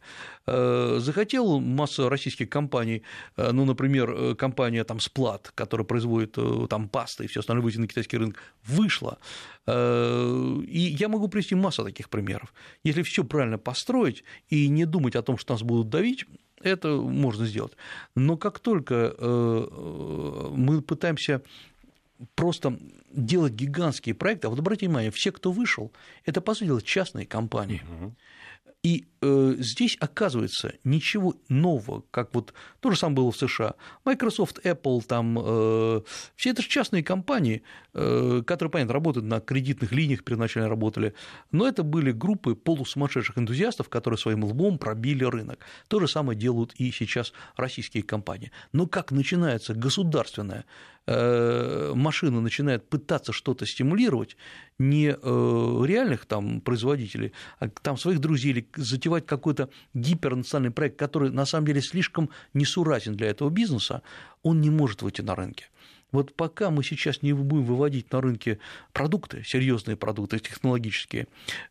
Э, 0.47 0.97
захотел 0.99 1.59
масса 1.71 2.09
российских 2.09 2.49
компаний, 2.49 3.03
э, 3.37 3.51
ну, 3.51 3.65
например, 3.65 4.11
э, 4.11 4.35
компания 4.35 4.83
там 4.83 4.99
Сплат, 4.99 5.51
которая 5.55 5.85
производит 5.85 6.37
э, 6.37 6.67
там 6.69 6.89
пасты 6.89 7.25
и 7.25 7.27
все 7.27 7.39
остальное 7.39 7.63
выйти 7.63 7.77
на 7.77 7.87
китайский 7.87 8.17
рынок, 8.17 8.37
вышла. 8.63 9.17
И 9.67 10.95
я 10.99 11.07
могу 11.07 11.27
привести 11.27 11.55
массу 11.55 11.83
таких 11.83 12.09
примеров. 12.09 12.53
Если 12.83 13.03
все 13.03 13.23
правильно 13.23 13.57
построить 13.57 14.23
и 14.49 14.67
не 14.69 14.85
думать 14.85 15.15
о 15.15 15.21
том, 15.21 15.37
что 15.37 15.53
нас 15.53 15.61
будут 15.61 15.89
давить, 15.89 16.25
это 16.61 16.89
можно 16.89 17.45
сделать. 17.45 17.73
Но 18.15 18.37
как 18.37 18.59
только 18.59 19.15
мы 19.19 20.81
пытаемся 20.81 21.41
просто 22.35 22.77
делать 23.13 23.53
гигантские 23.53 24.15
проекты, 24.15 24.47
а 24.47 24.49
вот 24.49 24.59
обратите 24.59 24.87
внимание, 24.87 25.11
все, 25.11 25.31
кто 25.31 25.51
вышел, 25.51 25.91
это, 26.25 26.41
по 26.41 26.53
сути 26.53 26.67
дела, 26.67 26.81
частные 26.81 27.25
компании. 27.25 27.83
Угу. 27.83 28.15
И 28.83 29.05
э, 29.21 29.55
здесь 29.59 29.95
оказывается 29.99 30.73
ничего 30.83 31.35
нового, 31.49 32.03
как 32.09 32.33
вот 32.33 32.51
то 32.79 32.89
же 32.89 32.97
самое 32.97 33.17
было 33.17 33.31
в 33.31 33.37
США. 33.37 33.75
Microsoft, 34.05 34.59
Apple, 34.65 35.03
там, 35.05 35.37
э, 35.39 36.01
все 36.35 36.49
это 36.49 36.63
же 36.63 36.67
частные 36.67 37.03
компании, 37.03 37.61
э, 37.93 38.41
которые, 38.45 38.71
понятно, 38.71 38.93
работают 38.93 39.27
на 39.27 39.39
кредитных 39.39 39.91
линиях, 39.91 40.23
первоначально 40.23 40.67
работали, 40.67 41.13
но 41.51 41.67
это 41.67 41.83
были 41.83 42.11
группы 42.11 42.55
полусумасшедших 42.55 43.37
энтузиастов, 43.37 43.87
которые 43.87 44.17
своим 44.17 44.43
лбом 44.43 44.79
пробили 44.79 45.25
рынок. 45.25 45.59
То 45.87 45.99
же 45.99 46.07
самое 46.07 46.37
делают 46.37 46.73
и 46.73 46.91
сейчас 46.91 47.33
российские 47.55 48.01
компании. 48.01 48.51
Но 48.73 48.87
как 48.87 49.11
начинается 49.11 49.75
государственная 49.75 50.65
машина 51.07 52.41
начинает 52.41 52.87
пытаться 52.87 53.33
что-то 53.33 53.65
стимулировать, 53.65 54.37
не 54.77 55.09
э, 55.09 55.85
реальных 55.85 56.25
там 56.25 56.61
производителей, 56.61 57.33
а 57.59 57.69
там 57.69 57.97
своих 57.97 58.19
друзей 58.19 58.51
или 58.51 58.67
затевать 58.75 59.25
какой-то 59.25 59.69
гипернациональный 59.93 60.71
проект, 60.71 60.97
который 60.97 61.31
на 61.31 61.45
самом 61.45 61.65
деле 61.65 61.81
слишком 61.81 62.29
несуразен 62.53 63.15
для 63.15 63.29
этого 63.29 63.49
бизнеса, 63.49 64.01
он 64.43 64.61
не 64.61 64.69
может 64.69 65.01
выйти 65.01 65.21
на 65.21 65.35
рынке. 65.35 65.65
Вот 66.11 66.33
пока 66.33 66.71
мы 66.71 66.83
сейчас 66.83 67.21
не 67.21 67.33
будем 67.33 67.65
выводить 67.65 68.11
на 68.11 68.21
рынке 68.21 68.59
продукты, 68.91 69.43
серьезные 69.45 69.95
продукты, 69.95 70.39
технологические, 70.39 71.27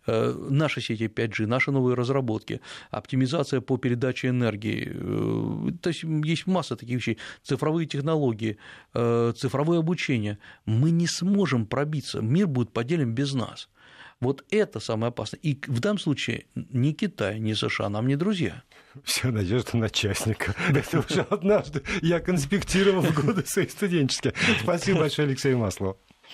э, 0.07 0.47
наши 0.51 0.81
сети 0.81 1.09
5G, 1.09 1.47
наши 1.47 1.71
новые 1.71 1.95
разработки, 1.95 2.61
оптимизация 2.91 3.61
по 3.61 3.77
передаче 3.77 4.29
энергии, 4.29 4.93
э, 4.93 5.73
то 5.83 5.91
есть 5.91 6.03
есть 6.03 6.47
масса 6.47 6.77
таких 6.77 6.97
вещей, 6.97 7.19
цифровые 7.43 7.87
технологии, 7.87 8.57
э, 8.95 9.33
цифровое 9.37 9.79
обучение, 9.79 10.39
мы 10.65 10.91
не 10.91 11.07
сможем 11.07 11.67
пробиться, 11.67 12.21
мир 12.21 12.47
будет 12.47 12.73
поделен 12.73 13.15
без 13.15 13.35
нас. 13.35 13.69
Вот 14.21 14.45
это 14.51 14.81
самое 14.81 15.09
опасное. 15.09 15.41
И 15.41 15.59
в 15.67 15.81
данном 15.81 15.99
случае 15.99 16.45
ни 16.55 16.93
Китай, 16.93 17.39
ни 17.39 17.55
США 17.55 17.89
нам 17.89 18.07
не 18.07 18.17
друзья. 18.17 18.63
Вся 19.03 19.31
надежда 19.31 19.79
на 19.79 19.89
частника. 19.89 20.55
Это 20.69 20.99
уже 20.99 21.23
однажды 21.23 21.83
я 22.03 22.21
конспектировал 22.21 23.03
в 23.03 23.15
годы 23.15 23.45
свои 23.47 23.67
студенческие. 23.67 24.35
Спасибо 24.63 25.01
большое, 25.01 25.29
Алексей 25.29 25.55
Маслов. 25.55 25.97